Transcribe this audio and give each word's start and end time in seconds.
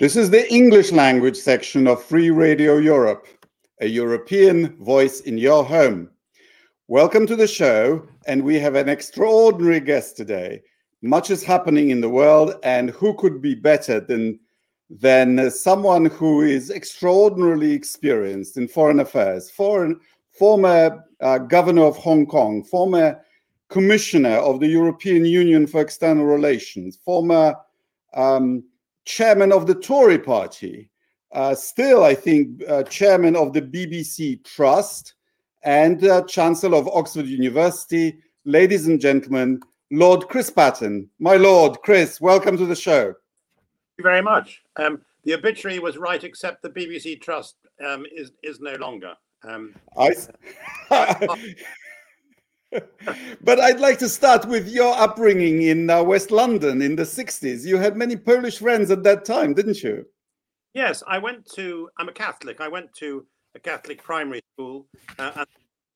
This 0.00 0.16
is 0.16 0.28
the 0.28 0.52
English 0.52 0.90
language 0.90 1.36
section 1.36 1.86
of 1.86 2.02
Free 2.02 2.30
Radio 2.30 2.78
Europe, 2.78 3.28
a 3.80 3.86
European 3.86 4.76
voice 4.82 5.20
in 5.20 5.38
your 5.38 5.64
home. 5.64 6.10
Welcome 6.88 7.28
to 7.28 7.36
the 7.36 7.46
show, 7.46 8.04
and 8.26 8.42
we 8.42 8.58
have 8.58 8.74
an 8.74 8.88
extraordinary 8.88 9.78
guest 9.78 10.16
today. 10.16 10.62
Much 11.00 11.30
is 11.30 11.44
happening 11.44 11.90
in 11.90 12.00
the 12.00 12.08
world, 12.08 12.56
and 12.64 12.90
who 12.90 13.14
could 13.14 13.40
be 13.40 13.54
better 13.54 14.00
than 14.00 14.40
than 14.90 15.48
someone 15.48 16.06
who 16.06 16.40
is 16.40 16.72
extraordinarily 16.72 17.70
experienced 17.70 18.56
in 18.56 18.66
foreign 18.66 18.98
affairs, 18.98 19.48
foreign, 19.48 20.00
former 20.32 21.04
uh, 21.20 21.38
governor 21.38 21.84
of 21.84 21.96
Hong 21.98 22.26
Kong, 22.26 22.64
former 22.64 23.20
commissioner 23.68 24.38
of 24.38 24.58
the 24.58 24.66
European 24.66 25.24
Union 25.24 25.68
for 25.68 25.80
External 25.80 26.24
Relations, 26.24 26.96
former 26.96 27.54
um, 28.14 28.64
chairman 29.04 29.52
of 29.52 29.66
the 29.66 29.74
Tory 29.74 30.18
party, 30.18 30.90
uh, 31.32 31.54
still, 31.54 32.04
I 32.04 32.14
think, 32.14 32.62
uh, 32.68 32.82
chairman 32.84 33.36
of 33.36 33.52
the 33.52 33.62
BBC 33.62 34.44
Trust, 34.44 35.14
and 35.64 36.04
uh, 36.04 36.22
Chancellor 36.22 36.76
of 36.76 36.88
Oxford 36.88 37.26
University. 37.26 38.18
Ladies 38.44 38.86
and 38.86 39.00
gentlemen, 39.00 39.60
Lord 39.90 40.28
Chris 40.28 40.50
Patten. 40.50 41.08
My 41.18 41.36
Lord, 41.36 41.78
Chris, 41.82 42.20
welcome 42.20 42.56
to 42.56 42.66
the 42.66 42.76
show. 42.76 43.04
Thank 43.04 43.98
you 43.98 44.04
very 44.04 44.22
much. 44.22 44.62
Um, 44.76 45.00
the 45.24 45.34
obituary 45.34 45.78
was 45.78 45.96
right, 45.96 46.22
except 46.22 46.62
the 46.62 46.70
BBC 46.70 47.20
Trust 47.20 47.56
um, 47.84 48.04
is, 48.14 48.32
is 48.42 48.60
no 48.60 48.74
longer. 48.74 49.14
Um, 49.42 49.74
I. 49.96 50.14
but 53.42 53.60
I'd 53.60 53.80
like 53.80 53.98
to 54.00 54.08
start 54.08 54.46
with 54.46 54.68
your 54.68 54.94
upbringing 54.96 55.62
in 55.62 55.90
uh, 55.90 56.02
West 56.02 56.30
London 56.30 56.82
in 56.82 56.96
the 56.96 57.02
60s. 57.02 57.64
You 57.64 57.76
had 57.76 57.96
many 57.96 58.16
Polish 58.16 58.58
friends 58.58 58.90
at 58.90 59.02
that 59.04 59.24
time, 59.24 59.54
didn't 59.54 59.82
you? 59.82 60.06
Yes, 60.74 61.02
I 61.06 61.18
went 61.18 61.48
to, 61.54 61.88
I'm 61.98 62.08
a 62.08 62.12
Catholic. 62.12 62.60
I 62.60 62.68
went 62.68 62.92
to 62.94 63.26
a 63.54 63.60
Catholic 63.60 64.02
primary 64.02 64.42
school 64.54 64.86
uh, 65.18 65.32
at 65.36 65.48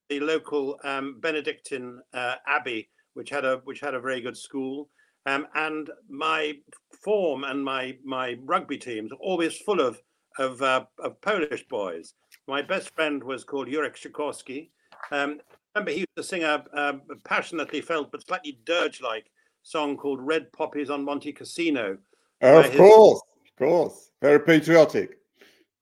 the 0.08 0.20
local 0.20 0.78
um, 0.84 1.18
Benedictine 1.20 2.00
uh, 2.14 2.36
Abbey, 2.46 2.88
which 3.14 3.30
had 3.30 3.44
a 3.44 3.60
which 3.64 3.80
had 3.80 3.94
a 3.94 4.00
very 4.00 4.20
good 4.20 4.36
school. 4.36 4.88
Um, 5.26 5.46
and 5.54 5.90
my 6.08 6.54
form 7.02 7.44
and 7.44 7.62
my 7.62 7.96
my 8.04 8.36
rugby 8.44 8.78
teams 8.78 9.12
are 9.12 9.18
always 9.20 9.58
full 9.58 9.80
of 9.80 10.00
of, 10.38 10.62
uh, 10.62 10.84
of 11.00 11.20
Polish 11.20 11.66
boys. 11.68 12.14
My 12.46 12.62
best 12.62 12.94
friend 12.94 13.22
was 13.22 13.42
called 13.42 13.66
Jurek 13.66 13.96
Sikorski. 13.96 14.70
Um, 15.10 15.40
remember 15.74 15.92
he 15.92 15.98
used 15.98 16.16
to 16.16 16.22
sing 16.22 16.44
a, 16.44 16.64
a 16.72 16.94
passionately 17.24 17.80
felt 17.80 18.10
but 18.10 18.26
slightly 18.26 18.58
dirge-like 18.64 19.30
song 19.62 19.96
called 19.96 20.20
"Red 20.20 20.52
Poppies 20.52 20.90
on 20.90 21.04
Monte 21.04 21.32
Cassino." 21.32 21.98
Of 22.40 22.66
his, 22.66 22.76
course, 22.76 23.20
of 23.44 23.56
course, 23.58 24.10
very 24.20 24.40
patriotic. 24.40 25.18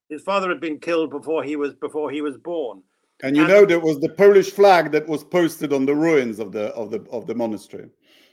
His 0.08 0.22
father 0.22 0.48
had 0.48 0.60
been 0.60 0.78
killed 0.78 1.10
before 1.10 1.42
he 1.42 1.56
was 1.56 1.74
before 1.74 2.10
he 2.10 2.20
was 2.20 2.36
born. 2.36 2.82
And 3.22 3.36
you 3.36 3.42
and, 3.42 3.50
know 3.50 3.64
there 3.64 3.80
was 3.80 3.98
the 4.00 4.10
Polish 4.10 4.50
flag 4.50 4.92
that 4.92 5.08
was 5.08 5.24
posted 5.24 5.72
on 5.72 5.86
the 5.86 5.94
ruins 5.94 6.38
of 6.38 6.52
the 6.52 6.66
of 6.74 6.90
the 6.90 7.04
of 7.10 7.26
the 7.26 7.34
monastery. 7.34 7.88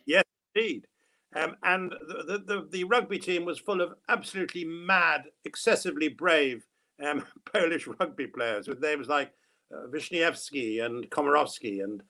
Yes, 0.05 0.23
indeed. 0.55 0.88
Um, 1.35 1.55
and 1.63 1.91
the, 2.07 2.43
the, 2.45 2.67
the, 2.69 2.83
rugby 2.83 3.17
team 3.17 3.43
was 3.43 3.57
full 3.57 3.81
of 3.81 3.95
absolutely 4.07 4.65
mad, 4.65 5.23
excessively 5.45 6.07
brave 6.07 6.63
um, 7.03 7.25
Polish 7.51 7.88
rugby 7.88 8.27
players 8.27 8.67
with 8.67 8.81
names 8.81 9.07
like 9.07 9.31
uh, 9.73 10.85
and 10.85 11.09
Komarovsky. 11.09 11.83
And 11.83 12.02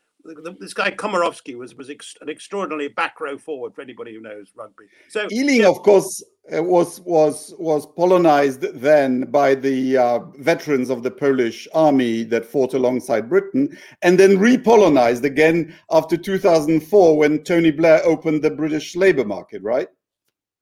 this 0.60 0.74
guy 0.74 0.92
Komarovsky 0.92 1.58
was 1.58 1.76
was 1.76 1.90
ex- 1.90 2.16
an 2.22 2.30
extraordinarily 2.30 2.88
back 2.88 3.20
row 3.20 3.38
forward 3.38 3.74
for 3.74 3.82
anybody 3.82 4.14
who 4.14 4.22
knows 4.22 4.52
rugby. 4.56 4.86
So 5.10 5.28
Ealing, 5.32 5.62
yeah. 5.62 5.70
of 5.70 5.84
course, 5.84 6.24
uh, 6.56 6.64
was 6.64 7.02
was 7.02 7.54
was 7.60 7.86
Polonized 7.98 8.80
then 8.80 9.22
by 9.26 9.56
the 9.56 9.98
uh, 9.98 10.20
veterans 10.38 10.90
of 10.90 11.04
the 11.04 11.12
Polish 11.12 11.68
army 11.74 12.24
that 12.24 12.46
fought 12.46 12.74
alongside 12.74 13.30
Britain, 13.30 13.78
and 14.02 14.20
then 14.20 14.38
repolonized 14.38 15.24
again 15.24 15.76
after 15.92 16.18
2004 16.18 17.18
when 17.18 17.44
Tony 17.44 17.72
Blair 17.72 18.02
opened 18.06 18.42
the 18.42 18.52
British 18.52 18.96
labour 18.96 19.26
market. 19.26 19.62
Right? 19.62 19.88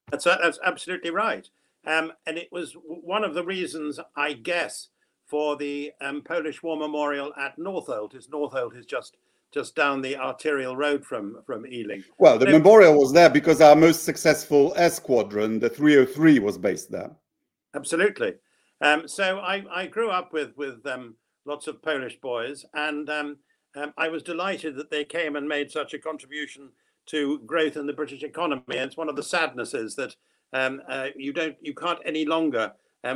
That's 0.10 0.26
that's 0.26 0.60
absolutely 0.66 1.12
right. 1.12 1.48
Um, 1.86 2.14
and 2.28 2.38
it 2.38 2.50
was 2.52 2.76
one 2.84 3.24
of 3.24 3.34
the 3.34 3.44
reasons, 3.44 4.00
I 4.16 4.34
guess, 4.34 4.90
for 5.32 5.56
the 5.56 5.94
um, 6.02 6.22
Polish 6.22 6.62
War 6.62 6.76
Memorial 6.76 7.32
at 7.40 7.58
Northolt. 7.58 8.14
Is 8.14 8.28
Northolt 8.28 8.76
is 8.78 8.86
just 8.86 9.16
just 9.54 9.76
down 9.76 10.02
the 10.02 10.18
arterial 10.18 10.76
road 10.76 11.06
from 11.06 11.42
from 11.46 11.66
Ealing. 11.66 12.04
Well, 12.20 12.38
the 12.38 12.48
so, 12.48 12.52
memorial 12.52 13.00
was 13.00 13.14
there 13.14 13.30
because 13.30 13.62
our 13.62 13.76
most 13.76 14.04
successful 14.04 14.74
air 14.76 14.90
squadron, 14.90 15.58
the 15.60 15.70
303, 15.70 16.40
was 16.40 16.58
based 16.58 16.92
there. 16.92 17.12
Absolutely. 17.74 18.34
Um, 18.82 19.08
so 19.08 19.40
I, 19.40 19.64
I 19.74 19.88
grew 19.88 20.10
up 20.10 20.34
with 20.34 20.52
with 20.58 20.86
um, 20.86 21.16
lots 21.46 21.68
of 21.68 21.82
Polish 21.82 22.20
boys, 22.20 22.66
and 22.74 23.10
um, 23.10 23.38
um, 23.76 23.94
I 23.98 24.10
was 24.10 24.24
delighted 24.24 24.76
that 24.76 24.92
they 24.92 25.06
came 25.06 25.38
and 25.38 25.48
made 25.48 25.72
such 25.72 25.94
a 25.94 26.00
contribution 26.00 26.70
to 27.06 27.40
growth 27.46 27.78
in 27.78 27.88
the 27.88 27.94
British 27.94 28.24
economy. 28.24 28.64
And 28.68 28.82
it's 28.82 28.98
one 28.98 29.10
of 29.10 29.16
the 29.16 29.24
sadnesses 29.24 29.96
that 29.96 30.14
um, 30.52 30.82
uh, 30.90 31.08
you 31.16 31.32
don't 31.32 31.56
you 31.62 31.74
can't 31.74 32.00
any 32.06 32.26
longer 32.26 32.74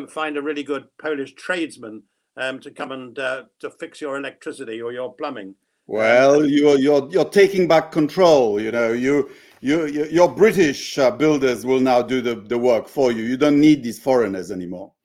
find 0.09 0.37
a 0.37 0.41
really 0.41 0.63
good 0.63 0.87
Polish 0.97 1.33
tradesman 1.35 2.03
to 2.37 2.71
come 2.75 2.91
and 2.91 3.17
uh, 3.17 3.43
to 3.59 3.69
fix 3.69 4.01
your 4.01 4.17
electricity 4.17 4.81
or 4.81 4.91
your 4.91 5.13
plumbing. 5.13 5.55
Well, 5.87 6.45
you're 6.45 6.79
you're 6.79 7.07
you're 7.11 7.29
taking 7.29 7.67
back 7.67 7.91
control. 7.91 8.59
You 8.59 8.71
know, 8.71 8.91
you 8.91 9.29
you, 9.61 9.85
you 9.85 10.05
your 10.05 10.33
British 10.33 10.97
uh, 10.97 11.11
builders 11.11 11.65
will 11.65 11.79
now 11.79 12.01
do 12.01 12.21
the, 12.21 12.35
the 12.35 12.57
work 12.57 12.87
for 12.87 13.11
you. 13.11 13.23
You 13.23 13.37
don't 13.37 13.59
need 13.59 13.83
these 13.83 13.99
foreigners 13.99 14.51
anymore. 14.51 14.91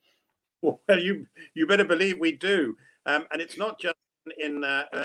Well, 0.63 0.99
you 0.99 1.25
you 1.55 1.65
better 1.65 1.83
believe 1.83 2.19
we 2.19 2.33
do, 2.33 2.77
um, 3.07 3.25
and 3.31 3.41
it's 3.41 3.57
not 3.57 3.79
just 3.79 3.95
in 4.37 4.63
uh, 4.63 4.83
uh, 4.93 5.03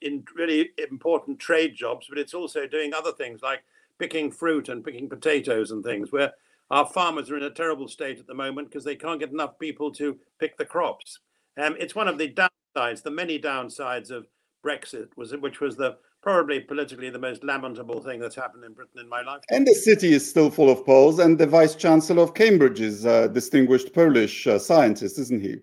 in 0.00 0.24
really 0.34 0.70
important 0.78 1.38
trade 1.38 1.74
jobs, 1.74 2.06
but 2.08 2.16
it's 2.16 2.32
also 2.32 2.66
doing 2.66 2.94
other 2.94 3.12
things 3.12 3.42
like 3.42 3.62
picking 3.98 4.30
fruit 4.30 4.70
and 4.70 4.82
picking 4.82 5.06
potatoes 5.06 5.70
and 5.70 5.84
things. 5.84 6.12
Where 6.12 6.32
our 6.70 6.86
farmers 6.86 7.30
are 7.30 7.36
in 7.36 7.42
a 7.44 7.50
terrible 7.50 7.88
state 7.88 8.18
at 8.18 8.26
the 8.26 8.34
moment 8.34 8.68
because 8.68 8.84
they 8.84 8.96
can't 8.96 9.20
get 9.20 9.30
enough 9.30 9.58
people 9.58 9.90
to 9.92 10.18
pick 10.38 10.56
the 10.56 10.64
crops. 10.64 11.18
Um, 11.60 11.76
it's 11.78 11.94
one 11.94 12.08
of 12.08 12.18
the 12.18 12.32
downsides, 12.32 13.02
the 13.02 13.10
many 13.10 13.38
downsides 13.38 14.10
of 14.10 14.26
Brexit 14.64 15.08
was 15.16 15.34
which 15.36 15.60
was 15.60 15.76
the 15.76 15.96
probably 16.22 16.60
politically 16.60 17.08
the 17.08 17.18
most 17.18 17.42
lamentable 17.42 18.02
thing 18.02 18.20
that's 18.20 18.34
happened 18.34 18.64
in 18.64 18.74
Britain 18.74 19.00
in 19.00 19.08
my 19.08 19.22
life. 19.22 19.40
And 19.48 19.66
the 19.66 19.74
city 19.74 20.12
is 20.12 20.28
still 20.28 20.50
full 20.50 20.70
of 20.70 20.84
Poles, 20.84 21.18
and 21.18 21.38
the 21.38 21.46
vice 21.46 21.74
chancellor 21.74 22.22
of 22.22 22.34
Cambridge 22.34 22.80
is 22.80 23.04
a 23.06 23.28
distinguished 23.28 23.94
Polish 23.94 24.46
uh, 24.46 24.58
scientist, 24.58 25.18
isn't 25.18 25.40
he? 25.40 25.56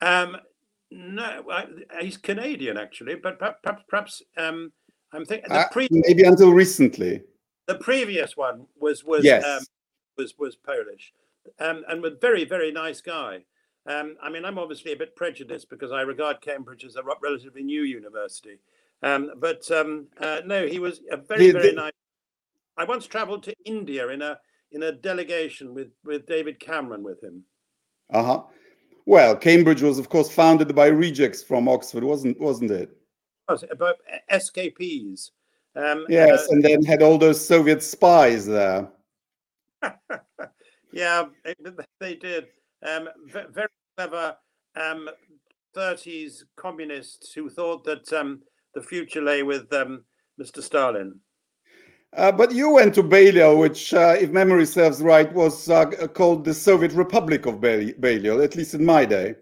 Um, 0.00 0.36
no, 0.90 1.44
he's 2.00 2.16
Canadian 2.16 2.76
actually, 2.76 3.16
but 3.16 3.38
perhaps, 3.38 3.82
perhaps 3.88 4.22
um, 4.36 4.72
I'm 5.12 5.24
thinking 5.24 5.50
uh, 5.50 5.64
maybe 5.90 6.24
until 6.24 6.52
recently. 6.52 7.22
The 7.66 7.76
previous 7.76 8.36
one 8.36 8.66
was 8.76 9.04
was 9.04 9.24
yes. 9.24 9.44
Um, 9.44 9.62
was 10.18 10.34
was 10.38 10.56
Polish, 10.56 11.14
um, 11.58 11.84
and 11.88 12.04
a 12.04 12.10
very 12.10 12.44
very 12.44 12.72
nice 12.72 13.00
guy. 13.00 13.44
Um, 13.86 14.16
I 14.22 14.28
mean, 14.28 14.44
I'm 14.44 14.58
obviously 14.58 14.92
a 14.92 14.96
bit 14.96 15.16
prejudiced 15.16 15.70
because 15.70 15.92
I 15.92 16.02
regard 16.02 16.42
Cambridge 16.42 16.84
as 16.84 16.96
a 16.96 17.02
relatively 17.22 17.62
new 17.62 17.82
university. 17.82 18.58
Um, 19.02 19.32
but 19.38 19.70
um, 19.70 20.08
uh, 20.20 20.40
no, 20.44 20.66
he 20.66 20.78
was 20.78 21.00
a 21.10 21.16
very, 21.16 21.52
very 21.52 21.72
nice. 21.72 21.92
I 22.76 22.84
once 22.84 23.06
travelled 23.06 23.44
to 23.44 23.54
India 23.64 24.08
in 24.08 24.20
a 24.20 24.38
in 24.72 24.82
a 24.82 24.92
delegation 24.92 25.72
with 25.72 25.88
with 26.04 26.26
David 26.26 26.60
Cameron 26.60 27.02
with 27.02 27.22
him. 27.22 27.44
Uh 28.12 28.22
huh. 28.22 28.42
Well, 29.06 29.36
Cambridge 29.36 29.80
was, 29.80 29.98
of 29.98 30.10
course, 30.10 30.30
founded 30.30 30.74
by 30.74 30.88
rejects 30.88 31.42
from 31.42 31.66
Oxford, 31.66 32.04
wasn't 32.04 32.38
wasn't 32.38 32.72
it? 32.72 32.90
Was 33.48 33.64
about 33.70 33.96
escapees. 34.30 35.30
Um, 35.74 36.04
yes, 36.08 36.42
uh, 36.42 36.46
and 36.50 36.64
then 36.64 36.84
had 36.84 37.02
all 37.02 37.16
those 37.16 37.44
Soviet 37.44 37.82
spies 37.82 38.44
there. 38.44 38.88
yeah, 40.92 41.24
they 42.00 42.14
did. 42.14 42.46
Um, 42.86 43.08
very 43.50 43.68
clever 43.96 44.36
um, 44.80 45.08
30s 45.76 46.42
communists 46.56 47.32
who 47.32 47.50
thought 47.50 47.84
that 47.84 48.12
um, 48.12 48.40
the 48.74 48.82
future 48.82 49.22
lay 49.22 49.42
with 49.42 49.72
um, 49.72 50.04
Mr. 50.40 50.62
Stalin. 50.62 51.20
Uh, 52.16 52.32
but 52.32 52.52
you 52.52 52.70
went 52.70 52.94
to 52.94 53.02
Balliol, 53.02 53.58
which, 53.58 53.92
uh, 53.92 54.16
if 54.18 54.30
memory 54.30 54.64
serves 54.64 55.02
right, 55.02 55.30
was 55.34 55.68
uh, 55.68 55.84
called 56.14 56.44
the 56.44 56.54
Soviet 56.54 56.92
Republic 56.92 57.44
of 57.44 57.60
Balliol, 57.60 58.40
at 58.40 58.56
least 58.56 58.74
in 58.74 58.84
my 58.84 59.04
day. 59.04 59.34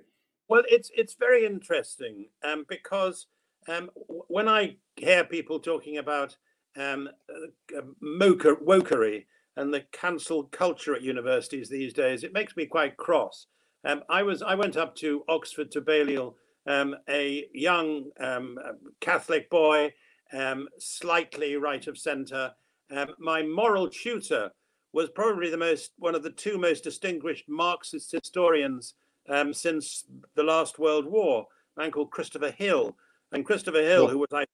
Well, 0.48 0.62
it's 0.68 0.90
it's 0.94 1.14
very 1.14 1.44
interesting 1.44 2.26
um, 2.44 2.64
because 2.68 3.26
um, 3.68 3.90
when 4.06 4.48
I 4.48 4.76
hear 4.96 5.24
people 5.24 5.58
talking 5.58 5.98
about 5.98 6.36
um, 6.76 7.08
uh, 7.28 7.80
wokery 8.04 9.24
and 9.56 9.72
the 9.72 9.84
cancel 9.92 10.44
culture 10.44 10.94
at 10.94 11.02
universities 11.02 11.68
these 11.68 11.92
days, 11.92 12.24
it 12.24 12.32
makes 12.32 12.56
me 12.56 12.66
quite 12.66 12.96
cross 12.96 13.46
um, 13.86 14.02
I 14.08 14.24
was 14.24 14.42
I 14.42 14.56
went 14.56 14.76
up 14.76 14.96
to 14.96 15.22
Oxford 15.28 15.70
to 15.72 15.80
Balliol, 15.80 16.36
um, 16.66 16.96
a 17.08 17.46
young 17.54 18.10
um, 18.18 18.58
Catholic 19.00 19.48
boy, 19.48 19.92
um, 20.32 20.68
slightly 20.78 21.56
right 21.56 21.86
of 21.86 21.96
centre. 21.96 22.52
Um, 22.90 23.14
my 23.18 23.42
moral 23.42 23.88
tutor 23.88 24.50
was 24.92 25.08
probably 25.10 25.50
the 25.50 25.56
most 25.56 25.92
one 25.98 26.16
of 26.16 26.24
the 26.24 26.30
two 26.30 26.58
most 26.58 26.82
distinguished 26.82 27.48
Marxist 27.48 28.10
historians 28.10 28.94
um, 29.28 29.54
since 29.54 30.04
the 30.34 30.42
last 30.42 30.80
World 30.80 31.06
War. 31.06 31.46
A 31.76 31.80
man 31.80 31.92
called 31.92 32.10
Christopher 32.10 32.50
Hill, 32.50 32.96
and 33.30 33.46
Christopher 33.46 33.82
Hill, 33.82 34.08
who 34.08 34.18
was 34.18 34.32
I 34.32 34.46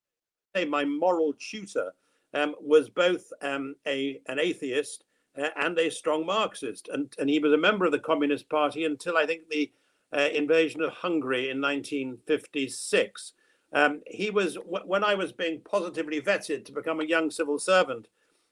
say 0.54 0.66
my 0.66 0.84
moral 0.84 1.32
tutor, 1.38 1.94
um, 2.34 2.55
was 2.61 2.88
both 2.88 3.32
um, 3.43 3.75
a 3.87 4.20
an 4.26 4.38
atheist 4.38 5.05
uh, 5.40 5.49
and 5.56 5.79
a 5.79 5.90
strong 5.90 6.26
Marxist, 6.26 6.88
and 6.93 7.14
and 7.19 7.29
he 7.29 7.38
was 7.38 7.52
a 7.52 7.58
member 7.58 7.84
of 7.84 7.93
the 7.93 7.99
Communist 7.99 8.49
Party 8.49 8.84
until 8.84 9.17
I 9.17 9.26
think 9.26 9.49
the 9.49 9.70
uh, 10.14 10.29
invasion 10.32 10.82
of 10.82 10.93
Hungary 10.93 11.50
in 11.50 11.61
1956. 11.61 13.32
Um, 13.75 14.02
he 14.06 14.31
was 14.31 14.58
when 14.64 15.02
I 15.02 15.14
was 15.14 15.32
being 15.32 15.61
positively 15.61 16.20
vetted 16.20 16.64
to 16.67 16.73
become 16.73 17.00
a 17.00 17.05
young 17.05 17.31
civil 17.31 17.58
servant. 17.58 18.08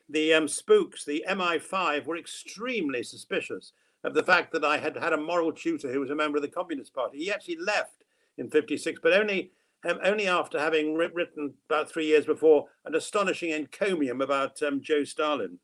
The 0.08 0.34
um, 0.34 0.48
spooks, 0.48 1.04
the 1.04 1.24
MI5, 1.28 2.06
were 2.06 2.16
extremely 2.16 3.02
suspicious 3.02 3.72
of 4.02 4.14
the 4.14 4.22
fact 4.22 4.50
that 4.52 4.64
I 4.64 4.78
had 4.78 4.96
had 4.96 5.12
a 5.12 5.18
moral 5.18 5.52
tutor 5.52 5.92
who 5.92 6.00
was 6.00 6.10
a 6.10 6.14
member 6.14 6.36
of 6.36 6.42
the 6.42 6.48
Communist 6.48 6.94
Party. 6.94 7.18
He 7.18 7.30
actually 7.30 7.58
left 7.58 8.04
in 8.38 8.48
'56, 8.48 9.00
but 9.02 9.12
only 9.12 9.52
um, 9.88 9.98
only 10.04 10.26
after 10.26 10.58
having 10.58 10.94
written 10.94 11.54
about 11.68 11.90
three 11.90 12.06
years 12.06 12.26
before 12.26 12.66
an 12.84 12.94
astonishing 12.94 13.50
encomium 13.50 14.20
about 14.20 14.62
um, 14.62 14.80
Joe 14.82 15.04
Stalin. 15.04 15.58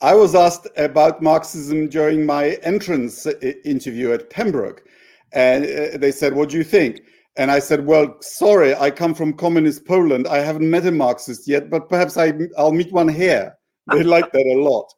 I 0.00 0.14
was 0.14 0.34
asked 0.34 0.68
about 0.76 1.22
Marxism 1.22 1.88
during 1.88 2.26
my 2.26 2.58
entrance 2.62 3.26
uh, 3.26 3.32
interview 3.64 4.12
at 4.12 4.30
Pembroke, 4.30 4.84
and 5.32 5.64
uh, 5.64 5.98
they 5.98 6.12
said, 6.12 6.34
"What 6.34 6.50
do 6.50 6.56
you 6.56 6.64
think?" 6.64 7.02
And 7.36 7.50
I 7.50 7.58
said, 7.58 7.86
"Well, 7.86 8.16
sorry, 8.20 8.74
I 8.74 8.90
come 8.90 9.14
from 9.14 9.32
communist 9.32 9.86
Poland. 9.86 10.26
I 10.26 10.38
haven't 10.38 10.70
met 10.70 10.86
a 10.86 10.92
Marxist 10.92 11.48
yet, 11.48 11.70
but 11.70 11.88
perhaps 11.88 12.16
I, 12.16 12.32
will 12.56 12.72
meet 12.72 12.92
one 12.92 13.08
here." 13.08 13.56
They 13.92 14.02
like 14.02 14.32
that 14.32 14.46
a 14.46 14.62
lot. 14.62 14.90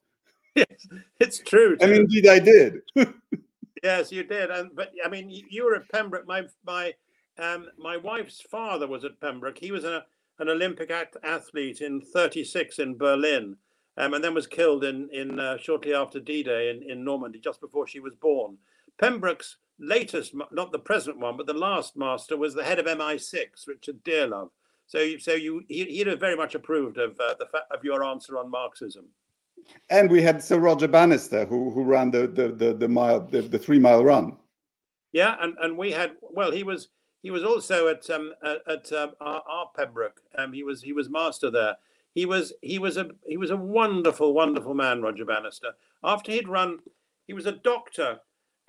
Yes, 0.55 0.87
it's 1.19 1.39
true. 1.41 1.77
Too. 1.77 1.85
And 1.85 1.93
indeed, 1.93 2.29
I 2.29 2.39
did. 2.39 2.75
yes, 3.83 4.13
you 4.13 4.23
did. 4.23 4.49
And 4.51 4.71
but 4.77 4.93
I 5.05 5.09
mean, 5.09 5.29
you 5.29 5.65
were 5.65 5.75
at 5.75 5.89
Pembroke. 5.89 6.27
My 6.27 6.45
my 6.65 6.95
um, 7.39 7.67
my 7.79 7.97
wife's 7.97 8.41
father 8.41 8.87
was 8.87 9.05
at 9.05 9.21
Pembroke. 9.21 9.59
He 9.59 9.73
was 9.73 9.85
a, 9.85 10.05
an 10.39 10.49
Olympic 10.49 10.91
athlete 11.23 11.81
in 11.81 12.01
'36 12.01 12.79
in 12.79 12.97
Berlin 12.97 13.57
um, 13.97 14.15
and 14.15 14.23
then 14.23 14.35
was 14.35 14.47
killed 14.47 14.85
in 14.85 15.09
in 15.13 15.39
uh, 15.39 15.57
shortly 15.59 15.95
after 15.95 16.21
D-Day 16.21 16.71
in, 16.71 16.91
in 16.91 17.05
Normandy, 17.05 17.39
just 17.39 17.61
before 17.61 17.87
she 17.87 18.01
was 18.01 18.15
born. 18.15 18.57
Pembroke's 18.99 19.57
latest, 19.79 20.35
not 20.53 20.73
the 20.73 20.79
present 20.79 21.19
one, 21.19 21.37
but 21.37 21.47
the 21.47 21.55
last 21.55 21.97
master 21.97 22.37
was 22.37 22.55
the 22.55 22.65
head 22.65 22.79
of 22.79 22.87
MI6, 22.87 23.67
Richard 23.67 24.03
Dearlove. 24.05 24.51
So, 24.87 25.19
so 25.19 25.33
you 25.33 25.63
he, 25.69 25.85
he'd 25.85 26.07
have 26.07 26.21
very 26.21 26.37
much 26.37 26.55
approved 26.55 26.99
of 26.99 27.19
uh, 27.21 27.35
the 27.39 27.47
of 27.71 27.85
your 27.85 28.05
answer 28.05 28.39
on 28.39 28.51
Marxism. 28.51 29.07
And 29.91 30.11
we 30.11 30.23
had 30.23 30.43
Sir 30.43 30.59
Roger 30.59 30.89
Bannister, 30.89 31.45
who 31.45 31.71
who 31.71 31.83
ran 31.83 32.11
the 32.11 32.27
the 32.27 32.49
the, 32.49 32.75
the 32.75 32.89
mile 32.89 33.21
the, 33.21 33.43
the 33.43 33.59
three 33.59 33.79
mile 33.79 34.05
run. 34.05 34.37
Yeah, 35.13 35.37
and, 35.41 35.57
and 35.63 35.79
we 35.79 35.91
had 35.93 36.13
well, 36.21 36.53
he 36.53 36.63
was 36.63 36.89
he 37.27 37.33
was 37.33 37.43
also 37.43 37.89
at 37.89 38.09
um 38.09 38.33
at, 38.69 38.93
um, 38.93 39.11
our, 39.21 39.43
our 39.51 39.71
Pembroke. 39.77 40.21
Um, 40.39 40.53
he 40.53 40.63
was 40.63 40.81
he 40.83 40.93
was 40.93 41.11
master 41.11 41.51
there. 41.51 41.75
He 42.15 42.25
was 42.25 42.53
he 42.63 42.79
was 42.79 42.97
a 42.97 43.09
he 43.27 43.37
was 43.37 43.51
a 43.51 43.57
wonderful 43.57 44.33
wonderful 44.33 44.75
man, 44.75 45.03
Roger 45.03 45.25
Bannister. 45.25 45.73
After 46.05 46.31
he'd 46.31 46.47
run, 46.47 46.79
he 47.27 47.33
was 47.33 47.45
a 47.45 47.51
doctor, 47.51 48.21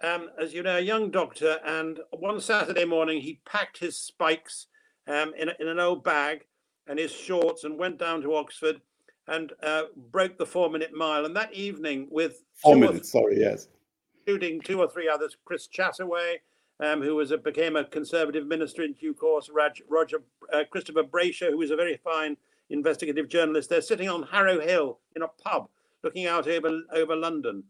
um, 0.01 0.31
as 0.41 0.55
you 0.55 0.63
know, 0.63 0.77
a 0.77 0.81
young 0.81 1.11
doctor. 1.11 1.59
And 1.67 1.99
one 2.09 2.41
Saturday 2.41 2.83
morning, 2.83 3.21
he 3.21 3.41
packed 3.45 3.77
his 3.77 3.95
spikes 3.95 4.65
um, 5.05 5.35
in 5.37 5.51
in 5.59 5.67
an 5.67 5.79
old 5.79 6.03
bag 6.03 6.47
and 6.87 6.97
his 6.97 7.11
shorts 7.11 7.63
and 7.63 7.77
went 7.77 7.99
down 7.99 8.23
to 8.23 8.33
Oxford 8.33 8.81
and 9.27 9.53
uh, 9.61 9.83
broke 10.11 10.39
the 10.39 10.47
four 10.47 10.71
minute 10.71 10.95
mile. 10.95 11.25
And 11.25 11.35
that 11.35 11.53
evening, 11.53 12.07
with 12.09 12.43
four 12.55 12.75
minutes, 12.75 13.11
sorry, 13.11 13.39
yes, 13.39 13.67
shooting 14.27 14.61
two 14.61 14.79
or 14.79 14.89
three 14.89 15.07
others, 15.07 15.37
Chris 15.45 15.67
Chataway. 15.67 16.37
Um, 16.79 17.01
who 17.01 17.15
was 17.15 17.31
a, 17.31 17.39
became 17.39 17.75
a 17.75 17.85
conservative 17.85 18.45
minister 18.45 18.83
in 18.83 18.93
due 18.93 19.15
course, 19.15 19.49
Raj, 19.51 19.81
Roger 19.89 20.21
uh, 20.53 20.63
Christopher 20.69 21.01
Brasher, 21.01 21.49
who 21.49 21.57
was 21.57 21.71
a 21.71 21.75
very 21.75 21.97
fine 22.03 22.37
investigative 22.69 23.27
journalist. 23.27 23.69
They're 23.69 23.81
sitting 23.81 24.09
on 24.09 24.23
Harrow 24.23 24.59
Hill 24.59 24.99
in 25.15 25.23
a 25.23 25.27
pub, 25.27 25.69
looking 26.03 26.27
out 26.27 26.47
over 26.47 26.81
over 26.93 27.15
London, 27.15 27.63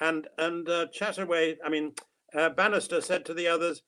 and 0.00 0.26
and 0.38 0.68
uh, 0.68 0.86
Chataway, 0.86 1.56
I 1.64 1.68
mean 1.68 1.92
uh, 2.34 2.50
Bannister 2.50 3.00
said 3.00 3.24
to 3.26 3.34
the 3.34 3.46
others, 3.46 3.82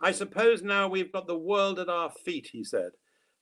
"I 0.00 0.12
suppose 0.12 0.62
now 0.62 0.88
we've 0.88 1.12
got 1.12 1.26
the 1.26 1.38
world 1.38 1.78
at 1.78 1.88
our 1.88 2.10
feet." 2.10 2.50
He 2.52 2.64
said. 2.64 2.92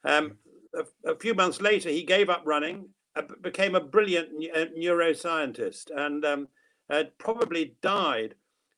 Um, 0.05 0.38
a, 0.75 1.11
a, 1.11 1.19
few 1.19 1.35
months 1.35 1.61
later, 1.61 1.91
he 1.91 2.05
gave 2.05 2.31
up 2.31 2.43
running, 2.47 2.88
uh, 3.17 3.23
became 3.43 3.75
a 3.75 3.81
brilliant 3.81 4.29
uh, 4.55 4.67
neuroscientist, 4.79 5.91
and 5.94 6.25
um, 6.25 6.49
probably 7.19 7.75
died 7.82 8.35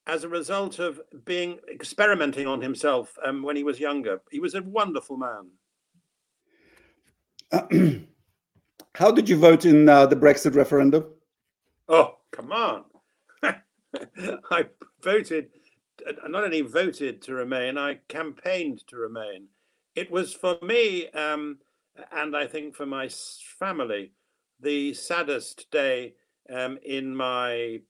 as 0.07 0.25
a 0.25 0.29
result 0.29 0.79
of 0.79 1.01
being 1.25 1.59
experimenting 1.71 2.47
on 2.47 2.61
himself 2.61 3.17
um, 3.25 3.43
when 3.43 3.57
he 3.57 3.65
was 3.65 3.79
younger. 3.79 4.21
He 4.31 4.41
was 4.41 4.55
a 4.55 4.63
wonderful 4.63 5.17
man. 5.17 5.51
how 8.95 9.11
did 9.11 9.29
you 9.29 9.37
vote 9.37 9.65
in 9.65 9.89
uh, 9.89 10.07
the 10.07 10.17
Brexit 10.17 10.55
referendum? 10.55 11.05
Oh, 11.89 12.17
come 12.33 12.53
on. 12.53 12.85
I 14.51 14.67
voted, 15.03 15.51
not 16.29 16.45
only 16.45 16.63
voted 16.63 17.23
to 17.23 17.35
remain, 17.35 17.79
I 17.79 18.01
campaigned 18.09 18.87
to 18.89 18.97
remain. 18.97 19.49
It 19.95 20.11
was 20.11 20.33
for 20.33 20.57
me, 20.63 21.11
um, 21.11 21.59
and 22.11 22.35
I 22.37 22.47
think 22.47 22.75
for 22.75 22.87
my 22.87 23.09
family, 23.59 24.13
the 24.61 24.95
saddest 24.95 25.71
day 25.71 26.15
um, 26.51 26.79
in 26.85 27.15
my 27.15 27.81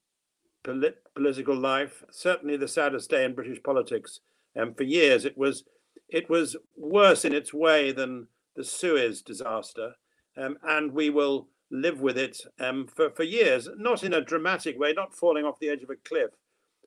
polit- 0.62 1.02
political 1.14 1.56
life. 1.56 2.04
Certainly, 2.10 2.56
the 2.58 2.68
saddest 2.68 3.10
day 3.10 3.24
in 3.24 3.34
British 3.34 3.62
politics. 3.62 4.20
Um, 4.56 4.74
for 4.74 4.84
years, 4.84 5.24
it 5.24 5.36
was 5.36 5.64
it 6.08 6.28
was 6.28 6.56
worse 6.76 7.24
in 7.24 7.34
its 7.34 7.54
way 7.54 7.90
than 7.90 8.28
the 8.54 8.64
Suez 8.64 9.22
disaster, 9.22 9.94
um, 10.36 10.58
and 10.62 10.92
we 10.92 11.08
will 11.10 11.48
live 11.70 12.00
with 12.00 12.18
it 12.18 12.38
um, 12.60 12.86
for, 12.86 13.10
for 13.10 13.22
years, 13.22 13.68
not 13.78 14.04
in 14.04 14.12
a 14.12 14.20
dramatic 14.20 14.78
way, 14.78 14.92
not 14.92 15.14
falling 15.14 15.46
off 15.46 15.58
the 15.58 15.70
edge 15.70 15.82
of 15.82 15.88
a 15.88 15.96
cliff. 15.96 16.30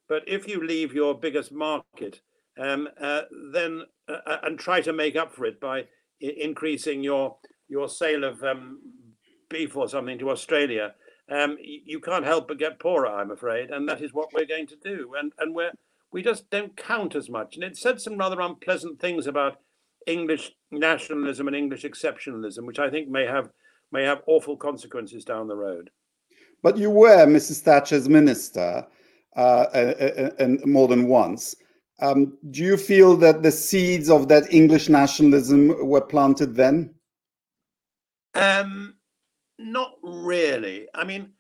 But 0.08 0.24
if 0.28 0.48
you 0.48 0.64
leave 0.64 0.94
your 0.94 1.16
biggest 1.16 1.52
market, 1.52 2.22
um, 2.60 2.88
uh, 3.02 3.24
then 3.52 3.84
uh, 4.08 4.18
uh 4.26 4.38
and 4.44 4.60
try 4.60 4.82
to 4.82 4.94
make 4.94 5.16
up 5.16 5.34
for 5.34 5.46
it 5.46 5.60
by 5.60 5.86
increasing 6.20 7.04
your 7.04 7.38
your 7.68 7.90
sale 7.90 8.24
of 8.24 8.44
um, 8.44 8.80
beef 9.50 9.76
or 9.76 9.90
something 9.90 10.20
to 10.20 10.30
Australia, 10.30 10.94
um, 11.30 11.58
you 11.60 12.00
can't 12.00 12.26
help 12.26 12.48
but 12.48 12.60
get 12.60 12.80
poorer, 12.80 13.08
I'm 13.08 13.32
afraid, 13.32 13.72
and 13.72 13.88
that 13.90 14.02
is 14.02 14.14
what 14.14 14.34
we're 14.34 14.46
going 14.46 14.68
to 14.68 14.76
do. 14.76 15.14
And 15.18 15.34
and 15.40 15.56
we're 15.56 15.72
we 16.12 16.22
just 16.22 16.50
don't 16.50 16.78
count 16.78 17.16
as 17.16 17.30
much. 17.30 17.56
And 17.56 17.64
it 17.64 17.78
said 17.78 18.00
some 18.00 18.18
rather 18.18 18.40
unpleasant 18.40 19.00
things 19.00 19.28
about 19.28 19.60
English 20.08 20.52
nationalism 20.72 21.48
and 21.48 21.56
English 21.56 21.84
exceptionalism, 21.84 22.66
which 22.66 22.80
I 22.80 22.90
think 22.90 23.10
may 23.10 23.26
have 23.26 23.50
may 23.92 24.04
have 24.04 24.22
awful 24.28 24.56
consequences 24.58 25.26
down 25.26 25.48
the 25.48 25.56
road. 25.56 25.90
But 26.62 26.78
you 26.78 26.90
were 26.90 27.26
Mrs. 27.26 27.62
Thatcher's 27.62 28.08
minister, 28.10 28.86
uh, 29.36 29.66
and 30.40 30.66
more 30.66 30.88
than 30.88 31.08
once. 31.08 31.56
Um, 32.02 32.38
do 32.52 32.64
you 32.64 32.78
feel 32.78 33.16
that 33.18 33.42
the 33.42 33.52
seeds 33.52 34.10
of 34.10 34.28
that 34.28 34.52
English 34.54 34.90
nationalism 34.90 35.88
were 35.88 36.02
planted 36.02 36.56
then? 36.56 36.94
Um, 38.34 38.95
not 39.58 39.94
really. 40.02 40.88
I 40.94 41.04
mean, 41.04 41.32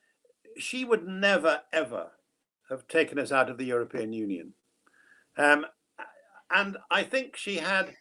she 0.57 0.86
would 0.86 1.07
never 1.07 1.62
ever 1.74 2.12
have 2.69 2.88
taken 2.88 3.19
us 3.19 3.31
out 3.31 3.50
of 3.50 3.57
the 3.57 3.65
European 3.65 4.13
Union. 4.13 4.53
Um, 5.38 5.65
and 6.51 6.77
I 6.89 7.03
think 7.03 7.36
she 7.36 7.57
had 7.57 7.95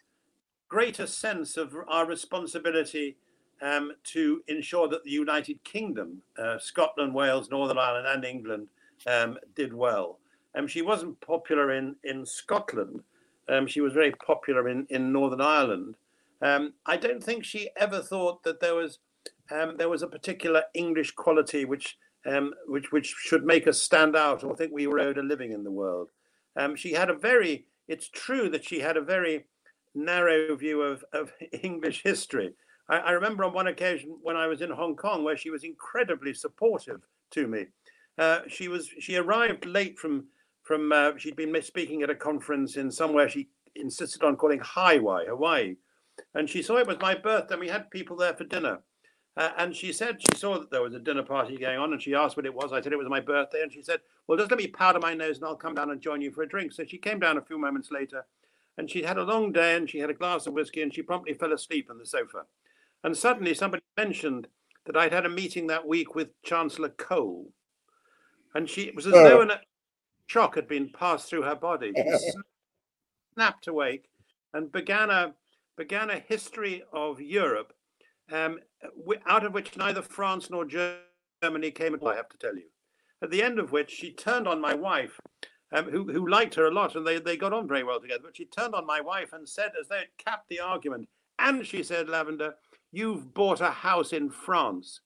greater 0.67 1.07
sense 1.07 1.57
of 1.57 1.75
our 1.87 2.05
responsibility 2.05 3.17
um, 3.61 3.91
to 4.03 4.41
ensure 4.47 4.87
that 4.87 5.03
the 5.03 5.11
United 5.11 5.63
Kingdom, 5.63 6.21
uh, 6.37 6.57
Scotland, 6.59 7.13
Wales, 7.13 7.49
Northern 7.49 7.77
Ireland, 7.77 8.07
and 8.07 8.25
England 8.25 8.67
um, 9.07 9.37
did 9.55 9.73
well. 9.73 10.19
Um, 10.55 10.67
she 10.67 10.81
wasn't 10.81 11.19
popular 11.21 11.73
in, 11.73 11.95
in 12.03 12.25
Scotland. 12.25 13.01
Um, 13.49 13.67
she 13.67 13.81
was 13.81 13.93
very 13.93 14.11
popular 14.11 14.69
in, 14.69 14.87
in 14.89 15.11
Northern 15.11 15.41
Ireland. 15.41 15.95
Um, 16.41 16.73
I 16.85 16.97
don't 16.97 17.23
think 17.23 17.43
she 17.43 17.69
ever 17.77 18.01
thought 18.01 18.43
that 18.43 18.59
there 18.59 18.75
was 18.75 18.99
um, 19.51 19.75
there 19.77 19.89
was 19.89 20.01
a 20.01 20.07
particular 20.07 20.63
English 20.73 21.11
quality 21.11 21.65
which 21.65 21.97
which 22.65 22.91
which 22.91 23.13
should 23.19 23.45
make 23.45 23.67
us 23.67 23.81
stand 23.81 24.15
out 24.15 24.43
or 24.43 24.55
think 24.55 24.71
we 24.73 24.87
were 24.87 24.99
owed 24.99 25.17
a 25.17 25.23
living 25.23 25.51
in 25.51 25.63
the 25.63 25.71
world. 25.71 26.09
she 26.75 26.93
had 26.93 27.09
a 27.09 27.15
very. 27.15 27.67
It's 27.87 28.09
true 28.09 28.49
that 28.49 28.65
she 28.65 28.79
had 28.79 28.97
a 28.97 29.01
very 29.01 29.45
narrow 29.95 30.55
view 30.55 30.81
of, 30.81 31.03
of 31.13 31.31
English 31.63 32.03
history. 32.03 32.53
I, 32.89 32.97
I, 32.97 33.11
remember 33.11 33.43
on 33.43 33.53
one 33.53 33.67
occasion 33.67 34.17
when 34.21 34.35
I 34.35 34.47
was 34.47 34.61
in 34.61 34.69
Hong 34.69 34.95
Kong 34.95 35.23
where 35.23 35.37
she 35.37 35.49
was 35.49 35.63
incredibly 35.63 36.33
supportive 36.33 37.01
to 37.31 37.47
me. 37.47 37.65
Uh, 38.17 38.41
she 38.47 38.67
was 38.67 38.89
she 38.99 39.15
arrived 39.15 39.65
late 39.65 39.97
from 39.97 40.25
from 40.63 40.91
uh, 40.91 41.11
she'd 41.17 41.35
been 41.35 41.59
speaking 41.61 42.01
at 42.01 42.09
a 42.09 42.15
conference 42.15 42.75
in 42.77 42.91
somewhere 42.91 43.29
she 43.29 43.49
insisted 43.75 44.23
on 44.23 44.35
calling 44.35 44.61
Hawaii, 44.63 45.27
Hawaii, 45.27 45.75
and 46.33 46.49
she 46.49 46.61
saw 46.61 46.77
it 46.77 46.87
was 46.87 46.97
my 46.99 47.15
birthday. 47.15 47.55
and 47.55 47.61
We 47.61 47.69
had 47.69 47.91
people 47.91 48.15
there 48.15 48.33
for 48.33 48.45
dinner, 48.45 48.79
Uh, 49.37 49.49
and 49.57 49.75
she 49.75 49.91
said 49.91 50.21
she 50.21 50.37
saw 50.37 50.57
that 50.57 50.71
there 50.71 50.81
was 50.81 50.93
a 50.93 50.99
dinner 50.99 51.23
party 51.23 51.57
going 51.57 51.77
on, 51.77 51.91
and 51.91 52.01
she 52.01 52.15
asked 52.15 52.37
what 52.37 52.45
it 52.45 52.53
was. 52.53 52.71
I 52.71 52.81
said 52.81 52.93
it 52.93 52.97
was 52.97 53.09
my 53.09 53.19
birthday, 53.19 53.61
and 53.61 53.71
she 53.71 53.81
said, 53.81 53.99
"Well, 54.27 54.37
just 54.37 54.49
let 54.49 54.59
me 54.59 54.67
powder 54.67 54.99
my 54.99 55.13
nose, 55.13 55.37
and 55.37 55.45
I'll 55.45 55.55
come 55.57 55.75
down 55.75 55.91
and 55.91 55.99
join 55.99 56.21
you 56.21 56.31
for 56.31 56.43
a 56.43 56.47
drink." 56.47 56.71
So 56.71 56.85
she 56.85 56.97
came 56.97 57.19
down 57.19 57.37
a 57.37 57.41
few 57.41 57.57
moments 57.57 57.91
later, 57.91 58.25
and 58.77 58.89
she 58.89 59.03
had 59.03 59.17
a 59.17 59.23
long 59.23 59.51
day, 59.51 59.75
and 59.75 59.89
she 59.89 59.99
had 59.99 60.09
a 60.09 60.13
glass 60.13 60.47
of 60.47 60.53
whiskey, 60.53 60.81
and 60.81 60.93
she 60.93 61.01
promptly 61.01 61.33
fell 61.33 61.51
asleep 61.51 61.89
on 61.89 61.97
the 61.97 62.05
sofa. 62.05 62.43
And 63.03 63.15
suddenly, 63.15 63.53
somebody 63.53 63.83
mentioned 63.97 64.47
that 64.85 64.95
I'd 64.95 65.11
had 65.11 65.25
a 65.25 65.29
meeting 65.29 65.67
that 65.67 65.85
week 65.85 66.15
with 66.15 66.41
Chancellor 66.43 66.89
Kohl, 66.89 67.51
and 68.53 68.69
she 68.69 68.83
it 68.83 68.95
was 68.95 69.05
as 69.05 69.13
oh. 69.13 69.23
though 69.23 69.41
a 69.41 69.59
shock 70.27 70.55
had 70.55 70.67
been 70.67 70.89
passed 70.89 71.29
through 71.29 71.43
her 71.43 71.55
body. 71.55 71.91
She 71.93 72.31
snapped 73.33 73.67
awake 73.67 74.09
and 74.53 74.71
began 74.71 75.09
a 75.09 75.33
began 75.75 76.09
a 76.09 76.19
history 76.19 76.83
of 76.93 77.19
Europe 77.19 77.73
um, 78.31 78.59
out 79.25 79.45
of 79.45 79.53
which 79.53 79.77
neither 79.77 80.01
France 80.01 80.49
nor 80.49 80.65
Germany 80.65 81.71
came, 81.71 81.97
I 82.05 82.15
have 82.15 82.29
to 82.29 82.37
tell 82.37 82.55
you. 82.55 82.65
At 83.21 83.31
the 83.31 83.43
end 83.43 83.59
of 83.59 83.71
which 83.71 83.91
she 83.91 84.11
turned 84.11 84.47
on 84.47 84.59
my 84.59 84.73
wife, 84.73 85.19
um, 85.71 85.89
who, 85.89 86.11
who 86.11 86.29
liked 86.29 86.55
her 86.55 86.65
a 86.65 86.73
lot, 86.73 86.95
and 86.95 87.05
they, 87.05 87.19
they 87.19 87.37
got 87.37 87.53
on 87.53 87.67
very 87.67 87.83
well 87.83 87.99
together. 87.99 88.23
But 88.25 88.37
she 88.37 88.45
turned 88.45 88.75
on 88.75 88.85
my 88.85 89.01
wife 89.01 89.33
and 89.33 89.47
said, 89.47 89.71
as 89.79 89.87
though 89.87 89.97
it 89.97 90.09
capped 90.17 90.49
the 90.49 90.59
argument, 90.59 91.07
and 91.39 91.65
she 91.65 91.83
said, 91.83 92.09
Lavender, 92.09 92.55
you've 92.91 93.33
bought 93.33 93.61
a 93.61 93.71
house 93.71 94.13
in 94.13 94.29
France. 94.29 95.01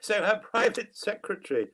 So 0.00 0.22
her 0.22 0.40
private 0.50 0.96
secretary 0.96 1.68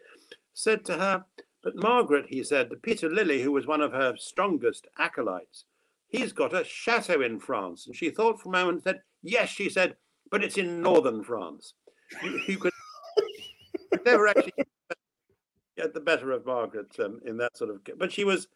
said 0.52 0.85
to 0.87 0.95
her, 0.95 1.25
But 1.62 1.76
Margaret, 1.76 2.26
he 2.28 2.42
said, 2.45 2.71
Peter 2.83 3.09
Lilley, 3.09 3.42
who 3.42 3.52
was 3.52 3.66
one 3.66 3.81
of 3.81 3.92
her 3.92 4.14
strongest 4.16 4.87
acolytes, 4.99 5.64
he's 6.09 6.33
got 6.33 6.54
a 6.54 6.64
chateau 6.64 7.23
in 7.23 7.38
France. 7.38 7.87
And 7.87 7.97
she 7.97 8.11
thought 8.11 8.40
for 8.40 8.49
a 8.49 8.52
moment 8.52 8.75
and 8.76 8.83
said, 8.83 9.02
Yes, 9.23 9.49
she 9.49 9.71
said, 9.71 9.97
but 10.33 10.43
it's 10.43 10.57
in 10.57 10.81
northern 10.81 11.23
France. 11.23 11.75
You, 12.25 12.41
you 12.49 12.57
could 12.57 12.73
never 14.07 14.27
actually 14.27 14.55
get 15.77 15.95
the 15.95 16.01
better 16.01 16.33
of 16.33 16.45
Margaret 16.47 16.91
um, 16.99 17.21
in 17.25 17.37
that 17.37 17.57
sort 17.57 17.71
of. 17.71 17.81
But 17.99 18.11
she 18.11 18.25
was, 18.25 18.49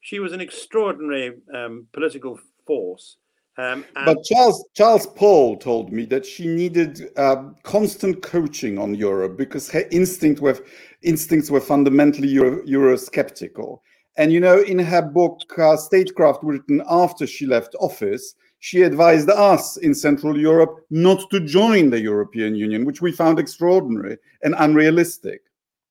she 0.00 0.18
was 0.18 0.32
an 0.32 0.40
extraordinary 0.40 1.36
um, 1.54 1.86
political 1.92 2.38
force. 2.66 3.16
Um, 3.56 3.84
but 4.04 4.22
Charles 4.24 4.64
Charles 4.74 5.06
Powell 5.06 5.56
told 5.56 5.92
me 5.92 6.04
that 6.06 6.24
she 6.24 6.46
needed 6.46 7.10
uh, 7.16 7.50
constant 7.62 8.22
coaching 8.22 8.78
on 8.78 8.94
Europe 8.94 9.36
because 9.36 9.70
her 9.70 9.84
instinct 9.90 10.40
were 10.40 10.58
instincts 11.02 11.50
were 11.50 11.60
fundamentally 11.60 12.28
Euro, 12.28 12.62
Eurosceptical. 12.64 13.80
And 14.16 14.32
you 14.32 14.40
know, 14.40 14.60
in 14.62 14.78
her 14.78 15.02
book 15.02 15.40
uh, 15.58 15.76
Statecraft, 15.76 16.42
written 16.42 16.82
after 16.88 17.26
she 17.26 17.44
left 17.44 17.74
office, 17.80 18.34
she 18.60 18.82
advised 18.82 19.30
us 19.30 19.78
in 19.78 19.94
Central 19.94 20.38
Europe 20.38 20.84
not 20.90 21.28
to 21.30 21.40
join 21.40 21.88
the 21.88 22.00
European 22.00 22.54
Union, 22.54 22.84
which 22.84 23.00
we 23.00 23.10
found 23.10 23.38
extraordinary 23.38 24.18
and 24.42 24.54
unrealistic. 24.58 25.40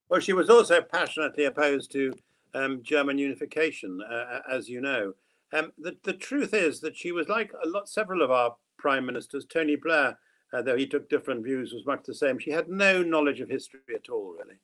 Well, 0.07 0.19
she 0.19 0.33
was 0.33 0.49
also 0.49 0.81
passionately 0.81 1.45
opposed 1.45 1.91
to 1.91 2.13
um, 2.53 2.81
German 2.83 3.17
unification, 3.17 3.99
uh, 4.01 4.41
as 4.49 4.69
you 4.69 4.81
know. 4.81 5.13
Um, 5.51 5.71
the, 5.79 5.97
the 6.03 6.13
truth 6.13 6.53
is 6.53 6.79
that 6.81 6.95
she 6.95 7.11
was 7.11 7.27
like 7.27 7.51
a 7.63 7.67
lot, 7.67 7.89
several 7.89 8.21
of 8.21 8.29
our 8.29 8.55
prime 8.77 9.05
ministers. 9.05 9.45
Tony 9.45 9.75
Blair, 9.75 10.17
uh, 10.53 10.61
though 10.61 10.77
he 10.77 10.85
took 10.85 11.09
different 11.09 11.43
views, 11.43 11.73
was 11.73 11.87
much 11.87 12.03
the 12.05 12.13
same. 12.13 12.37
She 12.37 12.51
had 12.51 12.69
no 12.69 13.01
knowledge 13.01 13.39
of 13.39 13.49
history 13.49 13.79
at 13.95 14.09
all, 14.09 14.35
really, 14.39 14.57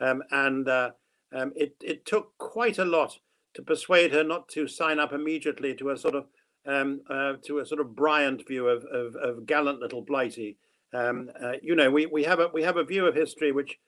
um, 0.00 0.22
and 0.30 0.68
uh, 0.68 0.90
um, 1.32 1.52
it 1.56 1.74
it 1.82 2.06
took 2.06 2.36
quite 2.38 2.78
a 2.78 2.84
lot 2.84 3.18
to 3.54 3.62
persuade 3.62 4.12
her 4.12 4.22
not 4.22 4.48
to 4.50 4.68
sign 4.68 5.00
up 5.00 5.12
immediately 5.12 5.74
to 5.74 5.90
a 5.90 5.96
sort 5.96 6.14
of 6.14 6.26
um, 6.66 7.00
uh, 7.08 7.34
to 7.44 7.58
a 7.58 7.66
sort 7.66 7.80
of 7.80 7.94
Bryant 7.94 8.46
view 8.46 8.68
of, 8.68 8.84
of, 8.84 9.14
of 9.16 9.46
gallant 9.46 9.80
little 9.80 10.02
Blighty. 10.02 10.56
Um, 10.92 11.30
uh, 11.42 11.52
you 11.62 11.74
know, 11.74 11.90
we, 11.90 12.06
we 12.06 12.24
have 12.24 12.40
a 12.40 12.48
we 12.48 12.62
have 12.62 12.76
a 12.76 12.84
view 12.84 13.06
of 13.06 13.14
history 13.14 13.52
which 13.52 13.78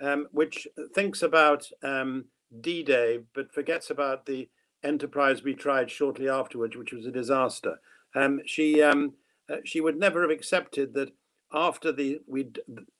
um, 0.00 0.26
which 0.32 0.66
thinks 0.94 1.22
about 1.22 1.66
um, 1.82 2.26
D-Day 2.60 3.20
but 3.34 3.52
forgets 3.52 3.90
about 3.90 4.26
the 4.26 4.48
enterprise 4.82 5.42
we 5.42 5.54
tried 5.54 5.90
shortly 5.90 6.28
afterwards, 6.28 6.76
which 6.76 6.92
was 6.92 7.06
a 7.06 7.12
disaster. 7.12 7.80
Um, 8.14 8.40
she 8.46 8.82
um, 8.82 9.14
uh, 9.50 9.56
she 9.64 9.80
would 9.80 9.98
never 9.98 10.22
have 10.22 10.30
accepted 10.30 10.94
that 10.94 11.12
after 11.52 11.92
the 11.92 12.20
we 12.26 12.50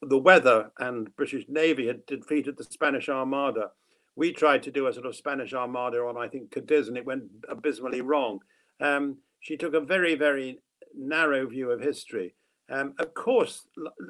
the 0.02 0.18
weather 0.18 0.70
and 0.78 1.14
British 1.16 1.44
Navy 1.48 1.86
had 1.86 2.06
defeated 2.06 2.56
the 2.56 2.64
Spanish 2.64 3.08
Armada, 3.08 3.70
we 4.16 4.32
tried 4.32 4.62
to 4.64 4.70
do 4.70 4.86
a 4.86 4.92
sort 4.92 5.06
of 5.06 5.16
Spanish 5.16 5.52
Armada 5.52 5.98
on 5.98 6.16
I 6.16 6.28
think 6.28 6.50
Cadiz, 6.50 6.88
and 6.88 6.96
it 6.96 7.06
went 7.06 7.24
abysmally 7.48 8.00
wrong. 8.00 8.40
Um, 8.80 9.18
she 9.40 9.56
took 9.56 9.74
a 9.74 9.80
very, 9.80 10.14
very 10.14 10.60
narrow 10.96 11.46
view 11.46 11.70
of 11.70 11.80
history. 11.80 12.34
Um, 12.70 12.94
of 12.98 13.14
course, 13.14 13.66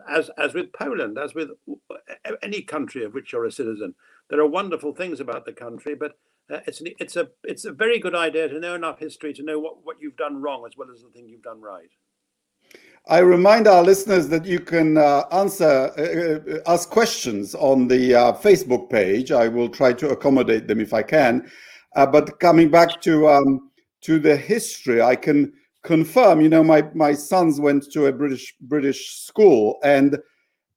as 0.08 0.30
as 0.36 0.52
with 0.52 0.72
Poland, 0.72 1.18
as 1.18 1.34
with 1.34 1.48
any 2.42 2.60
country 2.60 3.04
of 3.04 3.14
which 3.14 3.32
you're 3.32 3.46
a 3.46 3.52
citizen, 3.52 3.94
there 4.28 4.40
are 4.40 4.46
wonderful 4.46 4.94
things 4.94 5.18
about 5.18 5.46
the 5.46 5.52
country, 5.52 5.94
but 5.94 6.18
uh, 6.52 6.60
it's 6.66 6.80
an, 6.80 6.88
it's 6.98 7.16
a 7.16 7.28
it's 7.44 7.64
a 7.64 7.72
very 7.72 7.98
good 7.98 8.14
idea 8.14 8.48
to 8.48 8.60
know 8.60 8.74
enough 8.74 8.98
history 8.98 9.32
to 9.32 9.42
know 9.42 9.58
what, 9.58 9.84
what 9.84 9.96
you've 10.00 10.16
done 10.16 10.42
wrong 10.42 10.64
as 10.66 10.76
well 10.76 10.88
as 10.92 11.02
the 11.02 11.08
thing 11.08 11.26
you've 11.26 11.42
done 11.42 11.60
right. 11.60 11.90
I 13.08 13.20
remind 13.20 13.66
our 13.66 13.82
listeners 13.82 14.28
that 14.28 14.44
you 14.44 14.60
can 14.60 14.98
uh, 14.98 15.24
answer, 15.32 15.90
uh, 15.96 16.50
uh 16.52 16.72
ask 16.72 16.90
questions 16.90 17.54
on 17.54 17.88
the 17.88 18.14
uh, 18.14 18.32
Facebook 18.34 18.90
page. 18.90 19.32
I 19.32 19.48
will 19.48 19.70
try 19.70 19.94
to 19.94 20.10
accommodate 20.10 20.68
them 20.68 20.80
if 20.80 20.92
I 20.92 21.02
can. 21.02 21.50
Uh, 21.96 22.06
but 22.06 22.38
coming 22.38 22.70
back 22.70 23.00
to 23.00 23.28
um, 23.28 23.69
to 24.02 24.18
the 24.18 24.36
history, 24.36 25.02
I 25.02 25.16
can 25.16 25.52
confirm. 25.82 26.40
You 26.40 26.48
know, 26.48 26.64
my 26.64 26.82
my 26.94 27.12
sons 27.14 27.60
went 27.60 27.90
to 27.92 28.06
a 28.06 28.12
British 28.12 28.54
British 28.60 29.20
school, 29.20 29.78
and 29.82 30.18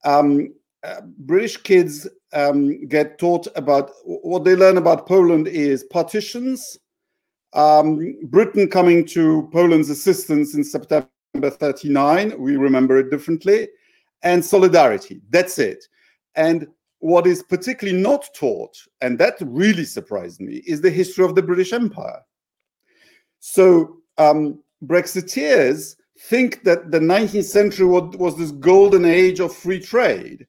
um, 0.05 0.53
uh, 0.83 1.01
British 1.19 1.57
kids 1.57 2.07
um, 2.33 2.85
get 2.87 3.17
taught 3.17 3.47
about 3.55 3.91
what 4.03 4.43
they 4.43 4.55
learn 4.55 4.77
about 4.77 5.07
Poland 5.07 5.47
is 5.47 5.83
partitions, 5.85 6.77
um, 7.53 8.15
Britain 8.23 8.69
coming 8.69 9.05
to 9.07 9.49
Poland's 9.51 9.89
assistance 9.89 10.55
in 10.55 10.63
September 10.63 11.07
39. 11.35 12.39
We 12.39 12.57
remember 12.57 12.97
it 12.97 13.09
differently, 13.09 13.69
and 14.23 14.43
solidarity. 14.43 15.21
That's 15.29 15.59
it. 15.59 15.85
And 16.35 16.67
what 16.99 17.27
is 17.27 17.43
particularly 17.43 17.99
not 17.99 18.25
taught, 18.33 18.77
and 19.01 19.19
that 19.19 19.35
really 19.41 19.85
surprised 19.85 20.39
me, 20.39 20.63
is 20.65 20.81
the 20.81 20.89
history 20.89 21.25
of 21.25 21.35
the 21.35 21.41
British 21.41 21.73
Empire. 21.73 22.21
So 23.45 23.97
um, 24.17 24.63
Brexiteers 24.85 25.97
think 26.17 26.63
that 26.63 26.91
the 26.91 26.99
19th 26.99 27.43
century 27.43 27.85
was 27.85 28.37
this 28.37 28.51
golden 28.51 29.03
age 29.03 29.41
of 29.41 29.53
free 29.53 29.81
trade. 29.81 30.47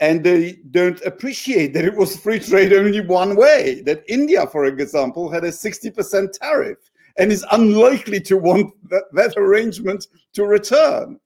And 0.00 0.24
they 0.24 0.58
don't 0.72 1.00
appreciate 1.02 1.74
that 1.74 1.84
it 1.84 1.94
was 1.94 2.16
free 2.16 2.40
trade 2.40 2.72
only 2.72 3.02
one 3.02 3.36
way, 3.36 3.82
that 3.82 4.02
India, 4.08 4.48
for 4.48 4.64
example, 4.64 5.30
had 5.30 5.44
a 5.44 5.52
60% 5.52 6.32
tariff 6.32 6.78
and 7.18 7.30
is 7.30 7.46
unlikely 7.52 8.18
to 8.22 8.36
want 8.36 8.74
that, 8.90 9.04
that 9.12 9.34
arrangement 9.36 10.08
to 10.32 10.44
return. 10.44 11.20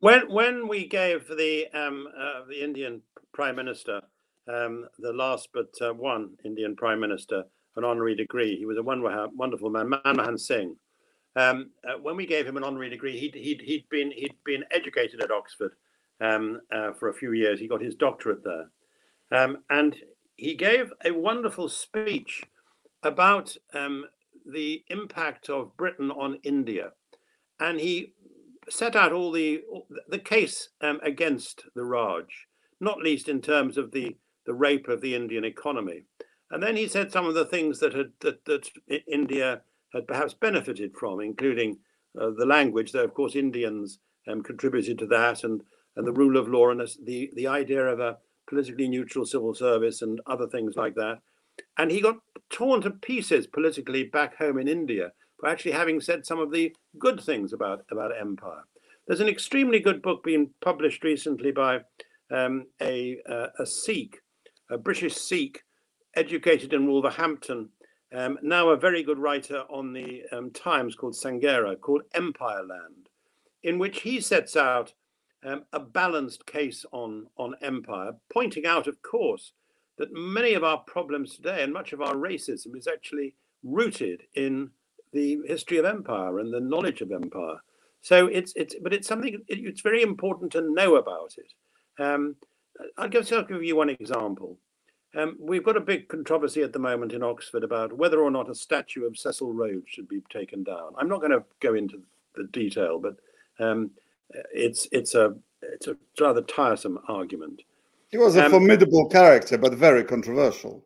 when 0.00 0.22
when 0.32 0.68
we 0.68 0.88
gave 0.88 1.28
the 1.28 1.66
um, 1.74 2.08
uh, 2.18 2.46
the 2.48 2.64
Indian 2.64 3.02
Prime 3.34 3.56
Minister, 3.56 4.00
um, 4.48 4.86
the 4.98 5.12
last 5.12 5.50
but 5.52 5.68
uh, 5.82 5.92
one 5.92 6.30
Indian 6.46 6.74
Prime 6.74 6.98
Minister, 6.98 7.44
an 7.76 7.84
honorary 7.84 8.14
degree. 8.14 8.56
He 8.56 8.66
was 8.66 8.78
a 8.78 8.82
wonderful 8.82 9.70
man, 9.70 9.90
Manmohan 9.90 10.38
Singh. 10.38 10.76
Um, 11.36 11.70
uh, 11.88 11.98
when 12.00 12.16
we 12.16 12.26
gave 12.26 12.46
him 12.46 12.56
an 12.56 12.64
honorary 12.64 12.90
degree, 12.90 13.18
he'd, 13.18 13.34
he'd, 13.34 13.60
he'd, 13.60 13.88
been, 13.88 14.10
he'd 14.10 14.34
been 14.44 14.64
educated 14.70 15.22
at 15.22 15.30
Oxford 15.30 15.72
um, 16.20 16.60
uh, 16.72 16.92
for 16.92 17.08
a 17.08 17.14
few 17.14 17.32
years. 17.32 17.60
He 17.60 17.68
got 17.68 17.80
his 17.80 17.94
doctorate 17.94 18.42
there. 18.44 18.70
Um, 19.32 19.58
and 19.70 19.96
he 20.36 20.54
gave 20.54 20.92
a 21.04 21.12
wonderful 21.12 21.68
speech 21.68 22.42
about 23.02 23.56
um, 23.74 24.06
the 24.44 24.82
impact 24.88 25.48
of 25.48 25.76
Britain 25.76 26.10
on 26.10 26.40
India. 26.42 26.92
And 27.60 27.78
he 27.78 28.14
set 28.68 28.96
out 28.96 29.12
all 29.12 29.30
the, 29.30 29.62
the 30.08 30.18
case 30.18 30.70
um, 30.80 30.98
against 31.02 31.64
the 31.74 31.84
Raj, 31.84 32.24
not 32.80 32.98
least 32.98 33.28
in 33.28 33.40
terms 33.40 33.78
of 33.78 33.92
the, 33.92 34.16
the 34.46 34.54
rape 34.54 34.88
of 34.88 35.00
the 35.00 35.14
Indian 35.14 35.44
economy. 35.44 36.04
And 36.50 36.62
then 36.62 36.76
he 36.76 36.88
said 36.88 37.12
some 37.12 37.26
of 37.26 37.34
the 37.34 37.44
things 37.44 37.78
that 37.80 37.94
had, 37.94 38.12
that, 38.20 38.44
that 38.46 38.70
India 39.06 39.62
had 39.92 40.06
perhaps 40.06 40.34
benefited 40.34 40.92
from, 40.96 41.20
including 41.20 41.78
uh, 42.20 42.30
the 42.36 42.46
language, 42.46 42.92
though 42.92 43.04
of 43.04 43.14
course 43.14 43.36
Indians 43.36 43.98
um, 44.28 44.42
contributed 44.42 44.98
to 44.98 45.06
that, 45.06 45.44
and 45.44 45.62
and 45.96 46.06
the 46.06 46.12
rule 46.12 46.36
of 46.36 46.48
law 46.48 46.70
and 46.70 46.80
the 47.04 47.30
the 47.34 47.46
idea 47.46 47.84
of 47.86 48.00
a 48.00 48.18
politically 48.48 48.88
neutral 48.88 49.24
civil 49.24 49.54
service 49.54 50.02
and 50.02 50.20
other 50.26 50.46
things 50.48 50.74
like 50.76 50.94
that. 50.94 51.18
And 51.78 51.90
he 51.90 52.00
got 52.00 52.18
torn 52.48 52.80
to 52.82 52.90
pieces 52.90 53.46
politically 53.46 54.04
back 54.04 54.36
home 54.36 54.58
in 54.58 54.68
India 54.68 55.12
for 55.38 55.48
actually 55.48 55.72
having 55.72 56.00
said 56.00 56.26
some 56.26 56.38
of 56.38 56.50
the 56.50 56.74
good 56.98 57.20
things 57.20 57.52
about 57.52 57.84
about 57.90 58.18
empire. 58.18 58.64
There's 59.06 59.20
an 59.20 59.28
extremely 59.28 59.80
good 59.80 60.02
book 60.02 60.22
being 60.22 60.50
published 60.60 61.02
recently 61.02 61.50
by 61.50 61.80
um, 62.30 62.66
a, 62.80 63.18
uh, 63.28 63.48
a 63.58 63.66
Sikh, 63.66 64.20
a 64.70 64.78
British 64.78 65.16
Sikh, 65.16 65.64
educated 66.14 66.72
in 66.72 66.86
Wolverhampton, 66.86 67.68
um, 68.12 68.38
now 68.42 68.70
a 68.70 68.76
very 68.76 69.02
good 69.02 69.18
writer 69.18 69.64
on 69.70 69.92
the 69.92 70.22
um, 70.32 70.50
Times 70.50 70.96
called 70.96 71.14
Sanghera, 71.14 71.78
called 71.80 72.02
Empireland, 72.14 73.08
in 73.62 73.78
which 73.78 74.00
he 74.02 74.20
sets 74.20 74.56
out 74.56 74.92
um, 75.44 75.64
a 75.72 75.80
balanced 75.80 76.46
case 76.46 76.84
on, 76.92 77.26
on 77.36 77.54
empire, 77.62 78.12
pointing 78.32 78.66
out, 78.66 78.86
of 78.86 79.00
course, 79.02 79.52
that 79.98 80.12
many 80.12 80.54
of 80.54 80.64
our 80.64 80.78
problems 80.78 81.36
today 81.36 81.62
and 81.62 81.72
much 81.72 81.92
of 81.92 82.00
our 82.00 82.14
racism 82.14 82.76
is 82.76 82.86
actually 82.86 83.34
rooted 83.62 84.22
in 84.34 84.70
the 85.12 85.38
history 85.46 85.76
of 85.76 85.84
empire 85.84 86.38
and 86.38 86.52
the 86.52 86.60
knowledge 86.60 87.00
of 87.00 87.12
empire. 87.12 87.56
So 88.00 88.26
it's 88.28 88.52
it's 88.56 88.74
but 88.82 88.94
it's 88.94 89.06
something 89.06 89.42
it's 89.46 89.82
very 89.82 90.02
important 90.02 90.52
to 90.52 90.72
know 90.72 90.96
about 90.96 91.34
it. 91.36 92.02
Um, 92.02 92.36
I'll 92.96 93.08
give, 93.08 93.30
I'll 93.32 93.44
give 93.44 93.62
you 93.62 93.76
one 93.76 93.90
example. 93.90 94.56
Um, 95.16 95.36
we've 95.40 95.64
got 95.64 95.76
a 95.76 95.80
big 95.80 96.08
controversy 96.08 96.62
at 96.62 96.72
the 96.72 96.78
moment 96.78 97.12
in 97.12 97.22
Oxford 97.22 97.64
about 97.64 97.92
whether 97.92 98.20
or 98.20 98.30
not 98.30 98.48
a 98.48 98.54
statue 98.54 99.06
of 99.06 99.18
Cecil 99.18 99.52
Rhodes 99.52 99.88
should 99.88 100.08
be 100.08 100.22
taken 100.30 100.62
down. 100.62 100.92
I'm 100.96 101.08
not 101.08 101.20
going 101.20 101.32
to 101.32 101.44
go 101.60 101.74
into 101.74 102.00
the 102.36 102.44
detail, 102.52 103.00
but 103.00 103.16
um, 103.58 103.90
it's 104.54 104.86
it's 104.92 105.14
a 105.16 105.34
it's 105.62 105.88
a 105.88 105.96
rather 106.20 106.42
tiresome 106.42 107.00
argument. 107.08 107.62
He 108.10 108.18
was 108.18 108.36
a 108.36 108.44
um, 108.44 108.52
formidable 108.52 109.08
character, 109.08 109.58
but 109.58 109.74
very 109.74 110.04
controversial. 110.04 110.84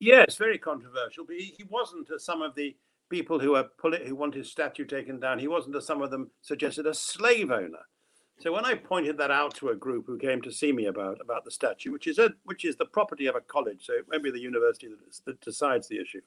Yes, 0.00 0.36
very 0.36 0.58
controversial. 0.58 1.24
But 1.26 1.36
he, 1.36 1.54
he 1.56 1.64
wasn't, 1.64 2.10
as 2.10 2.24
some 2.24 2.42
of 2.42 2.54
the 2.54 2.76
people 3.10 3.38
who 3.38 3.54
are 3.54 3.66
who 4.06 4.14
want 4.14 4.34
his 4.34 4.50
statue 4.50 4.84
taken 4.86 5.20
down, 5.20 5.38
he 5.38 5.48
wasn't, 5.48 5.76
as 5.76 5.86
some 5.86 6.02
of 6.02 6.10
them 6.10 6.30
suggested, 6.40 6.86
a 6.86 6.94
slave 6.94 7.50
owner. 7.50 7.80
So 8.40 8.52
when 8.52 8.64
I 8.64 8.74
pointed 8.74 9.18
that 9.18 9.32
out 9.32 9.54
to 9.56 9.70
a 9.70 9.74
group 9.74 10.06
who 10.06 10.16
came 10.16 10.40
to 10.42 10.52
see 10.52 10.72
me 10.72 10.86
about 10.86 11.20
about 11.20 11.44
the 11.44 11.50
statue, 11.50 11.90
which 11.90 12.06
is 12.06 12.18
a 12.18 12.30
which 12.44 12.64
is 12.64 12.76
the 12.76 12.86
property 12.86 13.26
of 13.26 13.34
a 13.34 13.40
college, 13.40 13.84
so 13.84 13.94
it 13.94 14.06
won't 14.08 14.22
be 14.22 14.30
the 14.30 14.38
university 14.38 14.88
that, 14.88 15.24
that 15.24 15.40
decides 15.40 15.88
the 15.88 16.00
issue, 16.00 16.20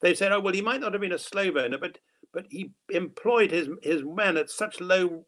they 0.00 0.14
said, 0.14 0.32
"Oh 0.32 0.40
well, 0.40 0.54
he 0.54 0.62
might 0.62 0.80
not 0.80 0.92
have 0.92 1.00
been 1.00 1.12
a 1.12 1.18
slave 1.18 1.56
owner, 1.56 1.78
but 1.78 1.98
but 2.32 2.46
he 2.48 2.70
employed 2.90 3.50
his 3.50 3.68
his 3.82 4.04
men 4.04 4.36
at 4.36 4.50
such 4.50 4.80
low 4.80 5.24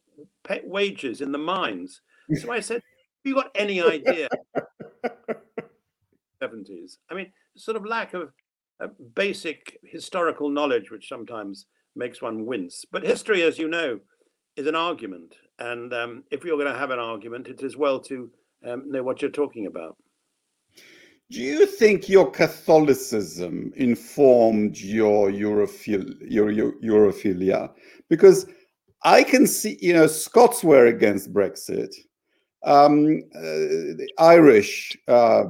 wages 0.64 1.20
in 1.20 1.32
the 1.32 1.38
mines." 1.38 2.00
So 2.34 2.52
I 2.52 2.60
said, 2.60 2.76
"Have 2.76 2.82
you 3.24 3.34
got 3.34 3.50
any 3.56 3.82
idea?" 3.82 4.28
Seventies. 6.40 6.98
I 7.10 7.14
mean, 7.14 7.32
sort 7.56 7.76
of 7.76 7.84
lack 7.84 8.14
of 8.14 8.32
uh, 8.80 8.88
basic 9.14 9.78
historical 9.82 10.48
knowledge, 10.48 10.92
which 10.92 11.08
sometimes 11.08 11.66
makes 11.96 12.22
one 12.22 12.46
wince. 12.46 12.84
But 12.90 13.04
history, 13.04 13.42
as 13.42 13.58
you 13.58 13.66
know, 13.68 14.00
is 14.56 14.66
an 14.66 14.74
argument, 14.76 15.34
and 15.58 15.92
um, 15.92 16.24
if 16.30 16.44
you're 16.44 16.56
going 16.56 16.72
to 16.72 16.78
have 16.78 16.90
an 16.90 16.98
argument, 16.98 17.48
it 17.48 17.62
is 17.62 17.76
well 17.76 18.00
to 18.00 18.30
um, 18.66 18.90
know 18.90 19.02
what 19.02 19.22
you're 19.22 19.30
talking 19.30 19.66
about. 19.66 19.96
Do 21.30 21.40
you 21.40 21.66
think 21.66 22.08
your 22.08 22.30
Catholicism 22.30 23.72
informed 23.76 24.78
your, 24.78 25.30
Europhil- 25.30 26.16
your, 26.20 26.50
your 26.50 26.72
Europhilia? 26.82 27.70
Because 28.10 28.46
I 29.04 29.22
can 29.22 29.46
see, 29.46 29.78
you 29.80 29.94
know, 29.94 30.06
Scots 30.06 30.62
were 30.62 30.86
against 30.86 31.32
Brexit. 31.32 31.94
Um, 32.62 33.22
uh, 33.34 33.40
the 33.40 34.08
Irish, 34.18 34.96
uh, 35.08 35.44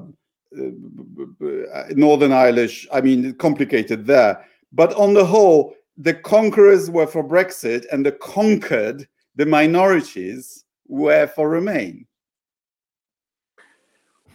uh, 0.56 1.84
Northern 1.90 2.32
Irish, 2.32 2.86
I 2.92 3.00
mean, 3.00 3.34
complicated 3.34 4.06
there. 4.06 4.44
But 4.72 4.94
on 4.94 5.14
the 5.14 5.24
whole, 5.24 5.74
the 5.96 6.14
conquerors 6.14 6.90
were 6.90 7.06
for 7.06 7.22
Brexit 7.22 7.84
and 7.92 8.04
the 8.04 8.12
conquered, 8.12 9.06
the 9.36 9.46
minorities, 9.46 10.64
were 10.86 11.26
for 11.26 11.48
Remain. 11.48 12.06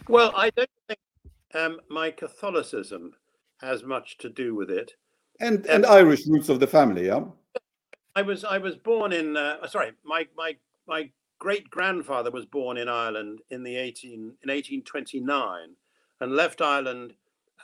Well, 0.08 0.32
I 0.36 0.50
don't 0.50 0.70
think 0.88 1.00
um, 1.54 1.80
my 1.88 2.10
Catholicism 2.10 3.12
has 3.60 3.84
much 3.84 4.18
to 4.18 4.28
do 4.28 4.54
with 4.54 4.70
it. 4.70 4.92
And 5.40 5.66
and 5.66 5.84
um, 5.86 5.92
Irish 5.92 6.26
roots 6.26 6.48
of 6.48 6.60
the 6.60 6.66
family, 6.66 7.06
yeah. 7.06 7.24
I 8.16 8.22
was 8.22 8.44
I 8.44 8.58
was 8.58 8.76
born 8.76 9.12
in 9.12 9.36
uh, 9.36 9.66
sorry 9.68 9.92
my 10.04 10.26
my 10.36 10.56
my 10.86 11.10
great 11.38 11.70
grandfather 11.70 12.30
was 12.30 12.44
born 12.44 12.76
in 12.76 12.88
Ireland 12.88 13.40
in 13.50 13.62
the 13.62 13.76
18 13.76 14.12
in 14.12 14.26
1829 14.28 15.70
and 16.20 16.36
left 16.36 16.60
Ireland 16.60 17.14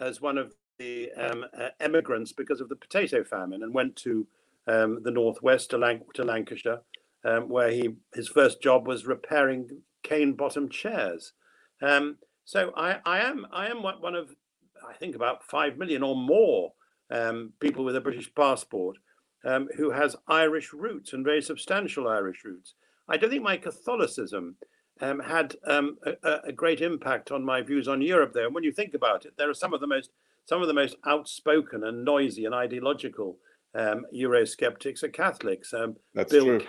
as 0.00 0.21
one 0.21 0.38
of 0.38 0.55
the 0.78 1.11
um, 1.12 1.45
uh, 1.59 1.69
emigrants 1.81 2.33
because 2.33 2.61
of 2.61 2.69
the 2.69 2.76
potato 2.76 3.25
famine 3.25 3.63
and 3.63 3.73
went 3.73 3.97
to 3.97 4.26
um, 4.67 5.02
the 5.02 5.11
northwest 5.11 5.71
to, 5.71 5.78
Lanc- 5.78 6.13
to 6.15 6.25
Lancashire, 6.25 6.80
um, 7.25 7.49
where 7.49 7.71
he 7.71 7.97
his 8.15 8.29
first 8.29 8.63
job 8.63 8.87
was 8.87 9.07
repairing 9.07 9.69
cane 10.02 10.33
bottom 10.35 10.69
chairs. 10.69 11.33
Um, 11.83 12.19
so 12.45 12.73
I, 12.76 12.99
I 13.05 13.21
am 13.21 13.47
I 13.52 13.69
am 13.69 13.83
one 13.83 14.15
of 14.15 14.35
I 14.89 14.95
think 14.95 15.17
about 15.17 15.45
five 15.45 15.76
million 15.76 16.02
or 16.02 16.17
more 16.17 16.73
um, 17.11 17.52
people 17.61 17.85
with 17.85 17.97
a 17.97 18.00
British 18.00 18.33
passport 18.35 18.97
um, 19.45 19.69
who 19.76 19.91
has 19.91 20.17
Irish 20.29 20.73
roots 20.73 21.13
and 21.13 21.25
very 21.25 21.43
substantial 21.43 22.09
Irish 22.09 22.45
roots. 22.45 22.75
I 23.09 23.17
don't 23.17 23.31
think 23.31 23.43
my 23.43 23.57
Catholicism 23.57 24.57
um, 25.00 25.21
had 25.21 25.55
um, 25.67 25.99
a, 26.05 26.41
a, 26.45 26.52
great 26.52 26.81
impact 26.81 27.31
on 27.31 27.45
my 27.45 27.61
views 27.61 27.87
on 27.87 28.00
Europe. 28.00 28.33
There, 28.33 28.47
and 28.47 28.55
when 28.55 28.65
you 28.65 28.73
think 28.73 28.95
about 28.95 29.26
it, 29.26 29.35
there 29.37 29.50
are 29.50 29.55
some 29.55 29.75
of 29.75 29.81
the 29.81 29.87
most 29.87 30.11
some 30.47 30.63
of 30.63 30.69
the 30.69 30.75
most 30.75 30.97
outspoken 31.05 31.85
and 31.85 32.05
noisy 32.05 32.45
and 32.45 32.55
ideological 32.55 33.37
um, 33.75 34.07
Eurosceptics 34.15 35.02
are 35.02 35.09
Catholics. 35.09 35.75
Um, 35.75 35.97
That's 36.15 36.33
Bill 36.33 36.45
true. 36.45 36.61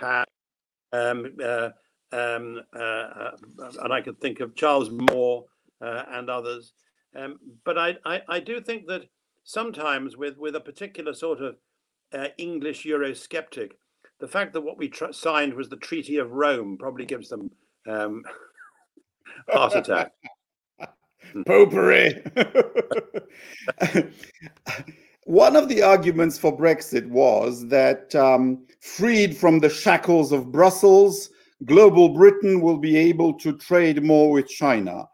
Um, 0.92 1.36
uh, 1.42 1.70
um, 2.12 2.60
uh, 2.74 2.78
uh, 2.78 3.30
and 3.82 3.92
I 3.92 4.00
could 4.00 4.20
think 4.20 4.40
of 4.40 4.54
Charles 4.54 4.90
Moore 4.90 5.44
uh, 5.80 6.04
and 6.10 6.30
others. 6.30 6.72
but 7.64 7.78
I, 7.78 7.96
I, 8.04 8.22
I, 8.28 8.40
do 8.40 8.60
think 8.60 8.86
that 8.86 9.04
sometimes 9.44 10.16
with, 10.16 10.38
with 10.38 10.56
a 10.56 10.60
particular 10.60 11.12
sort 11.12 11.40
of 11.40 11.56
uh, 12.12 12.28
English 12.38 12.84
Eurosceptic, 12.84 13.72
the 14.20 14.28
fact 14.28 14.52
that 14.54 14.62
what 14.62 14.78
we 14.78 14.88
tr- 14.88 15.12
signed 15.12 15.54
was 15.54 15.68
the 15.68 15.76
Treaty 15.76 16.16
of 16.16 16.32
Rome 16.32 16.76
probably 16.78 17.04
gives 17.04 17.28
them 17.28 17.50
um, 17.86 18.22
heart 19.48 19.74
attack. 19.74 20.12
Popery. 21.46 22.22
One 25.28 25.56
of 25.56 25.68
the 25.68 25.82
arguments 25.82 26.38
for 26.38 26.56
Brexit 26.56 27.06
was 27.06 27.68
that, 27.68 28.14
um, 28.14 28.64
freed 28.80 29.36
from 29.36 29.58
the 29.58 29.68
shackles 29.68 30.32
of 30.32 30.50
Brussels, 30.50 31.28
global 31.66 32.08
Britain 32.08 32.62
will 32.62 32.78
be 32.78 32.96
able 32.96 33.34
to 33.40 33.52
trade 33.58 34.02
more 34.02 34.30
with 34.30 34.48
China, 34.48 35.06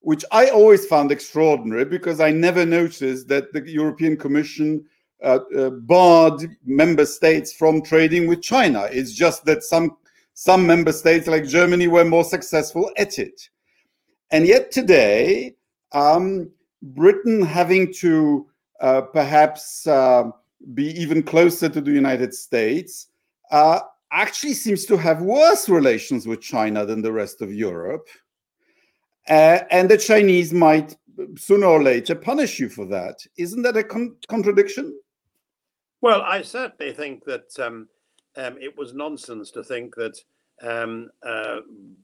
which 0.00 0.26
I 0.30 0.50
always 0.50 0.84
found 0.84 1.10
extraordinary 1.10 1.86
because 1.86 2.20
I 2.20 2.32
never 2.32 2.66
noticed 2.66 3.28
that 3.28 3.50
the 3.54 3.66
European 3.66 4.18
Commission 4.18 4.84
uh, 5.24 5.38
uh, 5.56 5.70
barred 5.70 6.54
member 6.66 7.06
states 7.06 7.54
from 7.54 7.80
trading 7.80 8.26
with 8.26 8.42
China. 8.42 8.90
It's 8.92 9.14
just 9.14 9.46
that 9.46 9.62
some 9.62 9.96
some 10.34 10.66
member 10.66 10.92
states, 10.92 11.26
like 11.26 11.46
Germany, 11.46 11.88
were 11.88 12.04
more 12.04 12.24
successful 12.24 12.90
at 12.98 13.18
it. 13.18 13.48
And 14.32 14.46
yet 14.46 14.70
today, 14.70 15.54
um, 15.92 16.50
Britain 16.82 17.40
having 17.40 17.90
to 17.94 18.48
perhaps 19.12 19.86
uh, 19.86 20.24
be 20.74 20.88
even 21.00 21.22
closer 21.22 21.68
to 21.68 21.80
the 21.80 21.92
United 21.92 22.34
States 22.34 23.08
uh, 23.50 23.80
actually 24.10 24.54
seems 24.54 24.84
to 24.86 24.96
have 24.96 25.22
worse 25.22 25.68
relations 25.68 26.26
with 26.26 26.40
China 26.40 26.84
than 26.84 27.00
the 27.00 27.12
rest 27.12 27.40
of 27.40 27.52
Europe. 27.52 28.08
Uh, 29.28 29.60
and 29.70 29.88
the 29.88 29.96
Chinese 29.96 30.52
might 30.52 30.96
sooner 31.36 31.66
or 31.66 31.82
later 31.82 32.14
punish 32.14 32.58
you 32.58 32.68
for 32.68 32.86
that. 32.86 33.24
Isn't 33.36 33.62
that 33.62 33.76
a 33.76 33.84
con- 33.84 34.16
contradiction? 34.28 34.98
Well, 36.00 36.22
I 36.22 36.42
certainly 36.42 36.92
think 36.92 37.24
that 37.24 37.56
um, 37.60 37.88
um, 38.36 38.56
it 38.60 38.76
was 38.76 38.94
nonsense 38.94 39.50
to 39.52 39.62
think 39.62 39.94
that 39.96 40.18
um, 40.60 41.10
uh, 41.22 41.60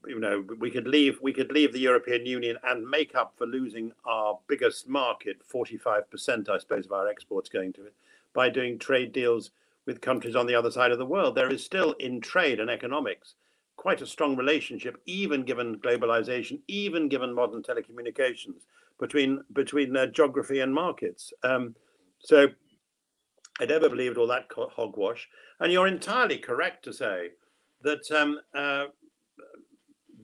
you 0.07 0.19
know 0.19 0.45
we 0.59 0.71
could 0.71 0.89
leave 0.89 1.19
we 1.23 1.33
could 1.33 1.53
leave 1.53 1.73
the 1.73 1.79
European 1.81 2.27
Union 2.27 2.57
and 2.65 2.89
make 2.89 3.15
up 3.15 3.35
for 3.37 3.47
losing 3.47 3.93
our 4.05 4.39
biggest 4.49 4.89
market, 4.89 5.37
45%, 5.53 6.49
I 6.49 6.59
suppose, 6.59 6.87
of 6.87 6.93
our 6.93 7.09
exports 7.09 7.49
going 7.49 7.73
to 7.75 7.87
it, 7.87 7.95
by 8.33 8.49
doing 8.49 8.79
trade 8.79 9.13
deals 9.13 9.51
with 9.87 10.01
countries 10.01 10.37
on 10.37 10.47
the 10.47 10.55
other 10.55 10.71
side 10.71 10.91
of 10.91 10.99
the 10.99 11.07
world. 11.07 11.35
There 11.35 11.53
is 11.53 11.65
still 11.65 11.93
in 11.93 12.21
trade 12.21 12.61
and 12.61 12.71
economics 12.71 13.35
quite 13.79 14.03
a 14.03 14.07
strong 14.07 14.37
relationship, 14.37 15.01
even 15.07 15.45
given 15.45 15.79
globalization, 15.79 16.59
even 16.67 17.09
given 17.09 17.33
modern 17.33 17.63
telecommunications, 17.63 18.67
between 18.99 19.43
between 19.55 19.97
uh, 19.97 20.07
geography 20.07 20.61
and 20.61 20.75
markets. 20.75 21.33
Um, 21.43 21.75
so 22.19 22.49
I 23.61 23.65
never 23.65 23.89
believed 23.89 24.19
all 24.19 24.27
that 24.27 24.51
hogwash. 24.53 25.29
And 25.61 25.73
you're 25.73 25.87
entirely 25.87 26.39
correct 26.39 26.85
to 26.85 26.93
say 26.93 27.31
that 27.83 28.11
um, 28.11 28.39
uh, 28.55 28.87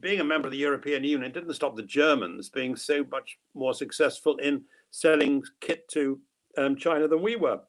being 0.00 0.20
a 0.20 0.24
member 0.24 0.48
of 0.48 0.52
the 0.52 0.58
European 0.58 1.04
Union 1.04 1.32
didn't 1.32 1.54
stop 1.54 1.76
the 1.76 1.82
Germans 1.82 2.50
being 2.50 2.76
so 2.76 3.04
much 3.10 3.38
more 3.54 3.74
successful 3.74 4.36
in 4.36 4.62
selling 4.90 5.42
kit 5.60 5.88
to 5.88 6.20
um, 6.58 6.76
China 6.76 7.08
than 7.08 7.22
we 7.22 7.36
were. 7.36 7.60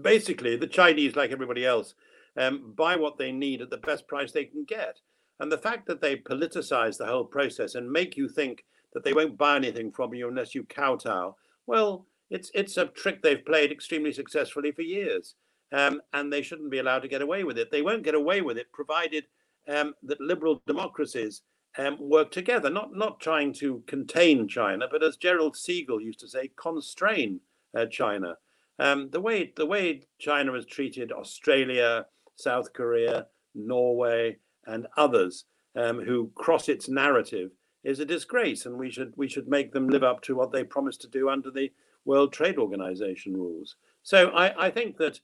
Basically, 0.00 0.56
the 0.56 0.66
Chinese, 0.66 1.16
like 1.16 1.30
everybody 1.30 1.66
else, 1.66 1.94
um, 2.36 2.72
buy 2.76 2.96
what 2.96 3.18
they 3.18 3.30
need 3.30 3.60
at 3.60 3.70
the 3.70 3.76
best 3.76 4.08
price 4.08 4.32
they 4.32 4.44
can 4.44 4.64
get. 4.64 4.98
And 5.40 5.50
the 5.50 5.58
fact 5.58 5.86
that 5.86 6.00
they 6.00 6.16
politicize 6.16 6.96
the 6.96 7.06
whole 7.06 7.24
process 7.24 7.74
and 7.74 7.90
make 7.90 8.16
you 8.16 8.28
think 8.28 8.64
that 8.94 9.04
they 9.04 9.12
won't 9.12 9.36
buy 9.36 9.56
anything 9.56 9.90
from 9.92 10.14
you 10.14 10.28
unless 10.28 10.54
you 10.54 10.64
kowtow, 10.64 11.36
well, 11.66 12.06
it's 12.30 12.50
it's 12.54 12.78
a 12.78 12.86
trick 12.86 13.22
they've 13.22 13.44
played 13.44 13.70
extremely 13.70 14.12
successfully 14.12 14.72
for 14.72 14.82
years, 14.82 15.34
um, 15.72 16.00
and 16.12 16.32
they 16.32 16.42
shouldn't 16.42 16.70
be 16.70 16.78
allowed 16.78 17.00
to 17.00 17.08
get 17.08 17.22
away 17.22 17.44
with 17.44 17.58
it. 17.58 17.70
They 17.70 17.82
won't 17.82 18.04
get 18.04 18.14
away 18.14 18.40
with 18.42 18.58
it 18.58 18.72
provided 18.72 19.24
um, 19.68 19.94
that 20.02 20.20
liberal 20.20 20.62
democracies 20.66 21.42
um, 21.78 21.96
work 21.98 22.30
together, 22.30 22.68
not 22.68 22.94
not 22.94 23.20
trying 23.20 23.52
to 23.54 23.82
contain 23.86 24.48
China, 24.48 24.86
but 24.90 25.02
as 25.02 25.16
Gerald 25.16 25.54
Segal 25.54 26.02
used 26.02 26.20
to 26.20 26.28
say, 26.28 26.50
constrain 26.56 27.40
uh, 27.76 27.86
China. 27.86 28.36
Um, 28.78 29.10
the 29.10 29.20
way 29.20 29.52
the 29.56 29.66
way 29.66 30.06
China 30.18 30.52
has 30.52 30.66
treated 30.66 31.12
Australia, 31.12 32.06
South 32.36 32.72
Korea, 32.72 33.26
Norway, 33.54 34.38
and 34.66 34.86
others 34.96 35.44
um, 35.76 36.00
who 36.00 36.30
cross 36.34 36.68
its 36.68 36.88
narrative 36.88 37.50
is 37.84 38.00
a 38.00 38.04
disgrace, 38.04 38.66
and 38.66 38.76
we 38.76 38.90
should 38.90 39.12
we 39.16 39.28
should 39.28 39.48
make 39.48 39.72
them 39.72 39.88
live 39.88 40.04
up 40.04 40.20
to 40.22 40.36
what 40.36 40.52
they 40.52 40.64
promised 40.64 41.00
to 41.02 41.08
do 41.08 41.30
under 41.30 41.50
the 41.50 41.72
World 42.04 42.32
Trade 42.32 42.58
Organization 42.58 43.34
rules. 43.34 43.76
So 44.02 44.28
I, 44.30 44.66
I 44.66 44.70
think 44.70 44.96
that 44.98 45.20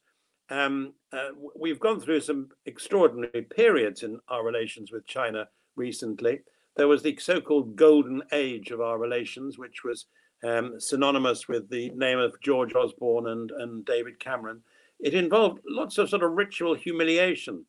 um, 0.50 0.94
uh, 1.12 1.28
we've 1.56 1.80
gone 1.80 2.00
through 2.00 2.20
some 2.20 2.48
extraordinary 2.66 3.42
periods 3.42 4.02
in 4.02 4.18
our 4.28 4.44
relations 4.44 4.92
with 4.92 5.06
China 5.06 5.48
recently. 5.76 6.40
There 6.76 6.88
was 6.88 7.02
the 7.02 7.16
so-called 7.16 7.76
golden 7.76 8.22
age 8.32 8.70
of 8.70 8.80
our 8.80 8.98
relations, 8.98 9.58
which 9.58 9.84
was 9.84 10.06
um, 10.44 10.78
synonymous 10.78 11.48
with 11.48 11.68
the 11.68 11.90
name 11.90 12.18
of 12.18 12.40
George 12.40 12.74
Osborne 12.74 13.28
and, 13.28 13.50
and 13.50 13.84
David 13.84 14.20
Cameron. 14.20 14.62
It 15.00 15.14
involved 15.14 15.60
lots 15.68 15.98
of 15.98 16.08
sort 16.08 16.22
of 16.22 16.32
ritual 16.32 16.74
humiliation. 16.74 17.64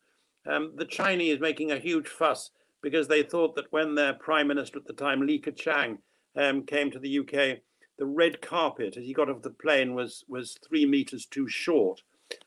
Um, 0.46 0.72
the 0.76 0.84
Chinese 0.84 1.40
making 1.40 1.72
a 1.72 1.78
huge 1.78 2.08
fuss 2.08 2.50
because 2.82 3.08
they 3.08 3.22
thought 3.22 3.54
that 3.56 3.70
when 3.70 3.94
their 3.94 4.14
prime 4.14 4.48
minister 4.48 4.78
at 4.78 4.86
the 4.86 4.92
time, 4.92 5.20
Li 5.26 5.40
Keqiang, 5.40 5.98
um, 6.36 6.64
came 6.64 6.90
to 6.90 6.98
the 6.98 7.18
UK, 7.18 7.58
the 7.98 8.06
red 8.06 8.40
carpet 8.40 8.96
as 8.96 9.04
he 9.04 9.12
got 9.12 9.28
off 9.28 9.42
the 9.42 9.50
plane 9.50 9.94
was 9.94 10.24
was 10.28 10.56
three 10.66 10.86
meters 10.86 11.26
too 11.26 11.48
short. 11.48 12.02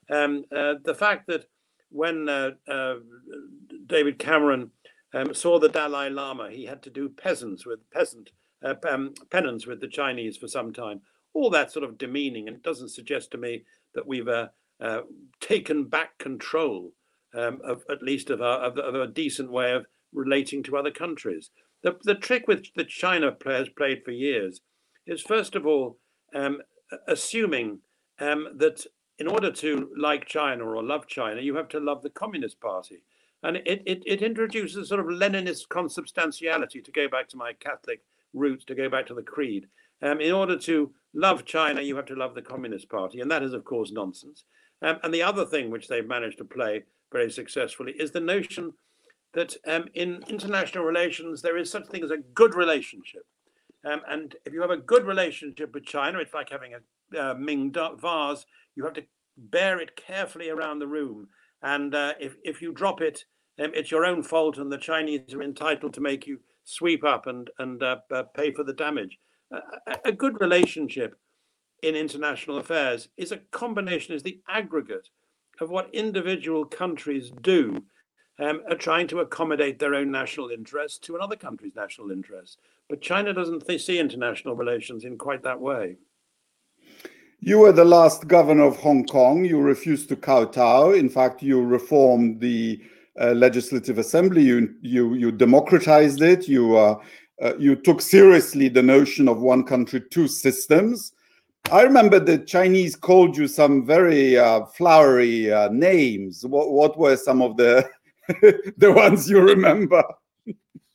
Um, 0.10 0.46
uh, 0.56 0.76
the 0.84 0.96
fact 0.96 1.28
that 1.28 1.46
when 1.89 2.28
uh, 2.28 2.52
uh, 2.67 2.96
David 3.86 4.19
Cameron 4.19 4.72
um, 5.13 5.34
saw 5.34 5.60
the 5.60 5.69
Dalai 5.69 6.10
Lama, 6.10 6.50
he 6.50 6.65
had 6.65 6.82
to 6.84 6.89
do 6.89 7.10
peasants 7.10 7.65
with 7.65 7.89
peasant 7.91 8.32
uh, 8.63 8.76
um, 8.89 9.13
penance 9.30 9.67
with 9.67 9.80
the 9.80 9.88
Chinese 9.88 10.38
for 10.38 10.48
some 10.48 10.74
time. 10.74 11.02
All 11.34 11.50
that 11.52 11.72
sort 11.72 11.86
of 11.86 11.98
demeaning, 11.98 12.48
and 12.48 12.58
it 12.58 12.63
doesn't 12.63 12.89
suggest 12.89 13.32
to 13.32 13.38
me 13.38 13.63
that 13.96 14.08
we've 14.08 14.28
uh, 14.28 14.48
uh, 14.82 15.02
taken 15.39 15.86
back 15.86 16.17
control 16.17 16.91
um, 17.34 17.60
of 17.63 17.84
at 17.89 18.04
least 18.04 18.30
of, 18.30 18.41
our, 18.41 18.60
of, 18.60 18.78
of, 18.78 18.96
a 18.96 19.08
decent 19.08 19.52
way 19.52 19.74
of 19.74 19.86
relating 20.13 20.62
to 20.63 20.78
other 20.78 20.91
countries. 20.91 21.50
The, 21.82 21.98
the 22.04 22.15
trick 22.15 22.48
with 22.48 22.65
the 22.76 22.84
China 22.84 23.32
players 23.32 23.69
played 23.69 24.04
for 24.04 24.12
years 24.12 24.62
is 25.06 25.22
first 25.22 25.56
of 25.56 25.65
all 25.65 25.98
um, 26.36 26.62
assuming 27.08 27.80
um, 28.19 28.48
that 28.58 28.86
in 29.19 29.28
order 29.28 29.52
to 29.52 29.89
like 29.97 30.26
China 30.26 30.65
or 30.65 30.84
love 30.84 31.08
China, 31.08 31.41
you 31.41 31.56
have 31.56 31.69
to 31.69 31.80
love 31.80 32.02
the 32.02 32.10
Communist 32.10 32.60
Party. 32.60 33.04
And 33.43 33.58
it, 33.58 33.84
it, 33.86 34.04
it 34.06 34.21
introduces 34.21 34.89
sort 34.89 35.02
of 35.02 35.08
Leninist 35.08 35.67
consubstantiality, 35.69 36.82
to 36.82 36.91
go 36.91 37.08
back 37.08 37.28
to 37.30 37.38
my 37.38 37.54
Catholic 37.54 38.02
roots, 38.34 38.65
to 38.65 38.76
go 38.76 38.89
back 38.89 39.06
to 39.08 39.13
the 39.13 39.21
creed. 39.21 39.67
Um, 40.02 40.19
in 40.19 40.32
order 40.32 40.58
to 40.60 40.91
love 41.13 41.45
China, 41.45 41.82
you 41.82 41.95
have 41.95 42.06
to 42.06 42.15
love 42.15 42.36
the 42.36 42.41
Communist 42.41 42.89
Party. 42.89 43.19
And 43.19 43.30
that 43.30 43.43
is, 43.43 43.54
of 43.54 43.63
course, 43.65 43.91
nonsense. 43.91 44.45
Um, 44.82 44.97
and 45.04 45.13
the 45.13 45.23
other 45.23 45.45
thing 45.45 45.69
which 45.69 45.88
they've 45.88 46.08
managed 46.08 46.39
to 46.39 46.45
play 46.45 46.84
very 47.12 47.32
successfully 47.32 47.93
is 47.99 48.12
the 48.12 48.19
notion 48.19 48.73
that 49.34 49.56
um, 49.67 49.86
in 49.93 50.23
international 50.28 50.84
relations, 50.84 51.41
there 51.41 51.58
is 51.58 51.69
such 51.69 51.88
thing 51.88 52.04
as 52.04 52.12
a 52.12 52.17
good 52.17 52.56
relationship. 52.56 53.26
Um, 53.86 54.02
and 54.08 54.36
if 54.45 54.54
you 54.54 54.62
have 54.62 54.71
a 54.71 54.78
good 54.78 55.06
relationship 55.06 55.73
with 55.73 55.86
China, 55.86 56.19
it's 56.19 56.34
like 56.34 56.49
having 56.49 56.73
a 56.73 56.80
uh, 57.18 57.36
Ming 57.36 57.72
vase. 57.72 58.46
You 58.76 58.84
have 58.84 58.94
to 58.94 59.06
bear 59.38 59.80
it 59.80 59.96
carefully 59.96 60.50
around 60.50 60.80
the 60.80 60.88
room. 60.88 61.28
And 61.62 61.94
uh, 61.96 62.13
if, 62.20 62.36
if 62.44 62.62
you 62.62 62.72
drop 62.72 63.02
it, 63.02 63.26
um, 63.60 63.72
it's 63.74 63.92
your 63.92 64.06
own 64.06 64.24
fault, 64.24 64.58
and 64.58 64.72
the 64.72 64.78
Chinese 64.78 65.34
are 65.34 65.44
entitled 65.44 65.94
to 65.94 66.02
make 66.02 66.26
you 66.26 66.39
sweep 66.63 67.04
up 67.04 67.28
and, 67.28 67.50
and 67.60 67.84
uh, 67.84 67.98
uh 68.12 68.24
pay 68.24 68.52
for 68.52 68.63
the 68.63 68.74
damage. 68.74 69.20
a, 69.52 69.60
a 70.06 70.12
good 70.12 70.39
relationship 70.42 71.16
in 71.84 71.96
international 71.96 72.58
affairs 72.58 73.10
is 73.18 73.32
a 73.32 73.38
combination, 73.52 74.16
is 74.16 74.24
the 74.24 74.39
aggregate 74.48 75.10
of 75.60 75.70
what 75.70 75.94
individual 75.94 76.66
countries 76.66 77.32
do 77.42 77.84
um, 78.39 78.62
are 78.70 78.76
trying 78.76 79.08
to 79.08 79.20
accommodate 79.20 79.78
their 79.78 79.94
own 79.94 80.10
national 80.10 80.50
interests 80.50 80.98
to 81.00 81.16
another 81.16 81.36
country's 81.36 81.76
national 81.76 82.10
interests. 82.10 82.58
But 82.89 83.02
China 83.02 83.34
doesn't 83.34 83.70
see 83.80 84.00
international 84.00 84.56
relations 84.56 85.04
in 85.06 85.18
quite 85.18 85.44
that 85.44 85.60
way. 85.60 85.98
You 87.46 87.60
were 87.60 87.74
the 87.74 87.84
last 87.84 88.30
governor 88.30 88.64
of 88.64 88.78
Hong 88.78 89.06
Kong. 89.06 89.44
You 89.44 89.60
refused 89.60 90.08
to 90.08 90.16
kowtow. 90.16 90.92
In 90.92 91.10
fact, 91.10 91.44
you 91.44 91.62
reformed 91.62 92.40
the 92.40 92.82
uh, 93.20 93.32
legislative 93.32 93.98
assembly. 93.98 94.44
You 94.44 94.74
you 94.80 95.14
you 95.16 95.30
democratized 95.30 96.22
it. 96.22 96.48
You 96.48 96.78
uh, 96.78 97.04
uh, 97.42 97.58
you 97.58 97.76
took 97.76 98.00
seriously 98.00 98.70
the 98.70 98.82
notion 98.82 99.28
of 99.28 99.42
one 99.42 99.66
country, 99.66 100.04
two 100.10 100.30
systems. 100.30 101.12
I 101.70 101.82
remember 101.82 102.18
the 102.18 102.38
Chinese 102.38 102.96
called 102.96 103.36
you 103.36 103.50
some 103.50 103.86
very 103.86 104.38
uh, 104.38 104.66
flowery 104.68 105.52
uh, 105.52 105.68
names. 105.68 106.46
What 106.46 106.72
what 106.72 106.98
were 106.98 107.18
some 107.18 107.42
of 107.42 107.58
the 107.58 107.86
the 108.78 108.94
ones 108.94 109.30
you 109.30 109.42
remember? 109.42 110.02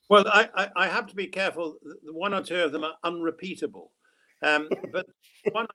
Well, 0.09 0.27
I, 0.27 0.49
I, 0.55 0.69
I, 0.77 0.89
have 0.89 1.07
to 1.09 1.15
be 1.15 1.27
careful. 1.27 1.77
One 2.11 2.33
or 2.33 2.43
two 2.43 2.57
of 2.57 2.73
them 2.73 2.85
are 2.85 2.95
unrepeatable. 3.05 3.93
Um, 4.43 4.71
but 4.91 5.05
one 5.53 5.67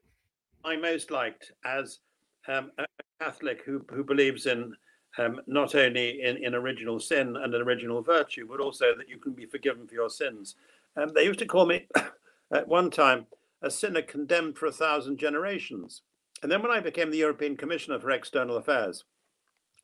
I 0.63 0.75
most 0.77 1.11
liked 1.11 1.51
as 1.65 1.99
um, 2.47 2.71
a 2.77 2.85
Catholic 3.19 3.63
who, 3.65 3.85
who 3.91 4.03
believes 4.03 4.45
in 4.45 4.73
um, 5.17 5.41
not 5.45 5.75
only 5.75 6.21
in, 6.21 6.37
in 6.37 6.55
original 6.55 6.99
sin 6.99 7.35
and 7.35 7.53
an 7.53 7.61
original 7.61 8.01
virtue, 8.01 8.47
but 8.49 8.59
also 8.59 8.95
that 8.97 9.09
you 9.09 9.17
can 9.17 9.33
be 9.33 9.45
forgiven 9.45 9.87
for 9.87 9.93
your 9.93 10.09
sins. 10.09 10.55
Um, 10.95 11.11
they 11.13 11.25
used 11.25 11.39
to 11.39 11.45
call 11.45 11.65
me 11.65 11.87
at 12.53 12.67
one 12.67 12.89
time 12.89 13.27
a 13.61 13.69
sinner 13.69 14.01
condemned 14.01 14.57
for 14.57 14.65
a 14.65 14.71
thousand 14.71 15.17
generations. 15.17 16.01
And 16.41 16.51
then 16.51 16.61
when 16.61 16.71
I 16.71 16.79
became 16.79 17.11
the 17.11 17.17
European 17.17 17.55
Commissioner 17.55 17.99
for 17.99 18.11
External 18.11 18.57
Affairs, 18.57 19.05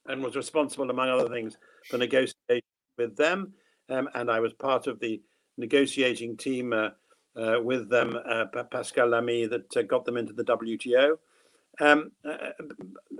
and 0.07 0.23
was 0.23 0.35
responsible, 0.35 0.89
among 0.89 1.09
other 1.09 1.29
things, 1.29 1.57
for 1.89 1.97
negotiating 1.97 2.61
with 2.97 3.15
them. 3.15 3.53
Um, 3.89 4.09
and 4.15 4.29
I 4.29 4.39
was 4.39 4.53
part 4.53 4.87
of 4.87 4.99
the 4.99 5.21
negotiating 5.57 6.37
team 6.37 6.73
uh, 6.73 6.89
with 7.35 7.89
them, 7.89 8.17
uh, 8.29 8.45
Pascal 8.71 9.09
Lamy, 9.09 9.45
that 9.45 9.75
uh, 9.77 9.81
got 9.83 10.05
them 10.05 10.17
into 10.17 10.33
the 10.33 10.43
WTO. 10.43 11.17
Um, 11.79 12.11
uh, 12.27 12.51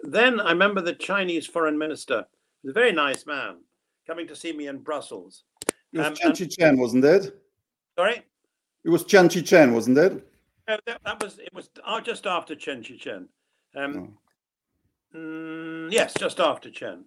then 0.03 0.39
I 0.41 0.51
remember 0.51 0.81
the 0.81 0.93
Chinese 0.93 1.47
foreign 1.47 1.77
minister, 1.77 2.25
was 2.63 2.71
a 2.71 2.73
very 2.73 2.91
nice 2.91 3.25
man, 3.25 3.57
coming 4.05 4.27
to 4.27 4.35
see 4.35 4.51
me 4.51 4.67
in 4.67 4.79
Brussels. 4.79 5.43
It 5.93 5.99
was 5.99 6.07
um, 6.07 6.15
Qian 6.15 6.31
Qichen, 6.31 6.77
wasn't 6.77 7.05
it? 7.05 7.41
Sorry? 7.97 8.23
It 8.83 8.89
was 8.89 9.03
Qian 9.03 9.25
Qichen, 9.25 9.73
wasn't 9.73 9.97
it? 9.97 10.25
No, 10.67 10.77
that, 10.85 11.01
that 11.03 11.23
was 11.23 11.39
it 11.39 11.53
was 11.53 11.69
just 12.03 12.27
after 12.27 12.55
Qian 12.55 12.83
Qichen. 12.83 13.27
Um, 13.75 14.17
oh. 15.13 15.17
Mm, 15.17 15.91
yes, 15.91 16.13
just 16.13 16.39
after 16.39 16.69
Qian. 16.69 17.03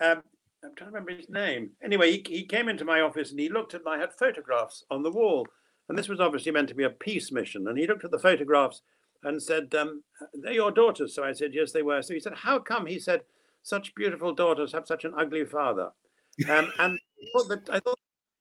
Um, 0.00 0.22
I'm 0.64 0.74
trying 0.74 0.90
to 0.90 0.96
remember 0.98 1.12
his 1.12 1.28
name. 1.28 1.70
Anyway, 1.82 2.12
he, 2.12 2.24
he 2.28 2.44
came 2.44 2.68
into 2.68 2.84
my 2.84 3.00
office 3.00 3.30
and 3.30 3.38
he 3.38 3.48
looked 3.48 3.74
at, 3.74 3.82
I 3.86 3.98
had 3.98 4.12
photographs 4.12 4.84
on 4.90 5.02
the 5.02 5.10
wall. 5.10 5.46
And 5.88 5.96
this 5.96 6.08
was 6.08 6.20
obviously 6.20 6.52
meant 6.52 6.68
to 6.68 6.74
be 6.74 6.84
a 6.84 6.90
peace 6.90 7.32
mission. 7.32 7.66
And 7.66 7.78
he 7.78 7.86
looked 7.86 8.04
at 8.04 8.10
the 8.10 8.18
photographs 8.18 8.82
and 9.22 9.42
said, 9.42 9.74
um, 9.74 10.02
They're 10.34 10.52
your 10.52 10.70
daughters. 10.70 11.14
So 11.14 11.24
I 11.24 11.32
said, 11.32 11.54
Yes, 11.54 11.72
they 11.72 11.82
were. 11.82 12.02
So 12.02 12.14
he 12.14 12.20
said, 12.20 12.34
How 12.34 12.58
come? 12.58 12.86
He 12.86 12.98
said, 12.98 13.22
Such 13.62 13.94
beautiful 13.94 14.34
daughters 14.34 14.72
have 14.72 14.86
such 14.86 15.04
an 15.04 15.14
ugly 15.16 15.44
father. 15.44 15.90
Um, 16.48 16.72
and 16.78 16.98
I 16.98 17.26
thought, 17.32 17.48
that, 17.48 17.70
I 17.70 17.80
thought 17.80 17.98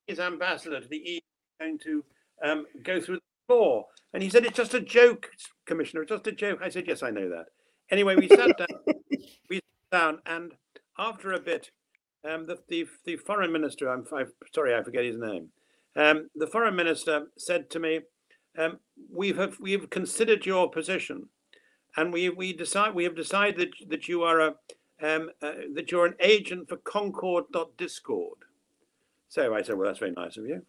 his 0.08 0.20
ambassador 0.20 0.82
to 0.82 0.88
the 0.88 0.98
EU 0.98 1.20
was 1.20 1.68
going 1.68 1.80
to 1.80 2.04
um, 2.44 2.66
go 2.84 3.00
through 3.00 3.20
the 3.48 3.56
law. 3.56 3.88
And 4.14 4.22
he 4.22 4.30
said, 4.30 4.46
It's 4.46 4.58
just 4.58 4.74
a 4.74 4.82
joke, 4.82 5.32
Commissioner. 5.66 6.04
It's 6.04 6.12
just 6.12 6.28
a 6.28 6.32
joke. 6.32 6.60
I 6.62 6.70
said, 6.70 6.86
Yes, 6.88 7.04
I 7.04 7.12
know 7.12 7.30
that. 7.30 7.46
Anyway, 7.90 8.16
we 8.16 8.28
sat 8.28 8.58
down. 8.58 8.68
we 9.50 9.58
sat 9.58 9.92
down, 9.92 10.20
and 10.26 10.54
after 11.00 11.32
a 11.32 11.40
bit, 11.40 11.72
um, 12.30 12.46
the, 12.46 12.58
the 12.68 12.86
the 13.06 13.16
foreign 13.16 13.52
minister. 13.52 13.90
I'm, 13.90 14.06
I'm 14.14 14.32
sorry, 14.54 14.76
I 14.76 14.84
forget 14.84 15.06
his 15.06 15.18
name. 15.18 15.50
Um, 15.98 16.30
the 16.36 16.48
foreign 16.48 16.76
minister 16.76 17.28
said 17.38 17.70
to 17.72 17.80
me, 17.80 18.02
um, 18.58 18.80
"We 19.12 19.34
have 19.34 19.60
we 19.60 19.72
have 19.74 19.90
considered 19.90 20.46
your 20.46 20.70
position, 20.70 21.30
and 21.96 22.14
we 22.14 22.30
we 22.30 22.54
decide 22.54 22.94
we 22.94 23.04
have 23.04 23.16
decided 23.16 23.60
that, 23.60 23.90
that 23.90 24.08
you 24.08 24.24
are 24.24 24.40
a 24.40 24.56
um, 25.02 25.32
uh, 25.42 25.54
that 25.74 25.92
you're 25.92 26.06
an 26.06 26.16
agent 26.20 26.70
for 26.70 26.78
Concord.Discord." 26.78 28.38
So 29.28 29.54
I 29.54 29.62
said, 29.64 29.76
"Well, 29.78 29.88
that's 29.88 30.00
very 30.00 30.12
nice 30.12 30.38
of 30.38 30.46
you." 30.46 30.64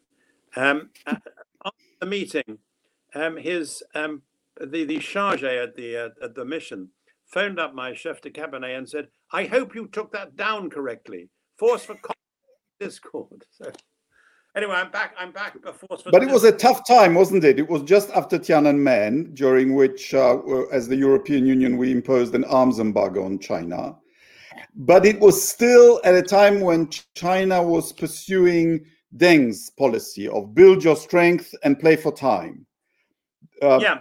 Um, 0.57 0.91
after 1.07 1.85
the 2.01 2.07
meeting, 2.07 2.59
um, 3.15 3.37
his 3.37 3.83
um, 3.95 4.23
the 4.59 4.85
the 4.85 4.99
charge 4.99 5.45
at 5.45 5.77
the 5.77 5.97
uh, 5.97 6.09
at 6.23 6.35
the 6.35 6.45
mission 6.45 6.89
phoned 7.29 7.61
up 7.61 7.75
my 7.75 7.95
chef 7.95 8.21
de 8.21 8.31
cabinet 8.31 8.75
and 8.75 8.89
said, 8.89 9.09
I 9.33 9.45
hope 9.45 9.75
you 9.75 9.87
took 9.87 10.13
that 10.13 10.37
down 10.37 10.71
correctly. 10.71 11.29
Force 11.57 11.85
for 11.85 11.99
Discord. 12.81 13.45
So 13.53 13.71
anyway, 14.59 14.75
I'm 14.75 14.91
back. 14.91 15.15
I'm 15.19 15.33
back. 15.33 15.57
For 15.63 15.97
but 16.11 16.23
it 16.23 16.31
was 16.31 16.45
a 16.45 16.53
tough 16.53 16.87
time, 16.87 17.15
wasn't 17.15 17.45
it? 17.45 17.59
It 17.59 17.67
was 17.69 17.83
just 17.83 18.11
after 18.11 18.39
Tiananmen, 18.39 19.35
during 19.35 19.75
which, 19.75 20.13
uh, 20.13 20.37
as 20.73 20.89
the 20.89 20.97
European 20.97 21.47
Union, 21.47 21.79
we 21.79 21.93
imposed 21.93 22.35
an 22.35 22.45
arms 22.45 22.81
embargo 22.81 23.25
on 23.25 23.39
China. 23.39 23.97
but 24.75 25.07
it 25.07 25.21
was 25.21 25.49
still 25.49 26.01
at 26.05 26.15
a 26.15 26.23
time 26.23 26.61
when 26.61 26.91
China 27.15 27.63
was 27.63 27.93
pursuing 27.93 28.85
Deng's 29.17 29.71
policy 29.71 30.29
of 30.29 30.55
build 30.55 30.85
your 30.85 30.97
strength 30.97 31.55
and 31.65 31.79
play 31.79 31.97
for 31.97 32.13
time. 32.13 32.67
Uh, 33.63 33.79
yeah. 33.81 34.01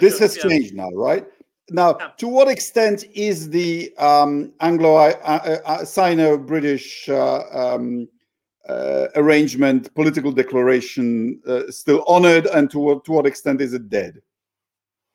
This 0.00 0.18
has 0.18 0.36
yeah. 0.36 0.42
changed 0.42 0.74
now, 0.74 0.90
right? 0.90 1.24
Now, 1.70 1.96
yeah. 1.98 2.08
to 2.18 2.28
what 2.28 2.48
extent 2.48 3.04
is 3.14 3.48
the 3.50 3.94
um, 3.96 4.52
Anglo-Sino-British 4.60 7.08
uh, 7.08 7.14
uh, 7.14 7.44
uh, 7.54 7.74
um, 7.74 8.06
uh, 8.68 9.08
arrangement, 9.14 9.94
political 9.94 10.32
declaration, 10.32 11.40
uh, 11.46 11.70
still 11.70 12.04
honored, 12.06 12.46
and 12.46 12.70
to 12.70 12.78
what, 12.78 13.04
to 13.04 13.12
what 13.12 13.26
extent 13.26 13.60
is 13.60 13.72
it 13.72 13.88
dead? 13.88 14.20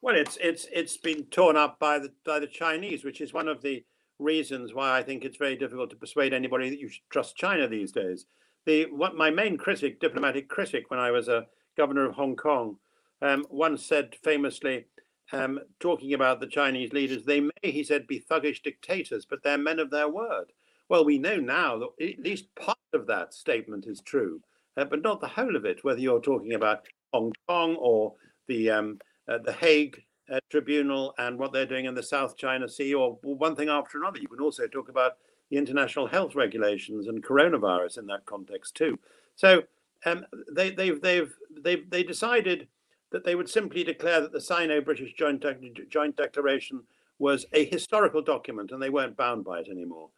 Well, 0.01 0.15
it's 0.15 0.37
it's 0.41 0.67
it's 0.71 0.97
been 0.97 1.25
torn 1.25 1.55
up 1.55 1.77
by 1.79 1.99
the 1.99 2.11
by 2.25 2.39
the 2.39 2.47
Chinese, 2.47 3.03
which 3.03 3.21
is 3.21 3.33
one 3.33 3.47
of 3.47 3.61
the 3.61 3.83
reasons 4.17 4.73
why 4.73 4.97
I 4.97 5.03
think 5.03 5.23
it's 5.23 5.37
very 5.37 5.55
difficult 5.55 5.89
to 5.91 5.95
persuade 5.95 6.33
anybody 6.33 6.69
that 6.69 6.79
you 6.79 6.89
should 6.89 7.09
trust 7.09 7.35
China 7.35 7.67
these 7.67 7.91
days. 7.91 8.25
The 8.65 8.85
what 8.85 9.15
my 9.15 9.29
main 9.29 9.57
critic, 9.57 9.99
diplomatic 9.99 10.49
critic, 10.49 10.89
when 10.89 10.99
I 10.99 11.11
was 11.11 11.27
a 11.27 11.45
governor 11.77 12.05
of 12.05 12.15
Hong 12.15 12.35
Kong, 12.35 12.77
um, 13.21 13.45
once 13.49 13.85
said 13.85 14.15
famously, 14.23 14.85
um, 15.31 15.59
talking 15.79 16.13
about 16.13 16.39
the 16.39 16.47
Chinese 16.47 16.93
leaders, 16.93 17.23
they 17.23 17.41
may, 17.41 17.51
he 17.63 17.83
said, 17.83 18.07
be 18.07 18.19
thuggish 18.19 18.61
dictators, 18.63 19.25
but 19.25 19.43
they're 19.43 19.57
men 19.57 19.79
of 19.79 19.89
their 19.89 20.09
word. 20.09 20.51
Well, 20.91 21.05
we 21.05 21.19
know 21.19 21.37
now 21.37 21.77
that 21.77 22.05
at 22.05 22.19
least 22.19 22.53
part 22.53 22.77
of 22.91 23.07
that 23.07 23.33
statement 23.33 23.87
is 23.87 24.01
true, 24.01 24.41
uh, 24.75 24.83
but 24.83 25.01
not 25.01 25.21
the 25.21 25.27
whole 25.29 25.55
of 25.55 25.63
it. 25.63 25.85
Whether 25.85 26.01
you're 26.01 26.19
talking 26.19 26.51
about 26.51 26.85
Hong 27.13 27.31
Kong 27.47 27.77
or 27.77 28.13
the 28.49 28.71
um, 28.71 28.99
uh, 29.25 29.37
the 29.37 29.53
Hague 29.53 30.03
uh, 30.29 30.41
Tribunal 30.49 31.13
and 31.17 31.39
what 31.39 31.53
they're 31.53 31.65
doing 31.65 31.85
in 31.85 31.95
the 31.95 32.03
South 32.03 32.35
China 32.35 32.67
Sea, 32.67 32.93
or 32.93 33.17
one 33.21 33.55
thing 33.55 33.69
after 33.69 33.99
another. 33.99 34.19
You 34.19 34.27
can 34.27 34.41
also 34.41 34.67
talk 34.67 34.89
about 34.89 35.13
the 35.49 35.55
international 35.55 36.07
health 36.07 36.35
regulations 36.35 37.07
and 37.07 37.23
coronavirus 37.23 37.99
in 37.99 38.07
that 38.07 38.25
context 38.25 38.75
too. 38.75 38.99
So 39.37 39.63
um, 40.05 40.25
they, 40.51 40.71
they've 40.71 41.01
they've 41.01 41.33
they've 41.63 41.89
they 41.89 42.03
decided 42.03 42.67
that 43.13 43.23
they 43.23 43.35
would 43.35 43.49
simply 43.49 43.85
declare 43.85 44.19
that 44.19 44.33
the 44.33 44.41
Sino-British 44.41 45.13
Joint, 45.13 45.45
Joint 45.89 46.17
Declaration 46.17 46.83
was 47.17 47.45
a 47.53 47.63
historical 47.63 48.21
document, 48.21 48.71
and 48.71 48.81
they 48.81 48.89
weren't 48.89 49.15
bound 49.15 49.45
by 49.45 49.59
it 49.59 49.69
anymore. 49.69 50.09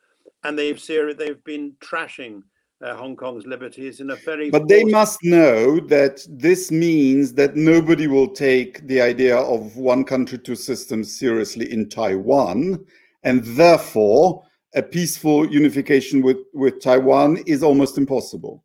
And 0.44 0.58
they've 0.58 0.82
they've 0.86 1.44
been 1.44 1.74
trashing 1.80 2.44
uh, 2.84 2.96
Hong 2.96 3.16
Kong's 3.16 3.46
liberties 3.46 4.00
in 4.00 4.10
a 4.10 4.16
very. 4.18 4.50
But 4.50 4.68
they 4.68 4.84
must 4.84 5.24
know 5.24 5.80
that 5.80 6.26
this 6.30 6.72
means 6.72 7.34
that 7.34 7.56
nobody 7.56 8.08
will 8.08 8.28
take 8.28 8.86
the 8.88 9.02
idea 9.02 9.38
of 9.38 9.78
one 9.78 10.04
country, 10.04 10.38
two 10.38 10.56
systems 10.56 11.18
seriously 11.18 11.72
in 11.72 11.90
Taiwan, 11.90 12.86
and 13.24 13.44
therefore 13.44 14.44
a 14.76 14.82
peaceful 14.82 15.50
unification 15.52 16.22
with, 16.22 16.38
with 16.54 16.82
Taiwan 16.82 17.38
is 17.46 17.64
almost 17.64 17.98
impossible. 17.98 18.64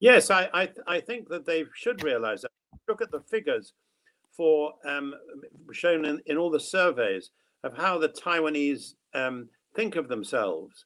Yes, 0.00 0.30
I, 0.30 0.48
I, 0.52 0.68
I 0.86 1.00
think 1.00 1.28
that 1.28 1.46
they 1.46 1.64
should 1.74 2.02
realize 2.02 2.42
that. 2.42 2.50
Look 2.88 3.00
at 3.00 3.10
the 3.10 3.20
figures 3.20 3.72
for 4.36 4.74
um, 4.84 5.14
shown 5.72 6.04
in, 6.04 6.20
in 6.26 6.36
all 6.36 6.50
the 6.50 6.60
surveys 6.60 7.30
of 7.62 7.74
how 7.74 7.96
the 7.96 8.10
Taiwanese 8.10 8.94
um, 9.14 9.48
think 9.74 9.96
of 9.96 10.08
themselves. 10.08 10.84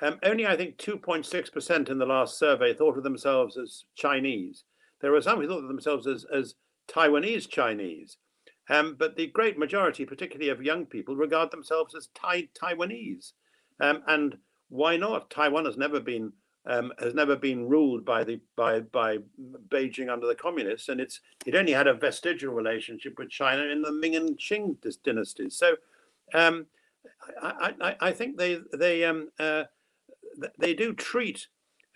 Um, 0.00 0.18
only, 0.22 0.46
I 0.46 0.56
think, 0.56 0.76
2.6% 0.78 1.88
in 1.88 1.98
the 1.98 2.06
last 2.06 2.38
survey 2.38 2.72
thought 2.72 2.96
of 2.96 3.02
themselves 3.02 3.56
as 3.56 3.84
Chinese. 3.96 4.64
There 5.00 5.12
were 5.12 5.22
some 5.22 5.40
who 5.40 5.48
thought 5.48 5.62
of 5.62 5.68
themselves 5.68 6.06
as, 6.06 6.24
as 6.32 6.54
Taiwanese 6.88 7.48
Chinese. 7.48 8.16
Um, 8.70 8.96
but 8.98 9.16
the 9.16 9.28
great 9.28 9.58
majority, 9.58 10.04
particularly 10.04 10.50
of 10.50 10.62
young 10.62 10.86
people, 10.86 11.16
regard 11.16 11.50
themselves 11.50 11.94
as 11.94 12.08
tai- 12.14 12.48
Taiwanese. 12.60 13.32
Um, 13.80 14.02
and 14.06 14.36
why 14.68 14.96
not? 14.96 15.30
Taiwan 15.30 15.64
has 15.64 15.76
never 15.76 16.00
been 16.00 16.32
um, 16.66 16.92
has 16.98 17.14
never 17.14 17.34
been 17.34 17.66
ruled 17.66 18.04
by 18.04 18.24
the 18.24 18.40
by 18.54 18.80
by 18.80 19.18
Beijing 19.68 20.12
under 20.12 20.26
the 20.26 20.34
communists, 20.34 20.90
and 20.90 21.00
it's 21.00 21.20
it 21.46 21.54
only 21.54 21.72
had 21.72 21.86
a 21.86 21.94
vestigial 21.94 22.52
relationship 22.52 23.18
with 23.18 23.30
China 23.30 23.62
in 23.62 23.80
the 23.80 23.92
Ming 23.92 24.16
and 24.16 24.38
Qing 24.38 24.76
dynasties. 25.02 25.56
So 25.56 25.76
um, 26.34 26.66
I, 27.40 27.72
I, 27.80 27.96
I, 28.00 28.12
think 28.12 28.36
they 28.36 28.58
they 28.74 29.04
um, 29.04 29.30
uh, 29.38 29.64
they 30.58 30.74
do 30.74 30.92
treat 30.92 31.46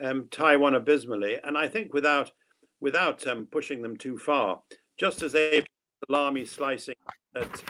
um, 0.02 0.28
Taiwan 0.30 0.74
abysmally, 0.74 1.38
and 1.44 1.56
I 1.56 1.68
think 1.68 1.94
without 1.94 2.32
without 2.80 3.26
um, 3.26 3.46
pushing 3.50 3.82
them 3.82 3.96
too 3.96 4.18
far, 4.18 4.60
just 4.98 5.22
as 5.22 5.32
they 5.32 5.64
salami 6.06 6.44
slicing 6.44 6.96
at, 7.36 7.62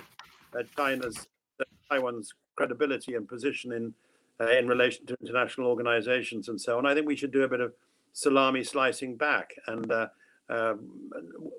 at 0.58 0.74
China's 0.76 1.28
at 1.60 1.66
Taiwan's 1.90 2.32
credibility 2.56 3.14
and 3.14 3.28
position 3.28 3.72
in 3.72 3.94
uh, 4.40 4.50
in 4.50 4.66
relation 4.66 5.06
to 5.06 5.16
international 5.20 5.66
organizations 5.66 6.48
and 6.48 6.60
so 6.60 6.78
on. 6.78 6.86
I 6.86 6.94
think 6.94 7.06
we 7.06 7.16
should 7.16 7.32
do 7.32 7.42
a 7.42 7.48
bit 7.48 7.60
of 7.60 7.72
salami 8.12 8.64
slicing 8.64 9.16
back 9.16 9.52
and 9.66 9.90
uh, 9.90 10.08
uh, 10.48 10.74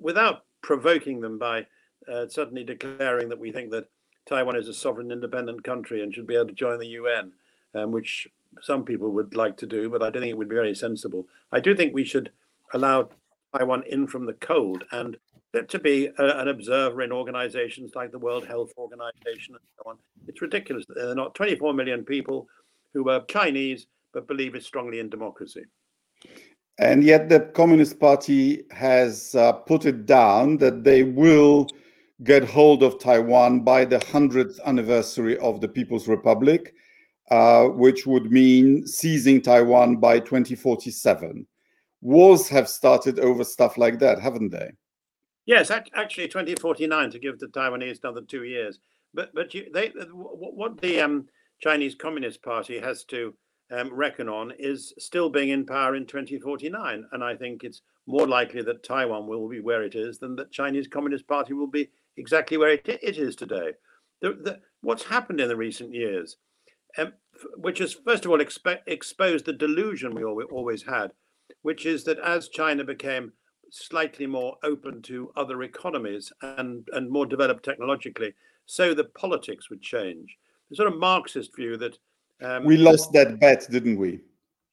without 0.01 0.45
provoking 0.61 1.19
them 1.21 1.37
by 1.37 1.65
uh, 2.11 2.27
suddenly 2.27 2.63
declaring 2.63 3.29
that 3.29 3.39
we 3.39 3.51
think 3.51 3.71
that 3.71 3.89
Taiwan 4.25 4.55
is 4.55 4.67
a 4.67 4.73
sovereign 4.73 5.11
independent 5.11 5.63
country 5.63 6.01
and 6.01 6.13
should 6.13 6.27
be 6.27 6.35
able 6.35 6.47
to 6.47 6.53
join 6.53 6.79
the 6.79 6.87
UN, 6.87 7.31
um, 7.75 7.91
which 7.91 8.27
some 8.61 8.83
people 8.83 9.11
would 9.11 9.35
like 9.35 9.57
to 9.57 9.65
do, 9.65 9.89
but 9.89 10.01
I 10.01 10.09
don't 10.09 10.21
think 10.21 10.31
it 10.31 10.37
would 10.37 10.49
be 10.49 10.55
very 10.55 10.75
sensible. 10.75 11.27
I 11.51 11.59
do 11.59 11.75
think 11.75 11.93
we 11.93 12.05
should 12.05 12.31
allow 12.73 13.09
Taiwan 13.55 13.83
in 13.87 14.07
from 14.07 14.25
the 14.25 14.33
cold 14.33 14.83
and 14.91 15.17
to 15.67 15.79
be 15.79 16.07
a, 16.17 16.39
an 16.39 16.47
observer 16.47 17.01
in 17.03 17.11
organizations 17.11 17.91
like 17.95 18.11
the 18.11 18.19
World 18.19 18.45
Health 18.45 18.71
Organization 18.77 19.55
and 19.55 19.63
so 19.77 19.89
on. 19.89 19.97
It's 20.27 20.41
ridiculous 20.41 20.85
that 20.87 20.95
there 20.95 21.09
are 21.09 21.15
not 21.15 21.35
24 21.35 21.73
million 21.73 22.03
people 22.03 22.47
who 22.93 23.09
are 23.09 23.23
Chinese 23.25 23.87
but 24.13 24.27
believe 24.27 24.55
strongly 24.63 24.99
in 24.99 25.09
democracy. 25.09 25.65
And 26.79 27.03
yet, 27.03 27.29
the 27.29 27.39
Communist 27.39 27.99
Party 27.99 28.63
has 28.71 29.35
uh, 29.35 29.53
put 29.53 29.85
it 29.85 30.05
down 30.05 30.57
that 30.57 30.83
they 30.83 31.03
will 31.03 31.67
get 32.23 32.43
hold 32.43 32.81
of 32.81 32.99
Taiwan 32.99 33.61
by 33.61 33.85
the 33.85 33.99
100th 33.99 34.59
anniversary 34.65 35.37
of 35.37 35.61
the 35.61 35.67
People's 35.67 36.07
Republic, 36.07 36.73
which 37.29 38.05
would 38.05 38.31
mean 38.31 38.85
seizing 38.85 39.41
Taiwan 39.41 39.97
by 39.97 40.19
2047. 40.19 41.45
Wars 42.01 42.49
have 42.49 42.67
started 42.67 43.19
over 43.19 43.43
stuff 43.43 43.77
like 43.77 43.99
that, 43.99 44.19
haven't 44.19 44.49
they? 44.49 44.71
Yes, 45.45 45.71
actually, 45.71 46.27
2049 46.27 47.11
to 47.11 47.19
give 47.19 47.39
the 47.39 47.47
Taiwanese 47.47 47.99
another 48.03 48.21
two 48.21 48.43
years. 48.43 48.79
But 49.13 49.33
but 49.33 49.53
you, 49.53 49.69
they 49.73 49.89
what 50.11 50.79
the 50.81 51.01
um, 51.01 51.27
Chinese 51.59 51.95
Communist 51.95 52.41
Party 52.41 52.79
has 52.79 53.03
to 53.05 53.33
um, 53.71 53.93
reckon 53.93 54.29
on 54.29 54.51
is 54.57 54.93
still 54.99 55.29
being 55.29 55.49
in 55.49 55.65
power 55.65 55.95
in 55.95 56.05
2049, 56.05 57.05
and 57.11 57.23
I 57.23 57.35
think 57.35 57.63
it's 57.63 57.81
more 58.05 58.27
likely 58.27 58.61
that 58.63 58.83
Taiwan 58.83 59.27
will 59.27 59.47
be 59.47 59.59
where 59.59 59.83
it 59.83 59.95
is 59.95 60.17
than 60.17 60.35
that 60.35 60.51
Chinese 60.51 60.87
Communist 60.87 61.27
Party 61.27 61.53
will 61.53 61.67
be 61.67 61.89
exactly 62.17 62.57
where 62.57 62.71
it, 62.71 62.87
it 62.87 63.17
is 63.17 63.35
today. 63.35 63.71
The, 64.21 64.33
the, 64.33 64.59
what's 64.81 65.03
happened 65.03 65.39
in 65.39 65.47
the 65.47 65.55
recent 65.55 65.93
years, 65.93 66.37
um, 66.97 67.13
which 67.57 67.79
has 67.79 67.93
first 67.93 68.25
of 68.25 68.31
all 68.31 68.39
expe- 68.39 68.79
exposed 68.87 69.45
the 69.45 69.53
delusion 69.53 70.13
we 70.13 70.23
always 70.23 70.83
had, 70.83 71.11
which 71.61 71.85
is 71.85 72.03
that 72.05 72.19
as 72.19 72.49
China 72.49 72.83
became 72.83 73.31
slightly 73.69 74.27
more 74.27 74.55
open 74.63 75.01
to 75.01 75.31
other 75.35 75.63
economies 75.63 76.31
and, 76.41 76.87
and 76.93 77.09
more 77.09 77.25
developed 77.25 77.65
technologically, 77.65 78.33
so 78.65 78.93
the 78.93 79.05
politics 79.05 79.69
would 79.69 79.81
change. 79.81 80.37
The 80.69 80.75
sort 80.75 80.93
of 80.93 80.99
Marxist 80.99 81.55
view 81.55 81.75
that 81.77 81.97
um, 82.41 82.65
we 82.65 82.77
lost 82.77 83.11
that 83.13 83.39
bet, 83.39 83.67
didn't 83.69 83.97
we? 83.97 84.19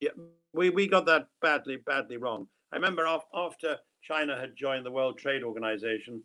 Yeah, 0.01 0.11
we, 0.53 0.71
we 0.71 0.87
got 0.87 1.07
that 1.07 1.29
badly, 1.41 1.79
badly 1.87 2.17
wrong. 2.17 2.47
I 2.73 2.77
remember 2.77 3.07
after 3.07 3.77
China 4.03 4.39
had 4.39 4.57
joined 4.57 4.87
the 4.87 4.91
World 4.91 5.19
Trade 5.19 5.43
Organization, 5.43 6.23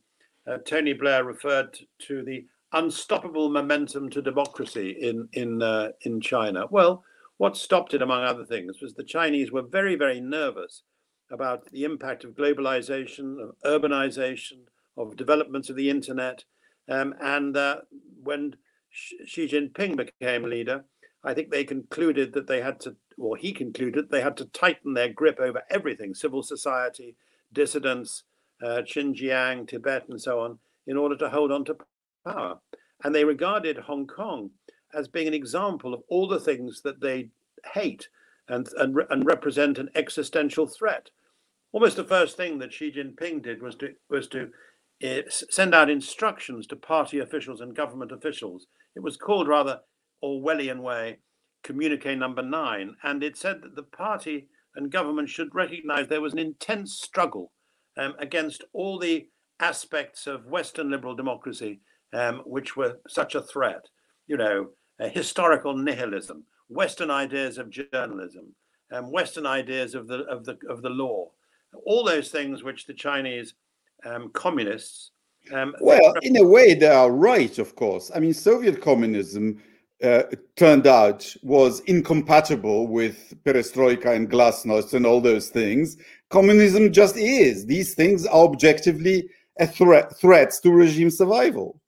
uh, 0.47 0.57
Tony 0.65 0.93
Blair 0.93 1.23
referred 1.23 1.77
to 2.07 2.23
the 2.23 2.45
unstoppable 2.75 3.49
momentum 3.49 4.09
to 4.11 4.21
democracy 4.21 4.91
in 5.01 5.27
in 5.33 5.61
uh, 5.61 5.89
in 6.01 6.21
China. 6.21 6.65
Well, 6.69 7.03
what 7.37 7.57
stopped 7.57 7.93
it, 7.93 8.01
among 8.01 8.23
other 8.23 8.45
things, 8.45 8.81
was 8.81 8.93
the 8.93 9.03
Chinese 9.03 9.51
were 9.51 9.61
very, 9.61 9.95
very 9.95 10.21
nervous 10.21 10.83
about 11.31 11.65
the 11.71 11.83
impact 11.83 12.23
of 12.23 12.31
globalization, 12.31 13.37
of 13.41 13.55
urbanization, 13.65 14.59
of 14.95 15.17
developments 15.17 15.69
of 15.69 15.75
the 15.75 15.89
internet. 15.89 16.43
Um, 16.87 17.15
and 17.19 17.57
uh, 17.57 17.77
when 18.23 18.55
Xi 18.89 19.47
Jinping 19.47 19.97
became 19.97 20.43
leader, 20.43 20.85
I 21.23 21.33
think 21.33 21.49
they 21.49 21.63
concluded 21.63 22.33
that 22.33 22.47
they 22.47 22.61
had 22.61 22.79
to, 22.81 22.95
or 23.17 23.35
he 23.35 23.51
concluded 23.51 24.09
they 24.09 24.21
had 24.21 24.37
to 24.37 24.45
tighten 24.45 24.93
their 24.93 25.09
grip 25.09 25.39
over 25.39 25.63
everything 25.69 26.13
civil 26.13 26.43
society, 26.43 27.15
dissidents, 27.51 28.23
uh, 28.63 28.83
Xinjiang, 28.85 29.67
Tibet, 29.67 30.07
and 30.07 30.21
so 30.21 30.39
on, 30.39 30.59
in 30.87 30.95
order 30.95 31.17
to 31.17 31.29
hold 31.29 31.51
on 31.51 31.65
to 31.65 31.75
power. 32.25 32.59
And 33.03 33.13
they 33.13 33.25
regarded 33.25 33.77
Hong 33.77 34.07
Kong 34.07 34.51
as 34.93 35.07
being 35.07 35.27
an 35.27 35.33
example 35.33 35.93
of 35.93 36.01
all 36.07 36.27
the 36.27 36.39
things 36.39 36.81
that 36.83 37.01
they 37.01 37.29
hate 37.73 38.07
and, 38.47 38.67
and, 38.77 38.95
and 39.09 39.25
represent 39.25 39.77
an 39.77 39.89
existential 39.95 40.67
threat. 40.67 41.09
Almost 41.71 41.97
the 41.97 42.03
first 42.03 42.37
thing 42.37 42.59
that 42.59 42.73
Xi 42.73 42.91
Jinping 42.91 43.43
did 43.43 43.61
was 43.61 43.75
to, 43.77 43.93
was 44.09 44.27
to 44.29 44.49
uh, 45.03 45.21
send 45.29 45.75
out 45.75 45.89
instructions 45.89 46.67
to 46.67 46.75
party 46.75 47.19
officials 47.19 47.59
and 47.59 47.75
government 47.75 48.11
officials. 48.11 48.67
It 48.95 49.03
was 49.03 49.17
called 49.17 49.47
rather 49.47 49.81
Orwellian 50.23 50.81
way 50.81 51.19
communique 51.63 52.15
number 52.15 52.43
nine, 52.43 52.95
and 53.03 53.23
it 53.23 53.35
said 53.35 53.61
that 53.63 53.75
the 53.75 53.83
party 53.83 54.47
and 54.75 54.91
government 54.91 55.29
should 55.29 55.53
recognize 55.55 56.07
there 56.07 56.21
was 56.21 56.33
an 56.33 56.39
intense 56.39 56.93
struggle 56.93 57.51
um, 57.97 58.13
against 58.19 58.63
all 58.71 58.99
the 58.99 59.27
aspects 59.59 60.27
of 60.27 60.45
Western 60.45 60.91
liberal 60.91 61.15
democracy 61.15 61.79
um, 62.15 62.41
which 62.45 62.75
were 62.75 62.97
such 63.07 63.35
a 63.35 63.41
threat. 63.41 63.85
You 64.27 64.37
know, 64.37 64.69
uh, 64.99 65.09
historical 65.09 65.75
nihilism, 65.75 66.43
Western 66.69 67.11
ideas 67.11 67.57
of 67.57 67.69
journalism, 67.69 68.55
um, 68.91 69.11
Western 69.11 69.45
ideas 69.45 69.93
of 69.93 70.07
the 70.07 70.23
of 70.25 70.45
the 70.45 70.57
of 70.69 70.81
the 70.81 70.89
law, 70.89 71.29
all 71.85 72.03
those 72.03 72.29
things 72.29 72.63
which 72.63 72.85
the 72.85 72.93
Chinese 72.93 73.53
um, 74.05 74.29
communists. 74.33 75.11
Um, 75.53 75.75
well, 75.79 76.15
in 76.23 76.37
a 76.37 76.43
way, 76.43 76.73
they 76.73 76.87
are 76.87 77.11
right. 77.11 77.59
Of 77.59 77.75
course, 77.75 78.09
I 78.15 78.19
mean, 78.19 78.33
Soviet 78.33 78.81
communism 78.81 79.61
uh, 80.03 80.23
turned 80.55 80.87
out 80.87 81.31
was 81.43 81.81
incompatible 81.81 82.87
with 82.87 83.33
perestroika 83.43 84.15
and 84.15 84.29
glasnost 84.29 84.93
and 84.93 85.05
all 85.05 85.21
those 85.21 85.49
things. 85.49 85.97
Communism 86.29 86.91
just 86.91 87.15
is. 87.15 87.65
These 87.65 87.93
things 87.93 88.25
are 88.25 88.45
objectively 88.45 89.29
a 89.59 89.67
threat 89.67 90.17
threats 90.17 90.59
to 90.61 90.71
regime 90.71 91.11
survival. 91.11 91.79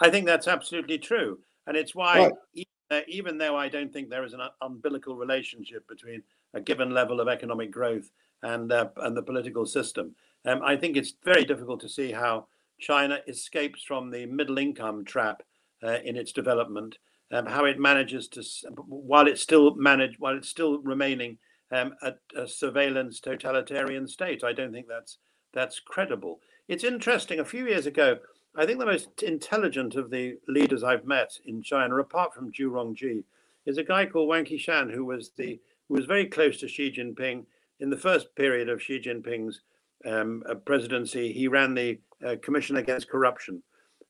I 0.00 0.10
think 0.10 0.26
that's 0.26 0.48
absolutely 0.48 0.98
true, 0.98 1.38
and 1.66 1.76
it's 1.76 1.94
why 1.94 2.18
right. 2.18 2.32
even, 2.54 2.70
uh, 2.90 3.00
even 3.08 3.38
though 3.38 3.56
I 3.56 3.68
don't 3.68 3.92
think 3.92 4.08
there 4.08 4.24
is 4.24 4.32
an 4.32 4.40
umbilical 4.60 5.16
relationship 5.16 5.86
between 5.88 6.22
a 6.54 6.60
given 6.60 6.90
level 6.90 7.20
of 7.20 7.28
economic 7.28 7.70
growth 7.70 8.10
and 8.42 8.72
uh, 8.72 8.88
and 8.98 9.16
the 9.16 9.22
political 9.22 9.66
system, 9.66 10.14
um, 10.44 10.62
I 10.62 10.76
think 10.76 10.96
it's 10.96 11.14
very 11.24 11.44
difficult 11.44 11.80
to 11.80 11.88
see 11.88 12.12
how 12.12 12.46
China 12.80 13.20
escapes 13.28 13.82
from 13.82 14.10
the 14.10 14.26
middle 14.26 14.58
income 14.58 15.04
trap 15.04 15.42
uh, 15.82 15.98
in 16.04 16.16
its 16.16 16.32
development 16.32 16.96
um, 17.32 17.46
how 17.46 17.64
it 17.64 17.80
manages 17.80 18.28
to, 18.28 18.42
while 18.86 19.26
it's 19.26 19.40
still 19.40 19.74
managed, 19.74 20.18
while 20.18 20.36
it's 20.36 20.48
still 20.48 20.80
remaining 20.82 21.38
um, 21.70 21.94
a, 22.02 22.12
a, 22.36 22.46
surveillance 22.46 23.20
totalitarian 23.20 24.06
state. 24.06 24.44
I 24.44 24.52
don't 24.52 24.72
think 24.72 24.86
that's 24.86 25.18
that's 25.54 25.80
credible. 25.80 26.40
It's 26.68 26.84
interesting. 26.84 27.40
A 27.40 27.44
few 27.44 27.66
years 27.66 27.86
ago, 27.86 28.18
I 28.54 28.66
think 28.66 28.78
the 28.78 28.86
most 28.86 29.22
intelligent 29.22 29.94
of 29.94 30.10
the 30.10 30.38
leaders 30.46 30.82
I've 30.82 31.06
met 31.06 31.38
in 31.46 31.62
China, 31.62 31.96
apart 31.96 32.34
from 32.34 32.52
Zhu 32.52 32.70
Rongji, 32.70 33.24
is 33.64 33.78
a 33.78 33.84
guy 33.84 34.06
called 34.06 34.28
Wang 34.28 34.44
Qishan, 34.44 34.92
who 34.92 35.04
was 35.04 35.30
the 35.36 35.60
who 35.88 35.94
was 35.94 36.06
very 36.06 36.26
close 36.26 36.58
to 36.60 36.68
Xi 36.68 36.92
Jinping 36.92 37.44
in 37.80 37.90
the 37.90 37.96
first 37.96 38.34
period 38.36 38.68
of 38.68 38.82
Xi 38.82 39.00
Jinping's 39.00 39.62
um, 40.04 40.42
uh, 40.48 40.54
presidency. 40.54 41.32
He 41.32 41.48
ran 41.48 41.74
the 41.74 41.98
uh, 42.24 42.36
Commission 42.42 42.76
Against 42.76 43.08
Corruption 43.08 43.62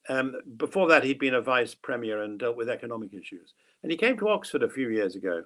um, 0.09 0.35
before 0.57 0.89
that, 0.89 1.05
he'd 1.05 1.19
been 1.19 1.35
a 1.35 1.41
vice 1.41 1.75
premier 1.75 2.23
and 2.23 2.39
dealt 2.39 2.57
with 2.57 2.69
economic 2.69 3.15
issues. 3.15 3.55
And 3.83 3.91
he 3.91 3.99
came 3.99 4.17
to 4.19 4.29
Oxford 4.29 4.63
a 4.63 4.71
few 4.71 4.89
years 4.89 5.15
ago. 5.15 5.45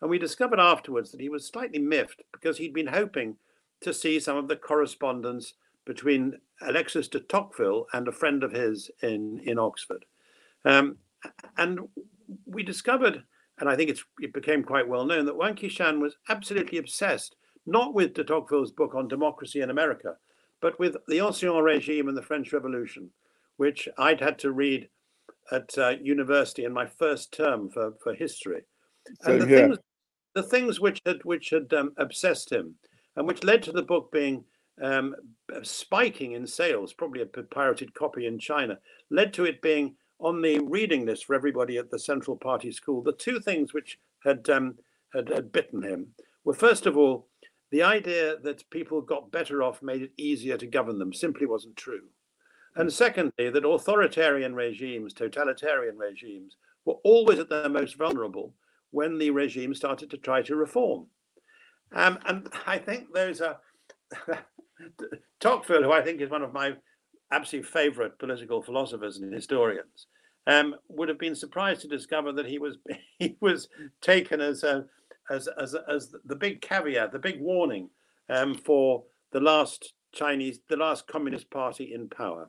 And 0.00 0.10
we 0.10 0.18
discovered 0.18 0.60
afterwards 0.60 1.10
that 1.12 1.20
he 1.20 1.28
was 1.28 1.46
slightly 1.46 1.78
miffed 1.78 2.22
because 2.32 2.58
he'd 2.58 2.74
been 2.74 2.88
hoping 2.88 3.36
to 3.80 3.94
see 3.94 4.20
some 4.20 4.36
of 4.36 4.48
the 4.48 4.56
correspondence 4.56 5.54
between 5.86 6.38
Alexis 6.62 7.08
de 7.08 7.20
Tocqueville 7.20 7.86
and 7.92 8.08
a 8.08 8.12
friend 8.12 8.42
of 8.42 8.52
his 8.52 8.90
in, 9.02 9.40
in 9.44 9.58
Oxford. 9.58 10.04
Um, 10.64 10.96
and 11.58 11.80
we 12.46 12.62
discovered, 12.62 13.22
and 13.58 13.68
I 13.68 13.76
think 13.76 13.98
it 14.20 14.32
became 14.32 14.62
quite 14.62 14.88
well 14.88 15.04
known, 15.04 15.26
that 15.26 15.36
Wang 15.36 15.54
Qishan 15.54 16.00
was 16.00 16.16
absolutely 16.28 16.78
obsessed, 16.78 17.36
not 17.66 17.94
with 17.94 18.14
de 18.14 18.24
Tocqueville's 18.24 18.72
book 18.72 18.94
on 18.94 19.08
democracy 19.08 19.60
in 19.60 19.70
America, 19.70 20.16
but 20.60 20.78
with 20.78 20.96
the 21.08 21.18
Ancien 21.18 21.62
Regime 21.62 22.08
and 22.08 22.16
the 22.16 22.22
French 22.22 22.52
Revolution 22.52 23.10
which 23.56 23.88
I'd 23.98 24.20
had 24.20 24.38
to 24.40 24.52
read 24.52 24.88
at 25.52 25.76
uh, 25.78 25.94
university 26.02 26.64
in 26.64 26.72
my 26.72 26.86
first 26.86 27.32
term 27.32 27.70
for, 27.70 27.92
for 28.02 28.14
history. 28.14 28.62
and 29.24 29.42
the 29.42 29.46
things, 29.46 29.78
the 30.34 30.42
things 30.42 30.80
which 30.80 31.00
had 31.04 31.24
which 31.24 31.50
had 31.50 31.72
um, 31.74 31.92
obsessed 31.98 32.50
him, 32.50 32.74
and 33.16 33.26
which 33.26 33.44
led 33.44 33.62
to 33.64 33.72
the 33.72 33.82
book 33.82 34.10
being 34.10 34.44
um, 34.82 35.14
spiking 35.62 36.32
in 36.32 36.46
sales, 36.46 36.92
probably 36.92 37.22
a 37.22 37.26
pirated 37.26 37.94
copy 37.94 38.26
in 38.26 38.38
China, 38.38 38.78
led 39.10 39.32
to 39.34 39.44
it 39.44 39.62
being 39.62 39.94
on 40.20 40.40
the 40.40 40.58
reading 40.60 41.06
list 41.06 41.24
for 41.24 41.34
everybody 41.34 41.76
at 41.76 41.90
the 41.90 41.98
Central 41.98 42.36
Party 42.36 42.70
School. 42.72 43.02
The 43.02 43.12
two 43.12 43.40
things 43.40 43.74
which 43.74 43.98
had, 44.24 44.48
um, 44.50 44.76
had, 45.12 45.28
had 45.28 45.52
bitten 45.52 45.82
him 45.82 46.08
were 46.44 46.54
first 46.54 46.86
of 46.86 46.96
all 46.96 47.26
the 47.70 47.82
idea 47.82 48.36
that 48.42 48.68
people 48.70 49.00
got 49.00 49.32
better 49.32 49.62
off 49.62 49.82
made 49.82 50.02
it 50.02 50.12
easier 50.16 50.56
to 50.56 50.66
govern 50.66 50.98
them 50.98 51.12
simply 51.12 51.46
wasn't 51.46 51.76
true. 51.76 52.02
And 52.76 52.92
secondly, 52.92 53.50
that 53.50 53.64
authoritarian 53.64 54.54
regimes, 54.54 55.12
totalitarian 55.12 55.96
regimes, 55.96 56.56
were 56.84 56.98
always 57.04 57.38
at 57.38 57.48
their 57.48 57.68
most 57.68 57.96
vulnerable 57.96 58.54
when 58.90 59.18
the 59.18 59.30
regime 59.30 59.74
started 59.74 60.10
to 60.10 60.18
try 60.18 60.42
to 60.42 60.56
reform. 60.56 61.06
Um, 61.92 62.18
and 62.26 62.48
I 62.66 62.78
think 62.78 63.12
those 63.12 63.40
are 63.40 63.58
Tocqueville, 65.40 65.82
who 65.82 65.92
I 65.92 66.02
think 66.02 66.20
is 66.20 66.30
one 66.30 66.42
of 66.42 66.52
my 66.52 66.74
absolute 67.32 67.66
favorite 67.66 68.18
political 68.18 68.62
philosophers 68.62 69.18
and 69.18 69.32
historians, 69.32 70.06
um, 70.46 70.74
would 70.88 71.08
have 71.08 71.18
been 71.18 71.34
surprised 71.34 71.80
to 71.82 71.88
discover 71.88 72.32
that 72.32 72.46
he 72.46 72.58
was 72.58 72.78
he 73.18 73.36
was 73.40 73.68
taken 74.00 74.40
as 74.40 74.62
a 74.62 74.84
as 75.30 75.48
as 75.60 75.74
as 75.88 76.14
the 76.24 76.36
big 76.36 76.60
caveat, 76.60 77.12
the 77.12 77.18
big 77.18 77.40
warning 77.40 77.88
um, 78.28 78.54
for 78.54 79.04
the 79.32 79.40
last 79.40 79.94
Chinese, 80.12 80.60
the 80.68 80.76
last 80.76 81.06
Communist 81.06 81.50
Party 81.50 81.92
in 81.94 82.08
power. 82.08 82.48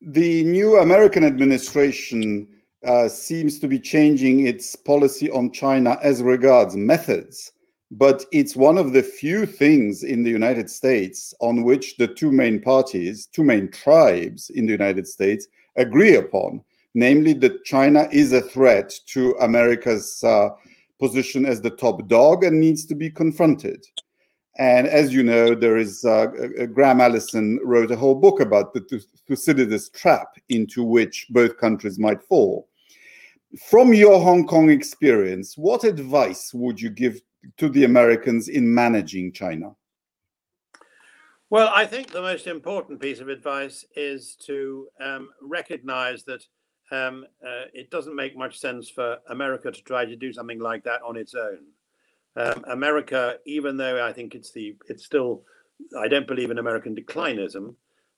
The 0.00 0.44
new 0.44 0.78
American 0.78 1.24
administration 1.24 2.48
uh, 2.86 3.08
seems 3.08 3.58
to 3.58 3.66
be 3.66 3.80
changing 3.80 4.46
its 4.46 4.76
policy 4.76 5.30
on 5.30 5.50
China 5.50 5.98
as 6.02 6.22
regards 6.22 6.76
methods, 6.76 7.52
but 7.90 8.24
it's 8.32 8.56
one 8.56 8.78
of 8.78 8.92
the 8.92 9.02
few 9.02 9.46
things 9.46 10.02
in 10.02 10.22
the 10.22 10.30
United 10.30 10.68
States 10.68 11.32
on 11.40 11.62
which 11.62 11.96
the 11.96 12.08
two 12.08 12.32
main 12.32 12.60
parties, 12.60 13.26
two 13.26 13.44
main 13.44 13.70
tribes 13.70 14.50
in 14.50 14.66
the 14.66 14.72
United 14.72 15.06
States 15.06 15.46
agree 15.76 16.16
upon, 16.16 16.60
namely 16.94 17.32
that 17.32 17.64
China 17.64 18.08
is 18.10 18.32
a 18.32 18.40
threat 18.40 18.92
to 19.06 19.36
America's 19.40 20.22
uh, 20.24 20.48
position 20.98 21.46
as 21.46 21.60
the 21.60 21.70
top 21.70 22.06
dog 22.08 22.42
and 22.42 22.58
needs 22.58 22.84
to 22.86 22.94
be 22.94 23.10
confronted. 23.10 23.86
And 24.58 24.86
as 24.86 25.12
you 25.12 25.22
know, 25.22 25.54
there 25.54 25.76
is 25.76 26.04
uh, 26.04 26.26
Graham 26.72 27.00
Allison 27.00 27.60
wrote 27.62 27.90
a 27.90 27.96
whole 27.96 28.14
book 28.14 28.40
about 28.40 28.72
the 28.72 29.04
Thucydides 29.28 29.90
trap 29.90 30.28
into 30.48 30.82
which 30.82 31.26
both 31.30 31.58
countries 31.58 31.98
might 31.98 32.22
fall. 32.22 32.66
From 33.68 33.92
your 33.92 34.18
Hong 34.18 34.46
Kong 34.46 34.70
experience, 34.70 35.56
what 35.58 35.84
advice 35.84 36.52
would 36.54 36.80
you 36.80 36.90
give 36.90 37.20
to 37.56 37.68
the 37.68 37.84
Americans 37.84 38.48
in 38.48 38.72
managing 38.72 39.32
China? 39.32 39.74
Well, 41.48 41.70
I 41.74 41.86
think 41.86 42.10
the 42.10 42.22
most 42.22 42.46
important 42.48 43.00
piece 43.00 43.20
of 43.20 43.28
advice 43.28 43.84
is 43.94 44.34
to 44.46 44.88
um, 45.00 45.28
recognize 45.40 46.24
that 46.24 46.44
um, 46.90 47.24
uh, 47.44 47.66
it 47.72 47.90
doesn't 47.90 48.16
make 48.16 48.36
much 48.36 48.58
sense 48.58 48.90
for 48.90 49.18
America 49.28 49.70
to 49.70 49.82
try 49.82 50.04
to 50.04 50.16
do 50.16 50.32
something 50.32 50.58
like 50.58 50.84
that 50.84 51.02
on 51.02 51.16
its 51.16 51.34
own. 51.34 51.58
Um, 52.36 52.64
America, 52.68 53.38
even 53.46 53.76
though 53.76 54.04
I 54.04 54.12
think 54.12 54.34
it's 54.34 54.52
the 54.52 54.76
it's 54.88 55.04
still 55.04 55.44
I 55.98 56.08
don't 56.08 56.26
believe 56.26 56.50
in 56.50 56.58
American 56.58 56.94
declinism. 56.94 57.74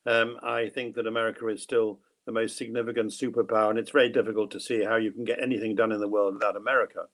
Um, 0.06 0.38
I 0.42 0.68
think 0.68 0.94
that 0.94 1.06
America 1.06 1.46
is 1.48 1.62
still 1.62 2.00
the 2.26 2.32
most 2.32 2.56
significant 2.56 3.10
superpower, 3.10 3.70
and 3.70 3.78
it's 3.78 3.90
very 3.90 4.08
difficult 4.08 4.50
to 4.52 4.60
see 4.60 4.82
how 4.82 4.96
you 4.96 5.12
can 5.12 5.24
get 5.24 5.42
anything 5.42 5.74
done 5.74 5.92
in 5.92 6.00
the 6.00 6.08
world 6.08 6.34
without 6.34 6.56
America. 6.56 7.04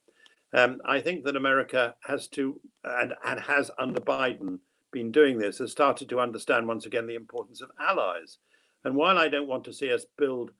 Um, 0.54 0.80
I 0.84 1.00
think 1.00 1.24
that 1.24 1.36
America 1.36 1.96
has 2.04 2.28
to 2.28 2.60
and, 2.84 3.12
and 3.24 3.40
has 3.40 3.70
under 3.78 4.00
Biden 4.00 4.60
been 4.92 5.10
doing 5.10 5.36
this 5.36 5.58
has 5.58 5.72
started 5.72 6.08
to 6.08 6.20
understand 6.20 6.68
once 6.68 6.86
again 6.86 7.08
the 7.08 7.16
importance 7.16 7.60
of 7.60 7.70
allies. 7.80 8.38
And 8.84 8.94
while 8.94 9.18
I 9.18 9.28
don't 9.28 9.48
want 9.48 9.64
to 9.64 9.72
see 9.72 9.92
us 9.92 10.06
build 10.16 10.52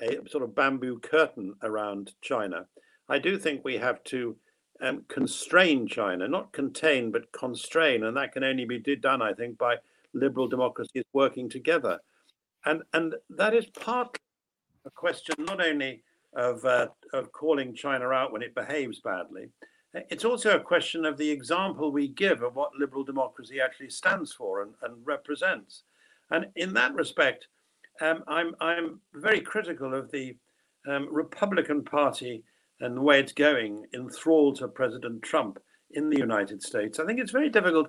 a 0.00 0.18
sort 0.28 0.42
of 0.42 0.54
bamboo 0.54 0.98
curtain 1.00 1.54
around 1.62 2.12
China, 2.22 2.66
I 3.08 3.18
do 3.18 3.36
think 3.36 3.62
we 3.62 3.76
have 3.76 4.02
to 4.04 4.36
um, 4.80 5.04
constrain 5.08 5.86
China, 5.86 6.26
not 6.26 6.52
contain, 6.52 7.12
but 7.12 7.30
constrain. 7.32 8.04
And 8.04 8.16
that 8.16 8.32
can 8.32 8.42
only 8.42 8.64
be 8.64 8.78
done, 8.96 9.20
I 9.20 9.34
think, 9.34 9.58
by 9.58 9.76
liberal 10.14 10.48
democracies 10.48 11.04
working 11.12 11.50
together. 11.50 12.00
And, 12.64 12.82
and 12.94 13.14
that 13.28 13.52
is 13.52 13.66
partly 13.66 14.20
a 14.86 14.90
question 14.90 15.34
not 15.38 15.62
only 15.62 16.02
of, 16.36 16.64
uh, 16.64 16.88
of 17.12 17.32
calling 17.32 17.74
China 17.74 18.08
out 18.08 18.32
when 18.32 18.42
it 18.42 18.54
behaves 18.54 19.00
badly, 19.00 19.50
it's 20.10 20.24
also 20.24 20.56
a 20.56 20.60
question 20.60 21.04
of 21.04 21.16
the 21.16 21.30
example 21.30 21.92
we 21.92 22.08
give 22.08 22.42
of 22.42 22.56
what 22.56 22.74
liberal 22.78 23.04
democracy 23.04 23.60
actually 23.60 23.90
stands 23.90 24.32
for 24.32 24.62
and, 24.62 24.74
and 24.82 24.94
represents. 25.04 25.84
And 26.30 26.46
in 26.56 26.74
that 26.74 26.94
respect, 26.94 27.46
um, 28.00 28.24
I'm, 28.26 28.54
I'm 28.60 29.00
very 29.14 29.40
critical 29.40 29.94
of 29.94 30.10
the 30.10 30.36
um, 30.88 31.08
Republican 31.12 31.84
Party 31.84 32.42
and 32.80 32.96
the 32.96 33.02
way 33.02 33.20
it's 33.20 33.32
going 33.32 33.84
enthralled 33.94 34.56
to 34.56 34.68
President 34.68 35.22
Trump 35.22 35.60
in 35.92 36.10
the 36.10 36.18
United 36.18 36.62
States. 36.62 36.98
I 36.98 37.06
think 37.06 37.20
it's 37.20 37.30
very 37.30 37.48
difficult 37.48 37.88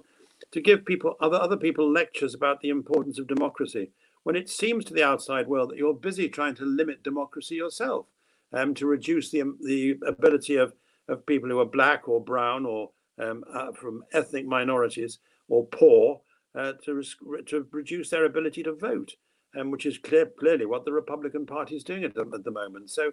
to 0.51 0.61
give 0.61 0.85
people 0.85 1.15
other 1.19 1.37
other 1.37 1.57
people 1.57 1.91
lectures 1.91 2.35
about 2.35 2.61
the 2.61 2.69
importance 2.69 3.17
of 3.17 3.27
democracy 3.27 3.91
when 4.23 4.35
it 4.35 4.49
seems 4.49 4.85
to 4.85 4.93
the 4.93 5.03
outside 5.03 5.47
world 5.47 5.71
that 5.71 5.77
you're 5.77 5.93
busy 5.93 6.29
trying 6.29 6.55
to 6.55 6.65
limit 6.65 7.03
democracy 7.03 7.55
yourself. 7.55 8.05
Um, 8.53 8.73
to 8.75 8.85
reduce 8.85 9.31
the 9.31 9.43
the 9.61 9.97
ability 10.07 10.55
of 10.55 10.73
of 11.07 11.25
people 11.25 11.49
who 11.49 11.59
are 11.59 11.65
black 11.65 12.07
or 12.07 12.23
brown 12.23 12.65
or 12.65 12.89
um, 13.21 13.43
uh, 13.53 13.71
from 13.71 14.03
ethnic 14.13 14.45
minorities 14.45 15.19
or 15.47 15.65
poor 15.67 16.21
uh, 16.55 16.73
to 16.83 17.03
to 17.45 17.67
reduce 17.71 18.09
their 18.09 18.25
ability 18.25 18.63
to 18.63 18.73
vote, 18.73 19.13
um, 19.59 19.71
which 19.71 19.85
is 19.85 19.97
clear 19.97 20.25
clearly 20.25 20.65
what 20.65 20.85
the 20.85 20.93
Republican 20.93 21.45
Party 21.45 21.75
is 21.75 21.83
doing 21.83 22.03
at 22.03 22.13
the, 22.13 22.25
at 22.33 22.43
the 22.43 22.51
moment. 22.51 22.89
So 22.89 23.11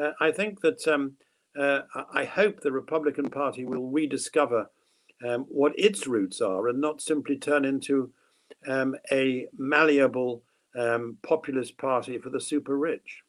uh, 0.00 0.12
I 0.20 0.30
think 0.30 0.60
that 0.60 0.86
um, 0.88 1.12
uh, 1.58 1.80
I 2.12 2.24
hope 2.24 2.60
the 2.60 2.72
Republican 2.72 3.30
Party 3.30 3.64
will 3.64 3.90
rediscover 3.90 4.70
um, 5.26 5.46
what 5.48 5.72
its 5.78 6.06
roots 6.06 6.40
are 6.40 6.68
and 6.68 6.80
not 6.80 7.00
simply 7.00 7.36
turn 7.36 7.64
into 7.64 8.12
um, 8.66 8.94
a 9.10 9.46
malleable 9.56 10.42
um, 10.76 11.16
populist 11.22 11.78
party 11.78 12.18
for 12.18 12.30
the 12.30 12.40
super 12.40 12.76
rich. 12.76 13.22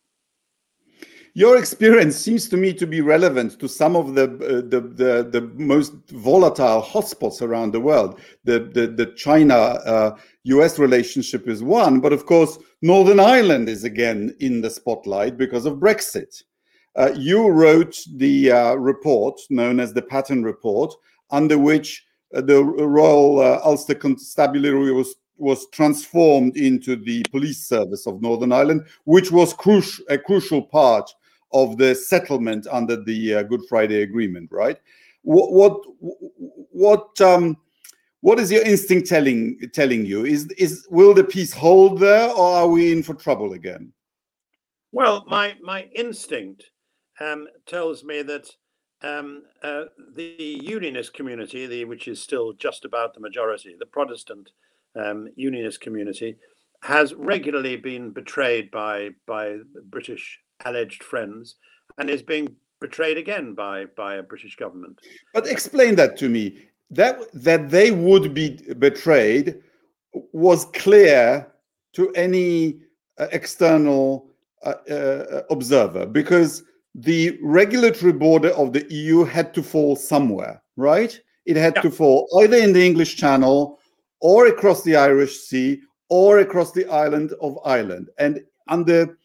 Your 1.37 1.57
experience 1.59 2.15
seems 2.15 2.49
to 2.49 2.57
me 2.57 2.73
to 2.73 2.87
be 2.87 3.01
relevant 3.01 3.59
to 3.59 3.69
some 3.69 3.95
of 3.95 4.15
the 4.15 4.23
uh, 4.23 4.67
the, 4.73 4.81
the, 4.81 5.29
the 5.31 5.41
most 5.53 5.93
volatile 6.09 6.81
hotspots 6.81 7.43
around 7.43 7.73
the 7.73 7.79
world. 7.79 8.19
The 8.43 8.57
the, 8.73 8.87
the 8.87 9.05
China 9.15 9.53
uh, 9.53 10.17
U.S. 10.45 10.79
relationship 10.79 11.47
is 11.47 11.61
one, 11.61 11.99
but 11.99 12.11
of 12.11 12.25
course 12.25 12.57
Northern 12.81 13.19
Ireland 13.19 13.69
is 13.69 13.83
again 13.83 14.35
in 14.39 14.61
the 14.61 14.71
spotlight 14.71 15.37
because 15.37 15.67
of 15.67 15.75
Brexit. 15.75 16.41
Uh, 16.95 17.11
you 17.15 17.47
wrote 17.49 17.95
the 18.15 18.51
uh, 18.51 18.73
report 18.73 19.39
known 19.51 19.79
as 19.79 19.93
the 19.93 20.01
Patten 20.01 20.41
Report, 20.41 20.91
under 21.29 21.59
which 21.59 22.03
uh, 22.33 22.41
the 22.41 22.63
Royal 22.63 23.41
uh, 23.41 23.59
Ulster 23.63 23.93
Constabulary 23.93 24.91
was 24.91 25.13
was 25.37 25.67
transformed 25.69 26.57
into 26.57 26.95
the 26.95 27.21
police 27.29 27.59
service 27.59 28.07
of 28.07 28.23
Northern 28.23 28.51
Ireland, 28.51 28.87
which 29.03 29.31
was 29.31 29.53
crucial 29.53 30.03
a 30.09 30.17
crucial 30.17 30.63
part 30.63 31.07
of 31.53 31.77
the 31.77 31.95
settlement 31.95 32.67
under 32.69 33.01
the 33.01 33.35
uh, 33.35 33.43
Good 33.43 33.61
Friday 33.69 34.01
Agreement, 34.01 34.49
right? 34.51 34.77
What 35.23 35.51
what 35.51 35.81
what 36.71 37.21
um, 37.21 37.57
what 38.21 38.39
is 38.39 38.51
your 38.51 38.63
instinct 38.63 39.07
telling 39.07 39.59
telling 39.73 40.05
you? 40.05 40.25
Is 40.25 40.47
is 40.57 40.87
will 40.89 41.13
the 41.13 41.23
peace 41.23 41.53
hold 41.53 41.99
there, 41.99 42.29
or 42.29 42.55
are 42.55 42.67
we 42.67 42.91
in 42.91 43.03
for 43.03 43.13
trouble 43.13 43.53
again? 43.53 43.93
Well, 44.91 45.25
my 45.27 45.55
my 45.61 45.83
instinct 45.95 46.71
um, 47.19 47.47
tells 47.65 48.03
me 48.03 48.21
that 48.23 48.49
um, 49.01 49.43
uh, 49.63 49.85
the 50.15 50.59
unionist 50.63 51.13
community, 51.13 51.67
the, 51.67 51.85
which 51.85 52.07
is 52.07 52.21
still 52.21 52.53
just 52.53 52.85
about 52.85 53.13
the 53.13 53.19
majority, 53.19 53.75
the 53.77 53.85
Protestant 53.85 54.51
um, 54.95 55.29
unionist 55.35 55.81
community, 55.81 56.35
has 56.81 57.13
regularly 57.13 57.75
been 57.75 58.11
betrayed 58.11 58.71
by 58.71 59.09
by 59.25 59.57
British 59.89 60.39
alleged 60.65 61.03
friends, 61.03 61.55
and 61.97 62.09
is 62.09 62.21
being 62.21 62.55
betrayed 62.79 63.17
again 63.17 63.53
by 63.53 63.85
by 63.95 64.15
a 64.15 64.23
British 64.23 64.55
government. 64.55 64.99
But 65.33 65.47
explain 65.47 65.95
that 65.95 66.17
to 66.17 66.29
me. 66.29 66.57
That 66.89 67.19
that 67.33 67.69
they 67.69 67.91
would 67.91 68.33
be 68.33 68.61
betrayed 68.79 69.59
was 70.31 70.65
clear 70.65 71.51
to 71.93 72.11
any 72.13 72.79
uh, 73.17 73.27
external 73.31 74.29
uh, 74.63 74.73
uh, 74.89 75.41
observer 75.49 76.05
because 76.05 76.63
the 76.95 77.37
regulatory 77.43 78.13
border 78.13 78.49
of 78.49 78.73
the 78.73 78.85
EU 78.89 79.23
had 79.23 79.53
to 79.53 79.61
fall 79.61 79.95
somewhere, 79.95 80.61
right? 80.75 81.19
It 81.45 81.55
had 81.55 81.75
yeah. 81.75 81.81
to 81.83 81.91
fall 81.91 82.27
either 82.41 82.57
in 82.57 82.73
the 82.73 82.85
English 82.85 83.15
Channel 83.17 83.79
or 84.19 84.47
across 84.47 84.83
the 84.83 84.95
Irish 84.95 85.39
Sea 85.39 85.81
or 86.09 86.39
across 86.39 86.71
the 86.71 86.85
island 86.87 87.33
of 87.41 87.57
Ireland. 87.63 88.09
And 88.17 88.41
under 88.67 89.17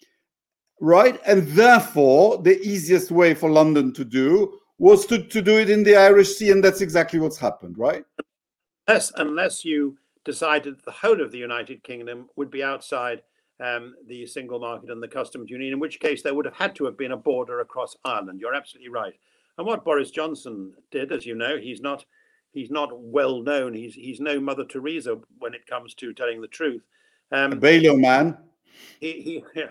right, 0.82 1.18
and 1.26 1.46
therefore 1.48 2.42
the 2.42 2.60
easiest 2.60 3.10
way 3.10 3.32
for 3.34 3.48
London 3.48 3.92
to 3.94 4.04
do 4.04 4.58
was 4.78 5.06
to, 5.06 5.22
to 5.22 5.40
do 5.40 5.58
it 5.58 5.70
in 5.70 5.84
the 5.84 5.94
Irish 5.94 6.34
Sea, 6.34 6.50
and 6.50 6.62
that's 6.62 6.80
exactly 6.80 7.20
what's 7.20 7.38
happened, 7.38 7.78
right? 7.78 8.04
Yes, 8.88 9.12
unless 9.16 9.64
you 9.64 9.96
decided 10.24 10.80
the 10.84 10.90
whole 10.90 11.22
of 11.22 11.30
the 11.30 11.38
United 11.38 11.84
Kingdom 11.84 12.28
would 12.34 12.50
be 12.50 12.64
outside 12.64 13.22
um, 13.60 13.94
the 14.08 14.26
single 14.26 14.58
market 14.58 14.90
and 14.90 15.00
the 15.00 15.06
customs 15.06 15.50
union, 15.50 15.72
in 15.72 15.78
which 15.78 16.00
case 16.00 16.22
there 16.22 16.34
would 16.34 16.46
have 16.46 16.56
had 16.56 16.74
to 16.74 16.84
have 16.84 16.98
been 16.98 17.12
a 17.12 17.16
border 17.16 17.60
across 17.60 17.96
Ireland. 18.04 18.40
You're 18.40 18.54
absolutely 18.54 18.90
right. 18.90 19.14
And 19.58 19.66
what 19.66 19.84
Boris 19.84 20.10
Johnson 20.10 20.72
did, 20.90 21.12
as 21.12 21.24
you 21.24 21.36
know, 21.36 21.58
he's 21.58 21.80
not 21.80 22.04
he's 22.52 22.70
not 22.70 22.90
well 22.98 23.40
known. 23.40 23.72
He's 23.72 23.94
he's 23.94 24.18
no 24.18 24.40
Mother 24.40 24.64
Teresa 24.64 25.18
when 25.38 25.54
it 25.54 25.66
comes 25.66 25.94
to 25.94 26.12
telling 26.12 26.40
the 26.40 26.48
truth. 26.48 26.82
Um, 27.30 27.52
a 27.52 27.56
man. 27.96 28.36
He 28.98 29.12
he 29.20 29.44
yeah. 29.54 29.68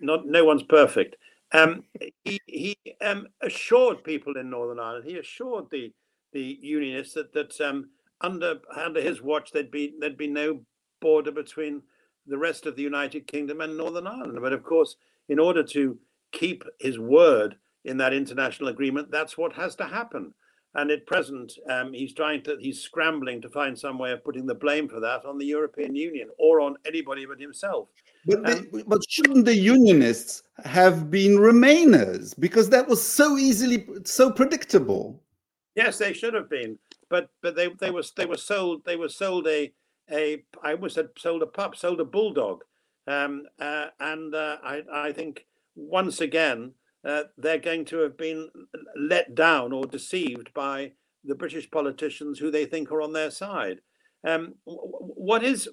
Not 0.00 0.26
no 0.26 0.44
one's 0.44 0.62
perfect. 0.62 1.16
Um, 1.52 1.84
he 2.24 2.40
he 2.46 2.76
um, 3.00 3.26
assured 3.40 4.04
people 4.04 4.36
in 4.36 4.50
Northern 4.50 4.78
Ireland. 4.80 5.04
He 5.06 5.18
assured 5.18 5.66
the 5.70 5.92
the 6.32 6.58
unionists 6.60 7.14
that 7.14 7.32
that 7.32 7.60
um, 7.60 7.90
under 8.20 8.56
under 8.76 9.00
his 9.00 9.22
watch 9.22 9.52
there'd 9.52 9.70
be 9.70 9.94
there'd 9.98 10.18
be 10.18 10.26
no 10.26 10.60
border 11.00 11.32
between 11.32 11.82
the 12.26 12.38
rest 12.38 12.66
of 12.66 12.76
the 12.76 12.82
United 12.82 13.26
Kingdom 13.26 13.60
and 13.60 13.76
Northern 13.76 14.06
Ireland. 14.06 14.38
But 14.42 14.52
of 14.52 14.62
course, 14.62 14.96
in 15.28 15.38
order 15.38 15.62
to 15.62 15.98
keep 16.32 16.62
his 16.78 16.98
word 16.98 17.56
in 17.84 17.96
that 17.98 18.12
international 18.12 18.68
agreement, 18.68 19.10
that's 19.10 19.38
what 19.38 19.54
has 19.54 19.74
to 19.76 19.86
happen. 19.86 20.34
And 20.74 20.90
at 20.90 21.06
present, 21.06 21.54
um, 21.70 21.92
he's 21.92 22.12
trying 22.12 22.42
to, 22.42 22.56
he's 22.60 22.80
scrambling 22.80 23.40
to 23.42 23.48
find 23.48 23.76
some 23.76 23.98
way 23.98 24.12
of 24.12 24.22
putting 24.22 24.46
the 24.46 24.54
blame 24.54 24.88
for 24.88 25.00
that 25.00 25.24
on 25.24 25.38
the 25.38 25.46
European 25.46 25.94
Union 25.94 26.28
or 26.38 26.60
on 26.60 26.76
anybody 26.86 27.24
but 27.26 27.40
himself. 27.40 27.88
But, 28.26 28.48
um, 28.48 28.68
but 28.86 29.00
shouldn't 29.08 29.46
the 29.46 29.56
unionists 29.56 30.42
have 30.64 31.10
been 31.10 31.38
Remainers? 31.38 32.38
Because 32.38 32.68
that 32.70 32.86
was 32.86 33.02
so 33.02 33.38
easily, 33.38 33.86
so 34.04 34.30
predictable. 34.30 35.22
Yes, 35.74 35.96
they 35.98 36.12
should 36.12 36.34
have 36.34 36.50
been. 36.50 36.78
But 37.08 37.30
but 37.40 37.56
they 37.56 37.68
they 37.80 37.90
was 37.90 38.12
they 38.12 38.26
were 38.26 38.36
sold 38.36 38.84
they 38.84 38.96
were 38.96 39.08
sold 39.08 39.46
a 39.46 39.72
a 40.10 40.42
I 40.62 40.72
almost 40.72 40.96
said 40.96 41.08
sold 41.16 41.42
a 41.42 41.46
pup, 41.46 41.76
sold 41.76 42.00
a 42.00 42.04
bulldog, 42.04 42.64
um, 43.06 43.44
uh, 43.58 43.86
and 44.00 44.34
uh, 44.34 44.58
I 44.62 44.82
I 44.92 45.12
think 45.12 45.46
once 45.74 46.20
again 46.20 46.72
uh, 47.08 47.22
they're 47.38 47.58
going 47.58 47.86
to 47.86 47.98
have 47.98 48.18
been 48.18 48.50
let 48.96 49.34
down 49.34 49.72
or 49.72 49.86
deceived 49.86 50.52
by 50.52 50.92
the 51.24 51.34
British 51.34 51.70
politicians 51.70 52.38
who 52.38 52.50
they 52.50 52.66
think 52.66 52.92
are 52.92 53.00
on 53.00 53.14
their 53.14 53.30
side. 53.30 53.80
Um, 54.26 54.54
what 54.64 55.42
is 55.42 55.68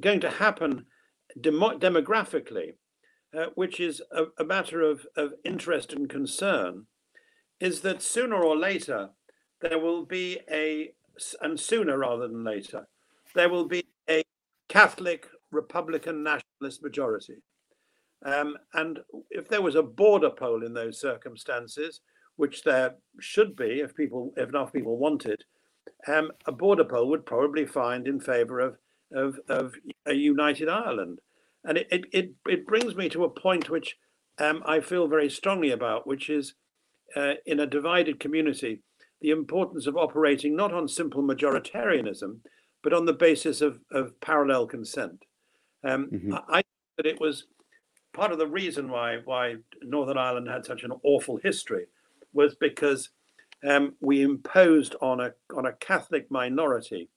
going 0.00 0.20
to 0.20 0.30
happen 0.30 0.84
dem- 1.40 1.78
demographically, 1.78 2.74
uh, 3.36 3.46
which 3.54 3.80
is 3.80 4.02
a, 4.12 4.24
a 4.38 4.44
matter 4.44 4.82
of, 4.82 5.06
of 5.16 5.32
interest 5.44 5.92
and 5.92 6.10
concern, 6.10 6.86
is 7.58 7.80
that 7.80 8.02
sooner 8.02 8.36
or 8.36 8.56
later 8.56 9.10
there 9.62 9.78
will 9.78 10.04
be 10.04 10.40
a, 10.50 10.92
and 11.40 11.58
sooner 11.58 11.96
rather 11.96 12.28
than 12.28 12.44
later, 12.44 12.86
there 13.34 13.48
will 13.48 13.66
be 13.66 13.84
a 14.10 14.22
Catholic 14.68 15.26
Republican 15.50 16.22
nationalist 16.22 16.82
majority. 16.82 17.36
Um, 18.24 18.56
and 18.72 19.00
if 19.30 19.48
there 19.48 19.62
was 19.62 19.74
a 19.74 19.82
border 19.82 20.30
poll 20.30 20.64
in 20.64 20.74
those 20.74 21.00
circumstances, 21.00 22.00
which 22.36 22.62
there 22.62 22.96
should 23.20 23.56
be 23.56 23.80
if 23.80 23.94
people, 23.94 24.32
if 24.36 24.48
enough 24.48 24.72
people 24.72 24.98
wanted, 24.98 25.44
um, 26.06 26.32
a 26.46 26.52
border 26.52 26.84
poll 26.84 27.08
would 27.08 27.26
probably 27.26 27.66
find 27.66 28.06
in 28.06 28.20
favour 28.20 28.60
of, 28.60 28.76
of, 29.12 29.38
of 29.48 29.74
a 30.06 30.14
united 30.14 30.68
Ireland. 30.68 31.20
And 31.64 31.78
it, 31.78 31.88
it, 31.90 32.04
it, 32.12 32.30
it 32.46 32.66
brings 32.66 32.94
me 32.94 33.08
to 33.10 33.24
a 33.24 33.30
point 33.30 33.70
which 33.70 33.96
um, 34.38 34.62
I 34.66 34.80
feel 34.80 35.08
very 35.08 35.30
strongly 35.30 35.70
about, 35.70 36.06
which 36.06 36.28
is 36.28 36.54
uh, 37.16 37.34
in 37.44 37.60
a 37.60 37.66
divided 37.66 38.20
community, 38.20 38.82
the 39.20 39.30
importance 39.30 39.86
of 39.86 39.96
operating 39.96 40.54
not 40.54 40.72
on 40.72 40.88
simple 40.88 41.22
majoritarianism, 41.22 42.40
but 42.82 42.92
on 42.92 43.06
the 43.06 43.12
basis 43.12 43.60
of, 43.60 43.80
of 43.90 44.20
parallel 44.20 44.66
consent. 44.66 45.24
Um, 45.82 46.08
mm-hmm. 46.12 46.34
I, 46.34 46.58
I 46.58 46.62
that 46.96 47.06
it 47.06 47.20
was 47.20 47.44
part 48.16 48.32
of 48.32 48.38
the 48.38 48.46
reason 48.46 48.88
why 48.88 49.18
why 49.24 49.56
Northern 49.82 50.16
Ireland 50.16 50.48
had 50.48 50.64
such 50.64 50.82
an 50.82 50.92
awful 51.04 51.36
history 51.36 51.86
was 52.32 52.54
because 52.54 53.10
um, 53.66 53.94
we 54.00 54.22
imposed 54.22 54.96
on 55.00 55.20
a 55.20 55.32
on 55.54 55.66
a 55.66 55.74
Catholic 55.74 56.30
minority, 56.30 57.08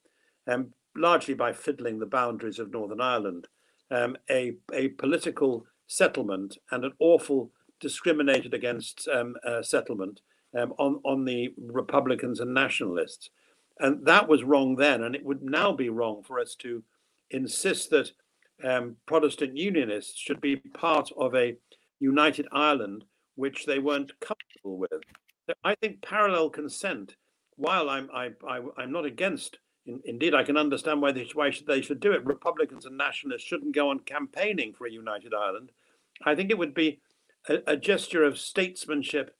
um, 0.47 0.73
largely 0.95 1.33
by 1.33 1.53
fiddling 1.53 1.99
the 1.99 2.05
boundaries 2.05 2.59
of 2.59 2.71
Northern 2.71 3.01
Ireland, 3.01 3.47
um, 3.89 4.17
a 4.29 4.55
a 4.73 4.89
political 4.89 5.65
settlement 5.87 6.57
and 6.71 6.83
an 6.83 6.93
awful 6.99 7.51
discriminated 7.79 8.53
against 8.53 9.07
um, 9.07 9.35
uh, 9.45 9.61
settlement 9.61 10.19
um, 10.57 10.73
on 10.77 10.99
on 11.05 11.23
the 11.23 11.53
Republicans 11.57 12.41
and 12.41 12.53
nationalists. 12.53 13.29
And 13.79 14.05
that 14.05 14.27
was 14.27 14.43
wrong 14.43 14.75
then. 14.75 15.03
And 15.03 15.15
it 15.15 15.23
would 15.23 15.41
now 15.41 15.71
be 15.71 15.87
wrong 15.87 16.21
for 16.23 16.37
us 16.37 16.53
to 16.55 16.83
insist 17.31 17.89
that 17.91 18.11
um, 18.63 18.95
Protestant 19.05 19.55
Unionists 19.55 20.19
should 20.19 20.41
be 20.41 20.57
part 20.57 21.09
of 21.17 21.35
a 21.35 21.55
united 21.99 22.47
Ireland, 22.51 23.03
which 23.35 23.65
they 23.65 23.79
weren't 23.79 24.11
comfortable 24.19 24.77
with. 24.77 25.01
I 25.63 25.75
think 25.75 26.01
parallel 26.01 26.49
consent, 26.49 27.15
while 27.55 27.89
I'm, 27.89 28.09
I, 28.13 28.29
I, 28.47 28.61
I'm 28.77 28.91
not 28.91 29.05
against, 29.05 29.57
in, 29.85 30.01
indeed, 30.05 30.33
I 30.35 30.43
can 30.43 30.57
understand 30.57 31.01
why, 31.01 31.11
they, 31.11 31.27
why 31.33 31.49
should, 31.49 31.67
they 31.67 31.81
should 31.81 31.99
do 31.99 32.11
it. 32.11 32.25
Republicans 32.25 32.85
and 32.85 32.97
nationalists 32.97 33.43
shouldn't 33.43 33.75
go 33.75 33.89
on 33.89 33.99
campaigning 33.99 34.73
for 34.73 34.85
a 34.85 34.91
united 34.91 35.33
Ireland. 35.33 35.71
I 36.25 36.35
think 36.35 36.51
it 36.51 36.57
would 36.57 36.73
be 36.73 36.99
a, 37.47 37.59
a 37.67 37.77
gesture 37.77 38.23
of 38.23 38.37
statesmanship 38.37 39.35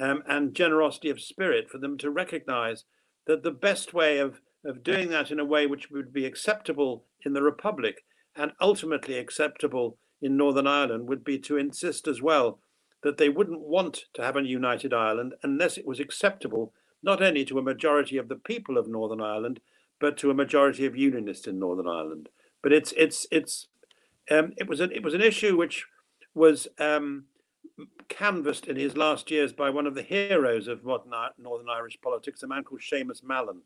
um, 0.00 0.22
and 0.26 0.54
generosity 0.54 1.10
of 1.10 1.20
spirit 1.20 1.70
for 1.70 1.78
them 1.78 1.96
to 1.98 2.10
recognize 2.10 2.84
that 3.26 3.42
the 3.42 3.50
best 3.50 3.94
way 3.94 4.18
of, 4.18 4.40
of 4.64 4.82
doing 4.82 5.08
that 5.10 5.30
in 5.30 5.40
a 5.40 5.44
way 5.44 5.66
which 5.66 5.90
would 5.90 6.12
be 6.12 6.26
acceptable 6.26 7.04
in 7.24 7.32
the 7.32 7.42
Republic 7.42 8.04
and 8.36 8.52
ultimately 8.60 9.18
acceptable 9.18 9.96
in 10.20 10.36
Northern 10.36 10.66
Ireland 10.66 11.08
would 11.08 11.24
be 11.24 11.38
to 11.40 11.56
insist 11.56 12.08
as 12.08 12.22
well 12.22 12.58
that 13.02 13.18
they 13.18 13.28
wouldn't 13.28 13.60
want 13.60 14.04
to 14.14 14.22
have 14.22 14.36
a 14.36 14.42
united 14.42 14.92
Ireland 14.92 15.34
unless 15.42 15.76
it 15.76 15.86
was 15.86 16.00
acceptable 16.00 16.72
not 17.02 17.22
only 17.22 17.44
to 17.44 17.58
a 17.58 17.62
majority 17.62 18.16
of 18.16 18.28
the 18.28 18.36
people 18.36 18.78
of 18.78 18.88
Northern 18.88 19.20
Ireland, 19.20 19.60
but 20.00 20.16
to 20.18 20.30
a 20.30 20.34
majority 20.34 20.86
of 20.86 20.96
unionists 20.96 21.46
in 21.46 21.58
Northern 21.58 21.86
Ireland. 21.86 22.30
But 22.62 22.72
it's 22.72 22.92
it's 22.96 23.26
it's 23.30 23.68
um, 24.30 24.54
it 24.56 24.68
was 24.68 24.80
an 24.80 24.90
it 24.90 25.02
was 25.02 25.14
an 25.14 25.20
issue 25.20 25.56
which 25.56 25.86
was 26.34 26.66
um, 26.78 27.26
canvassed 28.08 28.66
in 28.66 28.76
his 28.76 28.96
last 28.96 29.30
years 29.30 29.52
by 29.52 29.70
one 29.70 29.86
of 29.86 29.94
the 29.94 30.02
heroes 30.02 30.66
of 30.66 30.82
modern 30.82 31.12
Northern 31.38 31.68
Irish 31.68 31.98
politics, 32.02 32.42
a 32.42 32.46
man 32.46 32.64
called 32.64 32.80
Seamus 32.80 33.22
Mallon, 33.22 33.60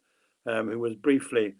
um, 0.46 0.68
who 0.68 0.78
was 0.80 0.96
briefly 0.96 1.54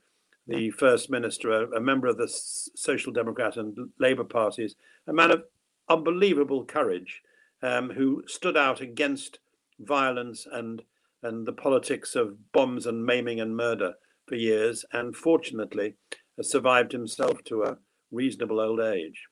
the 0.49 0.71
first 0.71 1.11
minister, 1.11 1.51
a, 1.51 1.77
a, 1.77 1.81
member 1.81 2.09
of 2.09 2.17
the 2.17 2.27
Social 2.27 3.13
Democrat 3.13 3.57
and 3.59 3.77
Labour 3.99 4.25
parties, 4.25 4.75
a 5.07 5.13
man 5.13 5.31
of 5.31 5.45
unbelievable 5.89 6.65
courage, 6.65 7.23
um, 7.63 7.91
who 7.91 8.23
stood 8.27 8.57
out 8.57 8.81
against 8.81 9.39
violence 9.79 10.47
and 10.51 10.83
and 11.23 11.47
the 11.47 11.53
politics 11.53 12.15
of 12.15 12.53
bombs 12.53 12.87
and 12.87 13.05
maiming 13.05 13.41
and 13.41 13.57
murder 13.57 13.93
for 14.27 14.37
years, 14.37 14.85
and 14.93 15.17
fortunately 15.17 15.95
survived 16.41 16.93
himself 16.93 17.43
to 17.45 17.65
a 17.65 17.77
reasonable 18.13 18.61
old 18.61 18.81
age. 18.81 19.27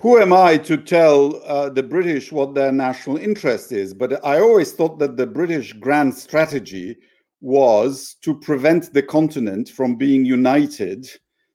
Who 0.00 0.18
am 0.18 0.32
I 0.32 0.58
to 0.58 0.76
tell 0.76 1.42
uh, 1.44 1.70
the 1.70 1.82
British 1.82 2.32
what 2.32 2.54
their 2.54 2.72
national 2.72 3.16
interest 3.16 3.72
is? 3.72 3.94
But 3.94 4.24
I 4.24 4.40
always 4.40 4.72
thought 4.72 4.98
that 4.98 5.16
the 5.16 5.26
British 5.26 5.72
grand 5.72 6.14
strategy 6.14 6.96
was 7.40 8.16
to 8.22 8.38
prevent 8.38 8.92
the 8.92 9.02
continent 9.02 9.68
from 9.68 9.96
being 9.96 10.24
united 10.24 11.08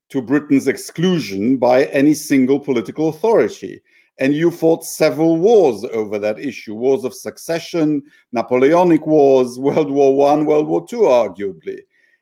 to 0.10 0.22
Britain's 0.22 0.68
exclusion 0.68 1.58
by 1.58 1.86
any 1.86 2.14
single 2.14 2.60
political 2.60 3.10
authority. 3.10 3.82
And 4.20 4.34
you 4.34 4.52
fought 4.52 4.86
several 4.86 5.38
wars 5.38 5.84
over 5.86 6.20
that 6.20 6.40
issue 6.40 6.76
wars 6.76 7.04
of 7.04 7.16
succession, 7.16 8.04
Napoleonic 8.32 9.08
wars, 9.08 9.60
World 9.60 9.90
War 9.90 10.16
One, 10.16 10.46
World 10.46 10.68
War 10.68 10.86
Two, 10.88 11.02
arguably. 11.02 11.80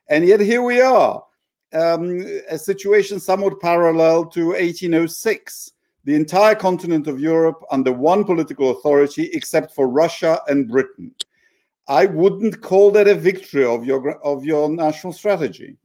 And 0.07 0.25
yet 0.25 0.39
here 0.39 0.61
we 0.61 0.81
are, 0.81 1.23
um, 1.73 2.25
a 2.49 2.57
situation 2.57 3.19
somewhat 3.19 3.59
parallel 3.59 4.25
to 4.27 4.47
1806. 4.47 5.71
The 6.03 6.15
entire 6.15 6.55
continent 6.55 7.07
of 7.07 7.19
Europe 7.19 7.61
under 7.69 7.91
one 7.91 8.23
political 8.23 8.71
authority, 8.71 9.29
except 9.33 9.75
for 9.75 9.87
Russia 9.87 10.41
and 10.47 10.67
Britain. 10.67 11.13
I 11.91 12.05
wouldn't 12.05 12.61
call 12.61 12.89
that 12.91 13.09
a 13.09 13.15
victory 13.15 13.65
of 13.65 13.85
your 13.85 14.13
of 14.21 14.45
your 14.45 14.69
national 14.69 15.11
strategy. 15.11 15.75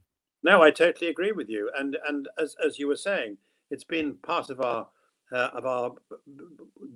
No, 0.45 0.63
I 0.63 0.71
totally 0.71 1.11
agree 1.11 1.33
with 1.33 1.49
you. 1.49 1.69
And 1.77 1.99
and 2.09 2.29
as 2.39 2.55
as 2.65 2.79
you 2.79 2.87
were 2.87 2.97
saying, 2.97 3.39
it's 3.73 3.83
been 3.83 4.15
part 4.23 4.49
of 4.49 4.61
our 4.61 4.87
uh, 5.33 5.51
of 5.53 5.67
our 5.67 5.91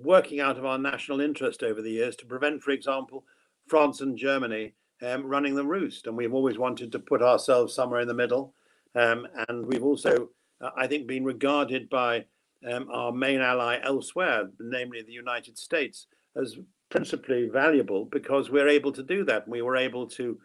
working 0.01 0.39
out 0.39 0.57
of 0.57 0.63
our 0.63 0.77
national 0.77 1.19
interest 1.19 1.61
over 1.61 1.81
the 1.81 1.91
years 1.91 2.15
to 2.17 2.25
prevent, 2.25 2.63
for 2.63 2.71
example, 2.71 3.25
France 3.67 3.99
and 3.99 4.17
Germany 4.17 4.75
um, 5.01 5.25
running 5.25 5.55
the 5.55 5.65
roost. 5.65 6.07
And 6.07 6.15
we've 6.15 6.33
always 6.33 6.57
wanted 6.57 6.93
to 6.93 6.99
put 6.99 7.21
ourselves 7.21 7.73
somewhere 7.73 7.99
in 7.99 8.07
the 8.07 8.13
middle. 8.13 8.53
Um, 8.95 9.27
and 9.49 9.65
we've 9.65 9.83
also, 9.83 10.29
uh, 10.61 10.69
I 10.77 10.87
think, 10.87 11.05
been 11.07 11.25
regarded 11.25 11.89
by 11.89 12.23
um, 12.65 12.87
our 12.89 13.11
main 13.11 13.41
ally 13.41 13.79
elsewhere, 13.83 14.49
namely 14.57 15.01
the 15.01 15.11
United 15.11 15.57
States, 15.57 16.07
as 16.41 16.57
principally 16.91 17.49
valuable 17.49 18.05
because 18.05 18.51
we're 18.51 18.67
able 18.67 18.91
to 18.91 19.01
do 19.01 19.25
that. 19.25 19.47
We 19.47 19.63
were 19.63 19.77
able 19.77 20.07
to 20.09 20.37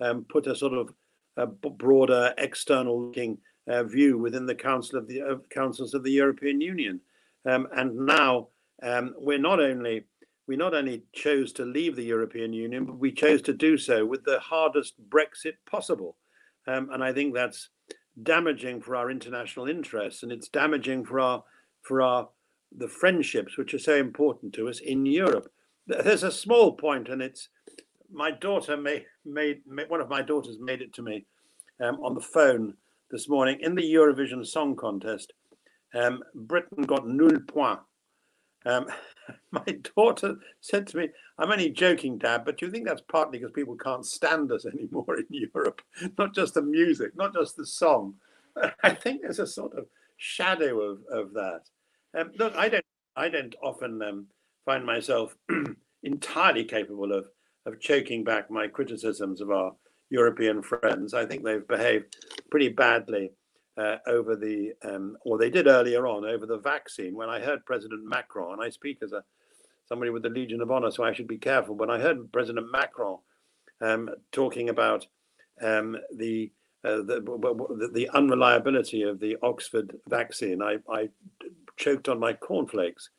um, 0.00 0.26
put 0.28 0.46
a 0.46 0.54
sort 0.54 0.74
of 0.74 0.90
a 1.36 1.46
broader 1.46 2.32
external 2.38 3.06
looking 3.06 3.38
uh, 3.68 3.82
view 3.82 4.18
within 4.18 4.46
the 4.46 4.54
Council 4.54 4.98
of 4.98 5.08
the 5.08 5.22
uh, 5.22 5.36
Councils 5.50 5.94
of 5.94 6.04
the 6.04 6.12
European 6.12 6.60
Union. 6.60 7.00
Um, 7.44 7.66
and 7.76 7.96
now 8.06 8.48
um, 8.82 9.14
we're 9.18 9.38
not 9.38 9.60
only 9.60 10.04
we 10.46 10.56
not 10.56 10.74
only 10.74 11.02
chose 11.14 11.52
to 11.54 11.64
leave 11.64 11.96
the 11.96 12.04
European 12.04 12.52
Union, 12.52 12.84
but 12.84 12.98
we 12.98 13.10
chose 13.10 13.40
to 13.42 13.54
do 13.54 13.78
so 13.78 14.04
with 14.04 14.24
the 14.24 14.38
hardest 14.40 14.94
Brexit 15.08 15.54
possible. 15.68 16.16
Um, 16.66 16.90
and 16.92 17.02
I 17.02 17.14
think 17.14 17.34
that's 17.34 17.70
damaging 18.22 18.82
for 18.82 18.94
our 18.94 19.10
international 19.10 19.66
interests, 19.66 20.22
and 20.22 20.30
it's 20.30 20.48
damaging 20.48 21.04
for 21.04 21.18
our 21.20 21.44
for 21.82 22.02
our 22.02 22.28
the 22.76 22.88
friendships 22.88 23.56
which 23.56 23.72
are 23.72 23.78
so 23.78 23.94
important 23.96 24.52
to 24.54 24.68
us 24.68 24.80
in 24.80 25.06
Europe. 25.06 25.50
There's 25.86 26.22
a 26.22 26.32
small 26.32 26.72
point, 26.72 27.08
and 27.08 27.20
it's 27.20 27.48
my 28.12 28.30
daughter 28.30 28.76
made, 28.76 29.04
made, 29.24 29.60
one 29.88 30.00
of 30.00 30.08
my 30.08 30.22
daughters 30.22 30.58
made 30.60 30.82
it 30.82 30.94
to 30.94 31.02
me 31.02 31.26
um, 31.80 31.96
on 32.02 32.14
the 32.14 32.20
phone 32.20 32.74
this 33.10 33.28
morning 33.28 33.58
in 33.60 33.74
the 33.74 33.94
Eurovision 33.94 34.46
Song 34.46 34.76
Contest 34.76 35.32
um, 35.94 36.22
Britain 36.34 36.82
got 36.84 37.06
nul 37.06 37.38
point. 37.46 37.80
Um, 38.66 38.86
my 39.50 39.64
daughter 39.94 40.36
said 40.60 40.86
to 40.88 40.96
me, 40.96 41.08
I'm 41.38 41.52
only 41.52 41.70
joking, 41.70 42.18
Dad, 42.18 42.44
but 42.44 42.60
you 42.60 42.70
think 42.70 42.86
that's 42.86 43.02
partly 43.02 43.38
because 43.38 43.52
people 43.52 43.76
can't 43.76 44.04
stand 44.04 44.52
us 44.52 44.66
anymore 44.74 45.16
in 45.18 45.26
Europe? 45.30 45.82
Not 46.18 46.34
just 46.34 46.54
the 46.54 46.62
music, 46.62 47.16
not 47.16 47.34
just 47.34 47.56
the 47.56 47.66
song. 47.66 48.14
I 48.82 48.90
think 48.90 49.22
there's 49.22 49.38
a 49.38 49.46
sort 49.46 49.74
of 49.74 49.86
shadow 50.16 50.80
of, 50.80 50.98
of 51.10 51.32
that. 51.34 51.62
Um, 52.18 52.32
look, 52.38 52.54
I 52.56 52.68
don't, 52.68 52.84
I 53.16 53.28
don't 53.28 53.54
often 53.62 54.02
um, 54.02 54.26
find 54.64 54.84
myself 54.84 55.36
entirely 56.02 56.64
capable 56.64 57.12
of, 57.12 57.26
of 57.66 57.80
choking 57.80 58.24
back 58.24 58.50
my 58.50 58.66
criticisms 58.66 59.40
of 59.40 59.50
our 59.50 59.72
European 60.10 60.62
friends. 60.62 61.14
I 61.14 61.26
think 61.26 61.44
they've 61.44 61.66
behaved 61.66 62.16
pretty 62.50 62.68
badly 62.68 63.32
uh, 63.76 63.96
over 64.06 64.36
the, 64.36 64.72
um, 64.84 65.16
or 65.24 65.38
they 65.38 65.50
did 65.50 65.66
earlier 65.66 66.06
on 66.06 66.24
over 66.24 66.46
the 66.46 66.58
vaccine. 66.58 67.14
When 67.14 67.28
I 67.28 67.40
heard 67.40 67.66
President 67.66 68.02
Macron, 68.04 68.54
and 68.54 68.62
I 68.62 68.70
speak 68.70 68.98
as 69.02 69.12
a 69.12 69.24
somebody 69.86 70.10
with 70.10 70.22
the 70.22 70.28
Legion 70.28 70.60
of 70.60 70.70
Honor, 70.70 70.90
so 70.90 71.04
I 71.04 71.12
should 71.12 71.28
be 71.28 71.38
careful. 71.38 71.74
When 71.74 71.90
I 71.90 71.98
heard 71.98 72.32
President 72.32 72.66
Macron 72.72 73.18
um, 73.80 74.08
talking 74.32 74.68
about 74.68 75.06
um, 75.60 75.96
the, 76.16 76.52
uh, 76.84 77.02
the, 77.02 77.90
the 77.92 78.08
unreliability 78.14 79.02
of 79.02 79.20
the 79.20 79.36
Oxford 79.42 79.96
vaccine, 80.08 80.62
I, 80.62 80.76
I 80.90 81.08
choked 81.76 82.08
on 82.08 82.18
my 82.18 82.32
cornflakes. 82.32 83.10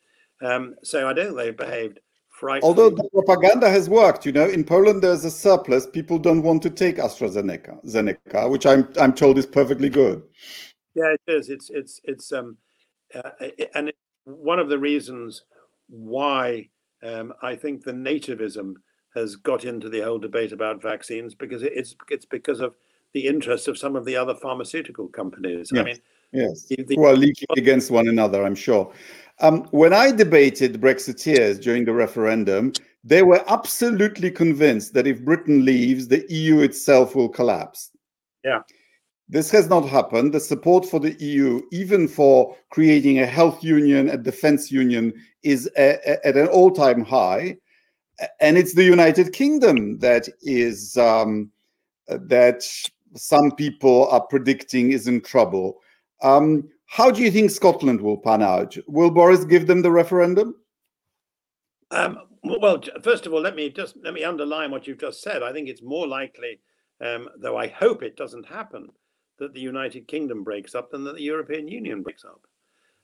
Um, 0.42 0.74
so 0.82 1.08
I 1.08 1.12
don't 1.12 1.34
think 1.34 1.36
they 1.36 1.50
behaved 1.50 2.00
Although 2.42 2.90
the 2.90 3.08
propaganda 3.14 3.70
has 3.70 3.88
worked, 3.88 4.26
you 4.26 4.32
know, 4.32 4.46
in 4.46 4.62
Poland 4.62 5.02
there's 5.02 5.24
a 5.24 5.30
surplus. 5.30 5.86
People 5.86 6.18
don't 6.18 6.42
want 6.42 6.62
to 6.64 6.70
take 6.70 6.96
AstraZeneca, 6.96 7.84
Zeneca, 7.86 8.50
which 8.50 8.66
I'm 8.66 8.88
I'm 9.00 9.14
told 9.14 9.38
is 9.38 9.46
perfectly 9.46 9.88
good. 9.88 10.22
Yeah, 10.94 11.14
it 11.14 11.20
is. 11.26 11.48
It's 11.48 11.70
it's 11.70 12.00
it's 12.04 12.32
um, 12.32 12.58
uh, 13.14 13.30
and 13.74 13.88
it, 13.88 13.96
one 14.24 14.58
of 14.58 14.68
the 14.68 14.78
reasons 14.78 15.44
why 15.88 16.68
um, 17.02 17.32
I 17.42 17.54
think 17.54 17.84
the 17.84 17.92
nativism 17.92 18.74
has 19.14 19.36
got 19.36 19.64
into 19.64 19.88
the 19.88 20.00
whole 20.00 20.18
debate 20.18 20.52
about 20.52 20.82
vaccines 20.82 21.34
because 21.34 21.62
it's 21.62 21.96
it's 22.10 22.26
because 22.26 22.60
of 22.60 22.74
the 23.14 23.26
interest 23.26 23.66
of 23.66 23.78
some 23.78 23.96
of 23.96 24.04
the 24.04 24.16
other 24.16 24.34
pharmaceutical 24.34 25.08
companies. 25.08 25.70
Yes. 25.72 25.80
I 25.80 25.84
mean, 25.84 25.98
yes, 26.32 26.66
the, 26.66 26.96
who 26.96 27.06
are 27.06 27.16
leaking 27.16 27.48
against 27.56 27.90
one 27.90 28.08
another. 28.08 28.44
I'm 28.44 28.54
sure. 28.54 28.92
Um, 29.40 29.64
when 29.70 29.92
I 29.92 30.12
debated 30.12 30.80
Brexiteers 30.80 31.60
during 31.60 31.84
the 31.84 31.92
referendum, 31.92 32.72
they 33.04 33.22
were 33.22 33.44
absolutely 33.48 34.30
convinced 34.30 34.94
that 34.94 35.06
if 35.06 35.24
Britain 35.24 35.64
leaves, 35.64 36.08
the 36.08 36.24
EU 36.28 36.60
itself 36.60 37.14
will 37.14 37.28
collapse. 37.28 37.90
Yeah. 38.44 38.60
This 39.28 39.50
has 39.50 39.68
not 39.68 39.88
happened. 39.88 40.32
The 40.32 40.40
support 40.40 40.86
for 40.86 41.00
the 41.00 41.14
EU, 41.22 41.60
even 41.72 42.08
for 42.08 42.56
creating 42.70 43.18
a 43.18 43.26
health 43.26 43.62
union, 43.62 44.08
a 44.08 44.16
defense 44.16 44.70
union, 44.70 45.12
is 45.42 45.68
a, 45.76 45.98
a, 46.06 46.26
at 46.26 46.36
an 46.36 46.46
all 46.48 46.70
time 46.70 47.04
high. 47.04 47.56
And 48.40 48.56
it's 48.56 48.74
the 48.74 48.84
United 48.84 49.32
Kingdom 49.32 49.98
that 49.98 50.28
is 50.42 50.96
um, 50.96 51.50
that 52.08 52.64
some 53.14 53.50
people 53.52 54.08
are 54.08 54.22
predicting 54.26 54.92
is 54.92 55.06
in 55.06 55.20
trouble. 55.20 55.80
Um, 56.22 56.68
how 56.86 57.10
do 57.10 57.22
you 57.22 57.30
think 57.30 57.50
Scotland 57.50 58.00
will 58.00 58.16
pan 58.16 58.42
out? 58.42 58.76
Will 58.86 59.10
Boris 59.10 59.44
give 59.44 59.66
them 59.66 59.82
the 59.82 59.90
referendum? 59.90 60.54
Um, 61.90 62.18
well, 62.42 62.80
first 63.02 63.26
of 63.26 63.32
all, 63.32 63.40
let 63.40 63.56
me 63.56 63.70
just 63.70 63.96
let 64.02 64.14
me 64.14 64.24
underline 64.24 64.70
what 64.70 64.86
you've 64.86 65.00
just 65.00 65.22
said. 65.22 65.42
I 65.42 65.52
think 65.52 65.68
it's 65.68 65.82
more 65.82 66.06
likely, 66.06 66.60
um, 67.04 67.28
though 67.38 67.56
I 67.56 67.68
hope 67.68 68.02
it 68.02 68.16
doesn't 68.16 68.46
happen, 68.46 68.88
that 69.38 69.52
the 69.52 69.60
United 69.60 70.08
Kingdom 70.08 70.44
breaks 70.44 70.74
up 70.74 70.90
than 70.90 71.04
that 71.04 71.16
the 71.16 71.22
European 71.22 71.68
Union 71.68 72.02
breaks 72.02 72.24
up. 72.24 72.40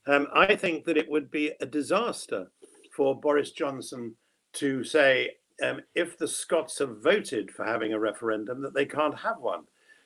Um, 0.07 0.29
I 0.35 0.57
think 0.57 0.85
that 0.85 0.97
it 0.97 1.11
would 1.11 1.31
be 1.31 1.53
a 1.61 1.67
disaster 1.67 2.51
for 2.97 3.19
Boris 3.19 3.53
Johnson 3.53 4.15
to 4.55 4.85
say, 4.85 5.31
um, 5.63 5.81
if 5.95 6.19
the 6.19 6.29
Scots 6.29 6.79
have 6.79 7.03
voted 7.03 7.51
for 7.51 7.65
having 7.65 7.93
a 7.93 8.01
referendum, 8.01 8.63
that 8.63 8.75
they 8.75 8.87
can't 8.87 9.17
have 9.19 9.39
one. 9.39 9.65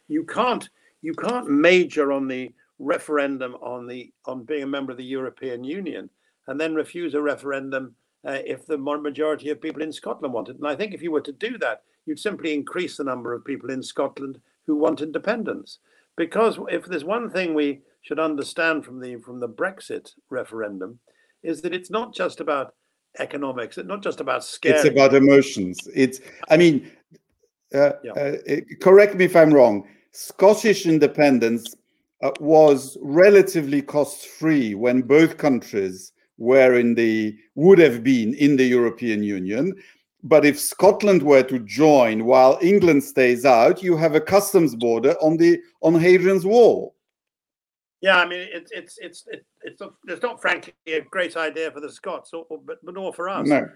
You 0.09 0.25
can't 0.25 0.69
you 1.03 1.15
can't 1.15 1.49
major 1.49 2.13
on 2.13 2.27
the 2.27 2.53
referendum 2.79 3.55
on 3.57 3.87
the 3.87 4.13
on 4.27 4.45
being 4.45 4.63
a 4.63 4.67
member 4.67 4.93
of 4.93 4.99
the 4.99 5.05
European 5.05 5.65
Union 5.65 6.11
and 6.47 6.61
then 6.61 6.75
refuse 6.75 7.15
a 7.15 7.23
referendum 7.23 7.95
uh, 8.27 8.39
if 8.45 8.67
the 8.67 8.79
majority 8.79 9.51
of 9.51 9.61
people 9.61 9.83
in 9.83 9.93
Scotland 9.93 10.33
want 10.33 10.49
it. 10.49 10.57
And 10.57 10.67
I 10.67 10.77
think 10.77 10.93
if 10.93 11.03
you 11.03 11.11
were 11.11 11.21
to 11.23 11.33
do 11.33 11.59
that, 11.59 11.83
you'd 12.07 12.19
simply 12.19 12.55
increase 12.55 12.97
the 12.97 13.05
number 13.05 13.33
of 13.33 13.45
people 13.45 13.71
in 13.71 13.83
Scotland 13.83 14.39
who 14.67 14.77
want 14.77 15.01
independence. 15.01 15.79
Because 16.17 16.59
if 16.69 16.87
there's 16.87 17.05
one 17.05 17.31
thing 17.31 17.55
we 17.55 17.81
should 18.03 18.19
understand 18.19 18.85
from 18.85 19.01
the 19.01 19.17
from 19.17 19.41
the 19.41 19.49
Brexit 19.49 20.13
referendum, 20.31 20.99
is 21.43 21.61
that 21.63 21.75
it's 21.75 21.91
not 21.91 22.15
just 22.15 22.41
about 22.41 22.75
economics, 23.19 23.79
it's 23.79 23.89
not 23.89 24.03
just 24.03 24.21
about 24.21 24.45
scale. 24.45 24.75
It's 24.75 24.85
about 24.85 25.15
emotions. 25.15 25.79
It's, 25.95 26.21
I 26.49 26.57
mean, 26.57 26.91
uh, 27.75 27.93
yeah. 28.03 28.13
uh, 28.13 28.57
correct 28.81 29.15
me 29.15 29.25
if 29.25 29.37
I'm 29.37 29.53
wrong. 29.53 29.87
Scottish 30.13 30.87
independence 30.87 31.75
uh, 32.23 32.31
was 32.41 32.97
relatively 33.03 33.83
cost 33.83 34.27
free 34.27 34.75
when 34.75 35.03
both 35.03 35.37
countries 35.37 36.13
were 36.39 36.79
in 36.79 36.95
the 36.95 37.37
would 37.55 37.79
have 37.79 38.03
been 38.03 38.35
in 38.35 38.57
the 38.57 38.65
European 38.65 39.23
Union. 39.23 39.75
But 40.23 40.45
if 40.45 40.59
Scotland 40.59 41.23
were 41.23 41.45
to 41.45 41.61
join 41.61 42.25
while 42.25 42.59
England 42.61 43.05
stays 43.05 43.45
out, 43.45 43.83
you 43.83 43.97
have 43.97 44.15
a 44.15 44.21
customs 44.21 44.75
border 44.75 45.13
on 45.23 45.37
the 45.37 45.61
on 45.83 45.95
Hadrian's 45.95 46.45
Wall. 46.45 46.95
Yeah, 48.01 48.19
I 48.19 48.29
mean 48.29 48.49
it's 48.53 48.71
it's 48.73 48.99
it's 49.01 49.25
it's 49.63 49.83
it's 50.07 50.23
not 50.23 50.41
frankly 50.41 50.75
a 50.87 51.01
great 51.01 51.37
idea 51.37 51.71
for 51.71 51.81
the 51.81 51.91
Scots, 51.91 52.33
or, 52.33 52.45
or 52.51 52.59
but 52.65 52.79
but 52.85 52.95
nor 52.95 53.13
for 53.13 53.29
us. 53.29 53.47
No. 53.47 53.69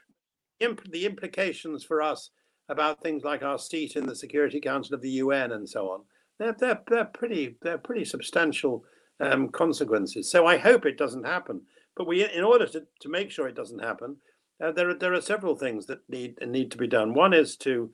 Imp- 0.61 0.91
the 0.91 1.07
implications 1.07 1.85
for 1.85 2.03
us 2.03 2.31
about 2.69 3.03
things 3.03 3.25
like 3.25 3.43
our 3.43 3.59
seat 3.59 3.97
in 3.97 4.07
the 4.07 4.15
Security 4.15 4.61
Council 4.61 4.95
of 4.95 5.01
the 5.01 5.11
UN 5.11 5.53
and 5.53 5.69
so 5.69 5.91
on, 5.91 6.03
they're 6.41 6.57
they're, 6.59 6.81
they're 6.89 7.05
pretty 7.05 7.57
they're 7.63 7.79
pretty 7.79 8.05
substantial 8.05 8.85
um, 9.21 9.51
consequences. 9.51 10.31
So 10.31 10.47
I 10.47 10.57
hope 10.57 10.87
it 10.87 10.99
doesn't 10.99 11.27
happen. 11.27 11.61
But 11.97 12.07
we, 12.07 12.25
in 12.25 12.43
order 12.43 12.67
to, 12.67 12.87
to 13.01 13.09
make 13.09 13.31
sure 13.31 13.47
it 13.47 13.55
doesn't 13.57 13.85
happen, 13.85 14.17
uh, 14.65 14.73
there 14.73 14.89
are 14.89 14.95
there 14.95 15.13
are 15.13 15.21
several 15.21 15.55
things 15.55 15.87
that 15.87 16.01
need 16.09 16.35
need 16.45 16.71
to 16.73 16.79
be 16.79 16.89
done. 16.89 17.15
One 17.15 17.35
is 17.35 17.57
to 17.59 17.91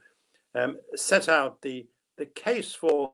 um, 0.55 0.77
set 0.95 1.29
out 1.29 1.61
the 1.63 1.87
the 2.17 2.27
case 2.27 2.73
for 2.73 3.13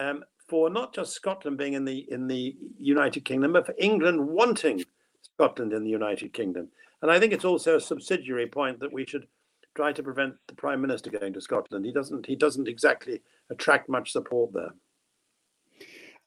um, 0.00 0.24
for 0.48 0.70
not 0.70 0.94
just 0.94 1.12
Scotland 1.12 1.58
being 1.58 1.74
in 1.74 1.84
the 1.84 2.06
in 2.10 2.26
the 2.26 2.56
United 2.78 3.24
Kingdom, 3.24 3.52
but 3.52 3.66
for 3.66 3.74
England 3.78 4.26
wanting 4.26 4.82
Scotland 5.20 5.72
in 5.72 5.84
the 5.84 5.90
United 5.90 6.32
Kingdom. 6.32 6.68
And 7.02 7.10
I 7.10 7.20
think 7.20 7.34
it's 7.34 7.44
also 7.44 7.76
a 7.76 7.80
subsidiary 7.80 8.46
point 8.46 8.80
that 8.80 8.92
we 8.92 9.04
should 9.04 9.26
try 9.74 9.92
to 9.92 10.02
prevent 10.02 10.34
the 10.48 10.54
Prime 10.54 10.80
Minister 10.80 11.10
going 11.10 11.32
to 11.32 11.40
Scotland. 11.40 11.84
He 11.84 11.92
doesn't 11.92 12.26
he 12.26 12.36
doesn't 12.36 12.68
exactly 12.68 13.22
attract 13.50 13.88
much 13.88 14.12
support 14.12 14.52
there. 14.52 14.74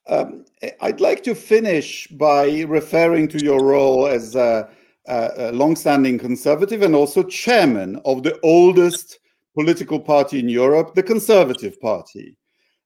Um, 0.06 0.46
I'd 0.80 1.00
like 1.00 1.22
to 1.24 1.34
finish 1.34 2.08
by 2.08 2.62
referring 2.62 3.28
to 3.28 3.44
your 3.44 3.62
role 3.62 4.06
as 4.06 4.34
a, 4.36 4.70
a, 5.06 5.52
long-standing 5.52 6.18
conservative 6.18 6.80
and 6.80 6.94
also 6.94 7.22
chairman 7.22 8.00
of 8.06 8.22
the 8.22 8.40
oldest 8.42 9.18
political 9.54 10.00
party 10.00 10.38
in 10.38 10.48
Europe, 10.48 10.94
the 10.94 11.02
Conservative 11.02 11.78
Party 11.78 12.38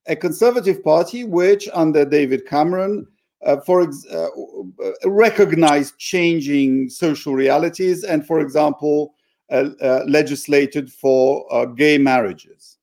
a 0.07 0.15
conservative 0.15 0.83
party 0.83 1.23
which, 1.23 1.69
under 1.73 2.05
David 2.05 2.45
Cameron, 2.45 3.07
uh, 3.45 3.57
for 3.61 3.81
ex- 3.81 4.05
uh, 4.07 4.27
recognized 5.05 5.97
changing 5.97 6.89
social 6.89 7.33
realities 7.33 8.03
and, 8.03 8.25
for 8.25 8.39
example, 8.39 9.15
legislated 10.07 10.91
for 10.91 11.45
uh, 11.53 11.65
gay 11.65 11.97
marriages. 11.97 12.77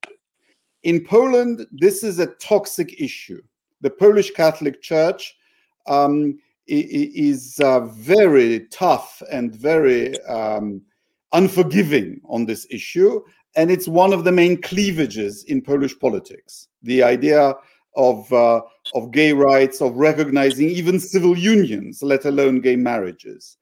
In 0.83 1.05
Poland, 1.05 1.67
this 1.73 2.03
is 2.03 2.19
a 2.19 2.27
toxic 2.27 3.01
issue. 3.01 3.43
The 3.81 3.91
Polish 3.91 4.31
Catholic 4.31 4.81
Church 4.81 5.37
um, 5.87 6.39
is 6.67 7.59
uh, 7.61 7.81
very 7.81 8.67
tough 8.71 9.23
and 9.31 9.55
very 9.55 10.19
um, 10.25 10.83
unforgiving 11.33 12.21
on 12.29 12.47
this 12.47 12.67
issue 12.71 13.21
and 13.57 13.71
it's 13.71 13.89
one 13.89 14.13
of 14.13 14.25
the 14.25 14.33
main 14.33 14.61
cleavages 14.61 15.45
in 15.45 15.61
Polish 15.61 15.99
politics. 15.99 16.69
The 16.83 17.03
idea 17.03 17.55
of 17.97 18.33
uh, 18.33 18.61
of 18.95 19.11
gay 19.11 19.33
rights, 19.33 19.81
of 19.81 19.97
recognizing 19.97 20.69
even 20.69 21.01
civil 21.01 21.37
unions, 21.37 22.03
let 22.03 22.25
alone 22.25 22.61
gay 22.61 22.77
marriages. 22.77 23.57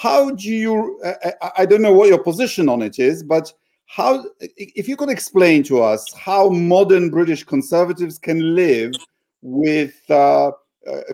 How 0.00 0.30
do 0.30 0.48
you? 0.48 1.00
I, 1.04 1.50
I 1.58 1.66
don't 1.66 1.82
know 1.82 1.92
what 1.92 2.08
your 2.08 2.22
position 2.22 2.68
on 2.68 2.80
it 2.80 2.98
is, 2.98 3.22
but 3.22 3.52
how, 3.86 4.24
if 4.40 4.88
you 4.88 4.96
could 4.96 5.10
explain 5.10 5.62
to 5.64 5.82
us 5.82 6.10
how 6.14 6.48
modern 6.48 7.10
British 7.10 7.44
conservatives 7.44 8.18
can 8.18 8.54
live 8.54 8.94
with 9.42 10.00
uh, 10.08 10.48
uh, 10.48 10.52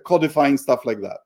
codifying 0.05 0.57
stuff 0.57 0.87
like 0.87 1.01
that. 1.01 1.19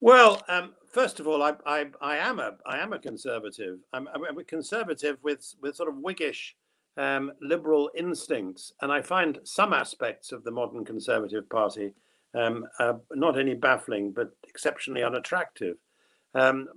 Well, 0.00 0.42
um, 0.48 0.74
first 0.92 1.18
of 1.18 1.26
all, 1.26 1.42
I, 1.42 1.54
I, 1.64 1.86
I 2.02 2.16
am 2.18 2.40
a 2.40 2.56
I 2.66 2.78
am 2.78 2.92
a 2.92 2.98
conservative. 2.98 3.78
I'm, 3.94 4.06
I'm 4.14 4.38
a 4.38 4.44
conservative 4.44 5.16
with 5.22 5.54
with 5.62 5.76
sort 5.76 5.88
of 5.88 5.94
Whiggish 5.94 6.54
um, 6.98 7.32
liberal 7.40 7.90
instincts, 7.96 8.74
and 8.82 8.92
I 8.92 9.00
find 9.00 9.40
some 9.44 9.72
aspects 9.72 10.30
of 10.30 10.44
the 10.44 10.50
modern 10.50 10.84
Conservative 10.84 11.48
Party 11.48 11.94
um, 12.34 12.66
uh, 12.78 12.94
not 13.12 13.38
only 13.38 13.54
baffling 13.54 14.12
but 14.12 14.30
exceptionally 14.48 15.02
unattractive. 15.02 15.76
Um, 16.34 16.68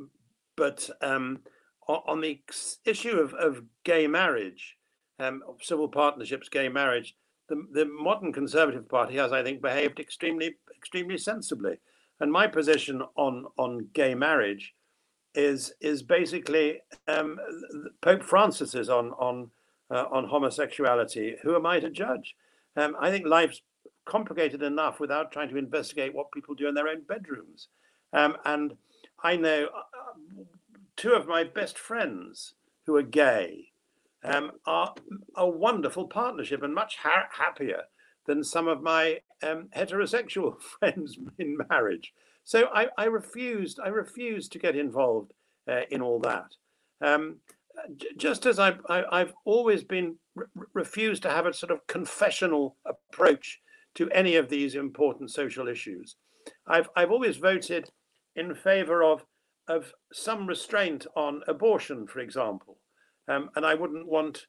but 0.56 0.90
um, 1.02 1.40
on 1.88 2.22
the 2.22 2.42
issue 2.86 3.18
of, 3.18 3.34
of 3.34 3.64
gay 3.84 4.08
marriage, 4.08 4.76
um, 5.20 5.42
civil 5.62 5.88
partnerships, 5.88 6.50
gay 6.50 6.70
marriage, 6.70 7.16
the, 7.50 7.66
the 7.72 7.86
modern 7.86 8.34
Conservative 8.34 8.88
Party 8.90 9.16
has, 9.16 9.32
I 9.32 9.44
think, 9.44 9.62
behaved 9.62 10.00
extremely 10.00 10.56
extremely 10.76 11.18
sensibly. 11.18 11.78
And 12.20 12.32
my 12.32 12.48
position 12.48 13.02
on 13.16 13.46
on 13.58 13.90
gay 13.94 14.16
marriage 14.16 14.74
is 15.36 15.74
is 15.80 16.04
basically 16.04 16.80
um, 17.08 17.40
Pope 18.02 18.24
Francis's 18.24 18.90
on 18.90 19.12
on 19.12 19.52
uh, 19.92 20.06
on 20.12 20.26
homosexuality. 20.28 21.36
Who 21.44 21.56
am 21.56 21.66
I 21.66 21.80
to 21.80 21.90
judge? 21.90 22.36
Um, 22.76 22.96
I 23.00 23.10
think 23.12 23.26
life's 23.26 23.62
complicated 24.08 24.64
enough 24.64 25.00
without 25.00 25.32
trying 25.32 25.50
to 25.50 25.58
investigate 25.58 26.14
what 26.14 26.32
people 26.32 26.56
do 26.56 26.68
in 26.68 26.74
their 26.74 26.88
own 26.88 27.02
bedrooms. 27.08 27.68
Um, 28.14 28.38
and 28.46 28.76
I 29.24 29.36
know 29.36 29.66
uh, 29.66 30.44
two 30.96 31.12
of 31.12 31.28
my 31.28 31.44
best 31.44 31.78
friends 31.78 32.54
who 32.86 32.96
are 32.96 33.04
gay 33.04 33.72
um, 34.24 34.52
are 34.66 34.96
a 35.36 35.48
wonderful 35.48 36.08
partnership 36.08 36.64
and 36.64 36.74
much 36.74 36.98
ha- 36.98 37.30
happier 37.32 37.84
than 38.26 38.44
some 38.44 38.68
of 38.68 38.82
my 38.82 39.20
um, 39.44 39.70
heterosexual 39.76 40.60
friends 40.80 41.18
in 41.38 41.58
marriage. 41.70 42.14
So 42.44 42.70
I, 42.74 42.88
I, 42.98 43.06
refused. 43.06 43.80
I 43.84 43.90
refused 43.90 44.52
to 44.54 44.60
get 44.60 44.76
involved 44.76 45.34
uh, 45.70 45.82
in 45.92 46.02
all 46.02 46.20
that. 46.22 46.56
Um, 47.02 47.38
j- 47.96 48.08
just 48.18 48.46
as 48.46 48.58
I've, 48.58 48.80
I, 48.90 49.20
have 49.20 49.34
always 49.46 49.84
been 49.84 50.16
re- 50.34 50.48
refused 50.74 51.24
to 51.24 51.30
have 51.30 51.46
a 51.46 51.54
sort 51.54 51.72
of 51.72 51.86
confessional 51.88 52.76
approach 52.86 53.60
to 53.98 54.10
any 54.12 54.36
of 54.36 54.48
these 54.48 54.76
important 54.76 55.32
social 55.32 55.68
issues. 55.68 56.16
I've 56.68 56.90
I've 56.96 57.12
always 57.12 57.38
voted 57.38 57.90
in 58.36 58.56
favour 58.56 59.04
of 59.04 59.26
of 59.68 59.92
some 60.14 60.48
restraint 60.48 61.06
on 61.16 61.42
abortion, 61.48 62.08
for 62.08 62.20
example, 62.20 62.78
um, 63.28 63.50
and 63.56 63.66
I 63.66 63.74
wouldn't 63.74 64.08
want 64.08 64.46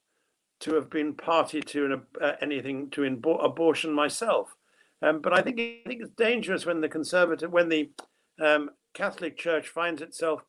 to 0.60 0.74
have 0.74 0.90
been 0.90 1.14
party 1.14 1.60
to 1.60 1.84
an, 1.86 2.02
uh, 2.20 2.32
anything 2.40 2.90
to 2.90 3.04
abortion 3.04 3.92
myself. 3.92 4.54
Um, 5.02 5.20
but 5.20 5.32
I 5.32 5.42
think 5.42 5.60
I 5.60 5.88
think 5.88 6.02
it's 6.02 6.10
dangerous 6.16 6.66
when 6.66 6.80
the 6.80 6.88
conservative, 6.88 7.50
when 7.50 7.68
the 7.68 7.90
um, 8.40 8.70
Catholic 8.94 9.36
Church 9.36 9.68
finds 9.68 10.02
itself 10.02 10.42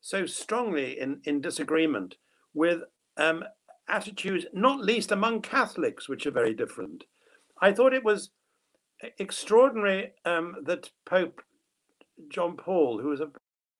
so 0.00 0.26
strongly 0.26 0.98
in 0.98 1.20
in 1.24 1.40
disagreement 1.40 2.16
with 2.52 2.80
um, 3.16 3.44
attitudes, 3.88 4.46
not 4.52 4.84
least 4.84 5.12
among 5.12 5.42
Catholics, 5.42 6.08
which 6.08 6.26
are 6.26 6.30
very 6.32 6.54
different. 6.54 7.04
I 7.62 7.72
thought 7.72 7.94
it 7.94 8.04
was 8.04 8.30
extraordinary 9.18 10.12
um, 10.24 10.56
that 10.64 10.90
Pope 11.06 11.42
John 12.30 12.56
Paul, 12.56 13.00
who 13.00 13.08
was 13.08 13.20
a, 13.20 13.30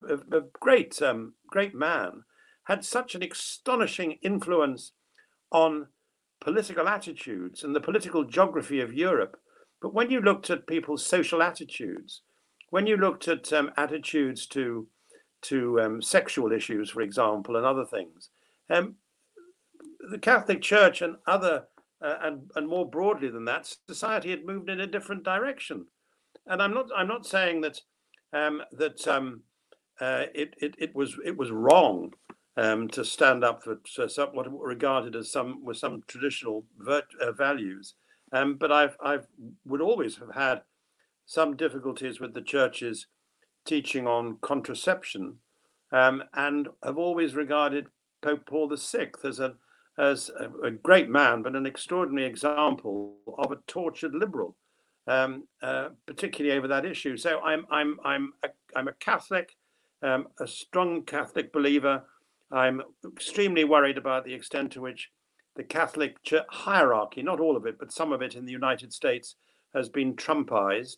a, 0.07 0.37
a 0.37 0.41
great 0.59 1.01
um, 1.01 1.33
great 1.47 1.75
man, 1.75 2.23
had 2.65 2.83
such 2.83 3.15
an 3.15 3.23
astonishing 3.23 4.17
influence 4.21 4.93
on 5.51 5.87
political 6.39 6.87
attitudes 6.87 7.63
and 7.63 7.75
the 7.75 7.81
political 7.81 8.23
geography 8.23 8.81
of 8.81 8.93
Europe. 8.93 9.37
But 9.81 9.93
when 9.93 10.09
you 10.11 10.21
looked 10.21 10.49
at 10.49 10.67
people's 10.67 11.05
social 11.05 11.41
attitudes, 11.41 12.21
when 12.69 12.87
you 12.87 12.97
looked 12.97 13.27
at 13.27 13.51
um, 13.53 13.71
attitudes 13.77 14.47
to 14.47 14.87
to 15.43 15.81
um, 15.81 16.01
sexual 16.01 16.51
issues, 16.51 16.91
for 16.91 17.01
example, 17.01 17.55
and 17.55 17.65
other 17.65 17.85
things, 17.85 18.29
um, 18.69 18.95
the 20.11 20.19
Catholic 20.19 20.61
Church 20.61 21.01
and 21.01 21.15
other 21.27 21.67
uh, 22.01 22.17
and 22.21 22.49
and 22.55 22.67
more 22.67 22.89
broadly 22.89 23.29
than 23.29 23.45
that, 23.45 23.73
society 23.87 24.31
had 24.31 24.45
moved 24.45 24.69
in 24.69 24.81
a 24.81 24.87
different 24.87 25.23
direction. 25.23 25.85
And 26.47 26.61
I'm 26.61 26.73
not 26.73 26.87
I'm 26.95 27.07
not 27.07 27.25
saying 27.25 27.61
that 27.61 27.79
um, 28.33 28.61
that 28.71 29.07
um, 29.07 29.41
uh, 29.99 30.25
it, 30.33 30.55
it 30.57 30.75
it 30.77 30.95
was 30.95 31.17
it 31.25 31.37
was 31.37 31.51
wrong 31.51 32.11
um, 32.57 32.87
to 32.89 33.05
stand 33.05 33.43
up 33.43 33.63
for 33.63 33.77
some, 34.07 34.29
what 34.29 34.51
were 34.51 34.67
regarded 34.67 35.15
as 35.15 35.31
some 35.31 35.63
with 35.63 35.77
some 35.77 36.01
traditional 36.07 36.65
vert, 36.77 37.05
uh, 37.21 37.31
values. 37.31 37.95
Um, 38.31 38.55
but 38.55 38.71
I've 38.71 38.97
I've 39.03 39.27
would 39.65 39.81
always 39.81 40.17
have 40.17 40.33
had 40.33 40.61
some 41.25 41.55
difficulties 41.55 42.19
with 42.19 42.33
the 42.33 42.41
church's 42.41 43.07
teaching 43.65 44.07
on 44.07 44.37
contraception, 44.41 45.37
um, 45.91 46.23
and 46.33 46.67
have 46.83 46.97
always 46.97 47.35
regarded 47.35 47.87
Pope 48.21 48.45
Paul 48.45 48.75
VI 48.75 49.11
as 49.23 49.39
a 49.39 49.55
as 49.97 50.29
a, 50.39 50.67
a, 50.67 50.71
great 50.71 51.09
man, 51.09 51.41
but 51.41 51.55
an 51.55 51.65
extraordinary 51.65 52.25
example 52.25 53.15
of 53.37 53.51
a 53.51 53.57
tortured 53.67 54.13
liberal, 54.13 54.55
um, 55.07 55.47
uh, 55.61 55.89
particularly 56.05 56.57
over 56.57 56.67
that 56.67 56.85
issue. 56.85 57.17
So 57.17 57.39
I'm 57.41 57.65
I'm 57.69 57.97
I'm 58.03 58.33
a, 58.43 58.49
I'm 58.75 58.87
a 58.87 58.93
Catholic, 58.93 59.55
um, 60.01 60.27
a 60.39 60.47
strong 60.47 61.03
Catholic 61.03 61.51
believer. 61.51 62.03
I'm 62.51 62.81
extremely 63.05 63.63
worried 63.63 63.97
about 63.97 64.25
the 64.25 64.33
extent 64.33 64.71
to 64.73 64.81
which 64.81 65.09
the 65.55 65.63
Catholic 65.63 66.17
hierarchy, 66.49 67.21
not 67.21 67.39
all 67.39 67.57
of 67.57 67.65
it, 67.65 67.77
but 67.77 67.91
some 67.91 68.11
of 68.11 68.21
it 68.21 68.35
in 68.35 68.45
the 68.45 68.51
United 68.51 68.93
States, 68.93 69.35
has 69.73 69.89
been 69.89 70.15
Trumpized. 70.15 70.97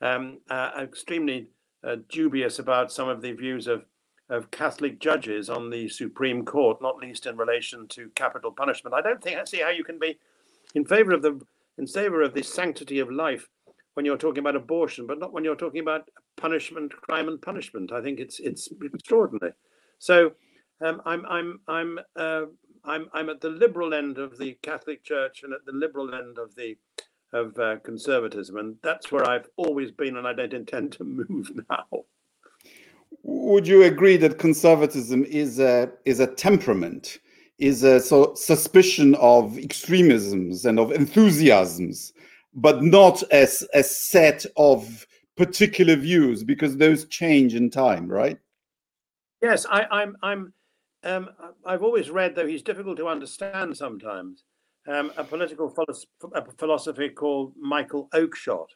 Um, 0.00 0.40
uh, 0.50 0.72
extremely 0.82 1.48
uh, 1.82 1.96
dubious 2.08 2.58
about 2.58 2.92
some 2.92 3.08
of 3.08 3.22
the 3.22 3.32
views 3.32 3.66
of 3.66 3.84
of 4.30 4.50
Catholic 4.50 5.00
judges 5.00 5.50
on 5.50 5.70
the 5.70 5.88
Supreme 5.88 6.44
Court, 6.44 6.80
not 6.80 6.96
least 6.96 7.26
in 7.26 7.36
relation 7.36 7.86
to 7.88 8.08
capital 8.14 8.50
punishment. 8.50 8.94
I 8.94 9.02
don't 9.02 9.22
think 9.22 9.38
I 9.38 9.44
see 9.44 9.60
how 9.60 9.70
you 9.70 9.84
can 9.84 9.98
be 9.98 10.18
in 10.74 10.84
favor 10.84 11.12
of 11.12 11.22
the 11.22 11.40
in 11.76 11.86
favor 11.86 12.22
of 12.22 12.34
the 12.34 12.42
sanctity 12.42 13.00
of 13.00 13.10
life 13.10 13.48
when 13.94 14.06
you're 14.06 14.16
talking 14.16 14.40
about 14.40 14.56
abortion, 14.56 15.06
but 15.06 15.18
not 15.18 15.32
when 15.32 15.44
you're 15.44 15.56
talking 15.56 15.80
about 15.80 16.08
punishment, 16.36 16.92
crime, 16.92 17.28
and 17.28 17.40
punishment. 17.40 17.92
I 17.92 18.02
think 18.02 18.20
it's 18.20 18.40
it's 18.40 18.68
extraordinary. 18.82 19.52
So 19.98 20.32
um, 20.84 21.02
I'm 21.04 21.24
I'm 21.26 21.60
I'm 21.68 21.98
uh, 22.16 22.42
I'm 22.84 23.08
I'm 23.12 23.28
at 23.28 23.40
the 23.40 23.50
liberal 23.50 23.94
end 23.94 24.18
of 24.18 24.38
the 24.38 24.56
Catholic 24.62 25.04
Church 25.04 25.42
and 25.42 25.52
at 25.52 25.64
the 25.66 25.72
liberal 25.72 26.14
end 26.14 26.38
of 26.38 26.54
the 26.54 26.76
of 27.32 27.58
uh, 27.58 27.76
conservatism, 27.84 28.56
and 28.56 28.76
that's 28.82 29.10
where 29.10 29.28
I've 29.28 29.48
always 29.56 29.90
been, 29.90 30.16
and 30.16 30.26
I 30.26 30.32
don't 30.32 30.54
intend 30.54 30.92
to 30.92 31.04
move 31.04 31.50
now. 31.70 32.04
Would 33.22 33.66
you 33.66 33.84
agree 33.84 34.16
that 34.18 34.38
conservatism 34.38 35.24
is 35.24 35.58
a 35.58 35.90
is 36.04 36.20
a 36.20 36.26
temperament, 36.26 37.18
is 37.58 37.82
a 37.82 38.00
so 38.00 38.34
suspicion 38.34 39.14
of 39.16 39.58
extremisms 39.58 40.64
and 40.64 40.78
of 40.78 40.92
enthusiasms, 40.92 42.12
but 42.54 42.82
not 42.82 43.22
as 43.30 43.66
a 43.74 43.82
set 43.82 44.44
of 44.56 45.06
particular 45.36 45.96
views 45.96 46.44
because 46.44 46.76
those 46.76 47.06
change 47.06 47.54
in 47.54 47.70
time, 47.70 48.08
right? 48.08 48.38
Yes, 49.42 49.66
I, 49.68 49.84
I'm. 49.90 50.16
I'm. 50.22 50.52
Um, 51.02 51.28
I've 51.66 51.82
always 51.82 52.10
read, 52.10 52.34
though 52.34 52.46
he's 52.46 52.62
difficult 52.62 52.96
to 52.96 53.08
understand 53.08 53.76
sometimes, 53.76 54.44
um, 54.88 55.12
a 55.18 55.24
political 55.24 55.68
philosopher 56.58 57.08
called 57.10 57.52
Michael 57.60 58.08
Oakeshott, 58.14 58.68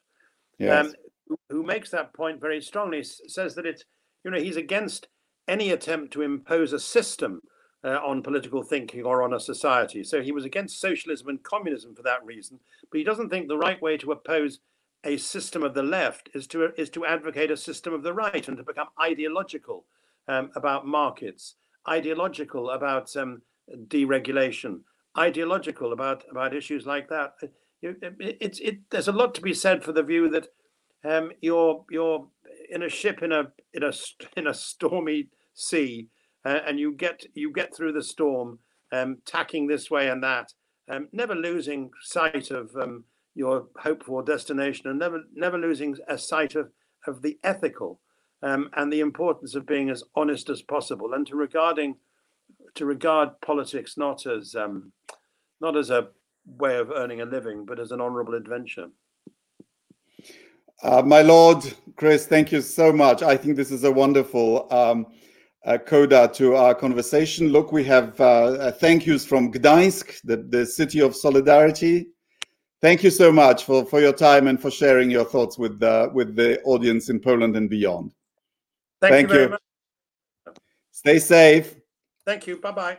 yes. 0.59 0.87
um, 0.87 0.95
who, 1.27 1.39
who, 1.49 1.63
makes 1.63 1.91
that 1.91 2.13
point 2.13 2.39
very 2.39 2.61
strongly. 2.61 3.03
Says 3.03 3.55
that 3.55 3.65
it's 3.65 3.85
you 4.29 4.35
know, 4.35 4.45
he's 4.45 4.57
against 4.57 5.09
any 5.49 5.71
attempt 5.71 6.13
to 6.13 6.21
impose 6.21 6.75
a 6.75 6.79
system 6.79 7.41
uh, 7.83 7.99
on 8.05 8.23
political 8.23 8.63
thinking 8.63 9.03
or 9.05 9.23
on 9.23 9.33
a 9.33 9.41
society. 9.41 10.05
So 10.05 10.21
he 10.21 10.33
was 10.33 10.45
against 10.45 10.83
socialism 10.83 11.29
and 11.29 11.43
communism 11.43 11.95
for 11.95 12.03
that 12.03 12.23
reason. 12.27 12.61
But 12.91 12.99
he 12.99 13.05
doesn't 13.05 13.31
think 13.31 13.49
the 13.49 13.57
right 13.57 13.81
way 13.81 13.97
to 13.97 14.13
oppose 14.13 14.59
a 15.05 15.17
system 15.17 15.63
of 15.63 15.73
the 15.73 15.83
left 15.83 16.29
is 16.35 16.47
to 16.49 16.75
is 16.77 16.91
to 16.91 17.07
advocate 17.07 17.51
a 17.51 17.57
system 17.57 17.95
of 17.95 18.03
the 18.03 18.13
right 18.13 18.47
and 18.49 18.59
to 18.59 18.63
become 18.63 18.89
ideological 19.01 19.87
um, 20.27 20.51
about 20.55 20.87
markets, 20.87 21.55
ideological 21.89 22.69
about 22.71 23.17
um, 23.17 23.41
deregulation, 23.87 24.81
ideological 25.17 25.95
about 25.95 26.25
about 26.31 26.55
issues 26.55 26.85
like 26.85 27.09
that. 27.09 27.33
It, 27.81 27.97
it, 28.03 28.61
it, 28.61 28.79
there's 28.91 29.09
a 29.09 29.13
lot 29.13 29.35
to 29.37 29.41
be 29.41 29.55
said 29.55 29.83
for 29.83 29.93
the 29.93 30.03
view 30.03 30.29
that 30.29 30.49
um, 31.05 31.31
you're 31.41 31.87
you're 31.91 32.27
in 32.71 32.83
a 32.83 32.89
ship 32.89 33.23
in 33.23 33.33
a 33.33 33.45
in 33.73 33.83
a 33.83 33.93
in 34.37 34.47
a 34.47 34.55
stormy 34.55 35.29
sea, 35.55 36.09
uh, 36.45 36.61
and 36.67 36.79
you 36.79 36.93
get 36.93 37.25
you 37.35 37.53
get 37.53 37.75
through 37.75 37.93
the 37.93 38.03
storm, 38.03 38.59
um, 38.93 39.19
tacking 39.25 39.67
this 39.67 39.91
way 39.91 40.09
and 40.09 40.23
that, 40.23 40.53
um, 40.91 41.09
never 41.13 41.35
losing 41.35 41.91
sight 42.03 42.51
of 42.51 42.75
um, 42.77 43.05
your 43.35 43.69
hope 43.79 44.05
for 44.05 44.23
destination, 44.23 44.89
and 44.89 44.99
never 44.99 45.21
never 45.35 45.59
losing 45.59 45.97
a 46.09 46.19
sight 46.19 46.55
of 46.55 46.71
of 47.07 47.23
the 47.23 47.39
ethical 47.45 48.01
um, 48.43 48.71
and 48.77 48.93
the 48.93 49.01
importance 49.01 49.55
of 49.55 49.67
being 49.67 49.91
as 49.91 50.05
honest 50.15 50.49
as 50.49 50.63
possible, 50.63 51.15
and 51.15 51.27
to 51.27 51.37
regarding 51.37 51.97
to 52.75 52.85
regard 52.85 53.41
politics 53.41 53.97
not 53.97 54.27
as 54.27 54.55
um, 54.55 54.93
not 55.61 55.77
as 55.77 55.91
a 55.91 56.09
way 56.47 56.77
of 56.77 56.91
earning 56.91 57.21
a 57.21 57.27
living, 57.27 57.65
but 57.65 57.79
as 57.79 57.91
an 57.91 58.01
honourable 58.01 58.35
adventure. 58.35 58.89
Uh, 60.83 61.03
my 61.03 61.23
lord, 61.23 61.65
Chris, 61.97 62.27
thank 62.27 62.53
you 62.53 62.61
so 62.61 62.93
much. 62.93 63.23
I 63.23 63.37
think 63.37 63.57
this 63.57 63.71
is 63.71 63.85
a 63.85 63.91
wonderful 63.91 64.73
um, 64.73 65.07
uh, 65.65 65.79
coda 65.79 66.31
to 66.35 66.55
our 66.55 66.75
conversation. 66.75 67.49
Look, 67.49 67.73
we 67.73 67.85
have 67.85 68.19
uh, 68.21 68.25
uh, 68.25 68.73
thank 68.73 69.07
yous 69.07 69.25
from 69.27 69.53
Gdańsk, 69.53 70.21
the, 70.23 70.37
the 70.37 70.65
city 70.65 71.01
of 71.01 71.17
solidarity. 71.17 72.09
Thank 72.81 73.03
you 73.03 73.11
so 73.11 73.33
much 73.33 73.65
for, 73.65 73.85
for 73.85 74.01
your 74.01 74.13
time 74.13 74.47
and 74.47 74.61
for 74.61 74.71
sharing 74.71 75.11
your 75.11 75.25
thoughts 75.25 75.59
with 75.59 75.81
the, 75.81 76.11
with 76.15 76.37
the 76.37 76.63
audience 76.63 77.11
in 77.11 77.19
Poland 77.19 77.57
and 77.57 77.69
beyond. 77.69 78.13
Thank, 79.01 79.29
thank 79.29 79.33
you. 79.33 79.51
you. 79.51 80.55
Stay 80.93 81.19
safe. 81.19 81.75
Thank 82.25 82.47
you. 82.47 82.61
Bye 82.61 82.73
bye. 82.73 82.99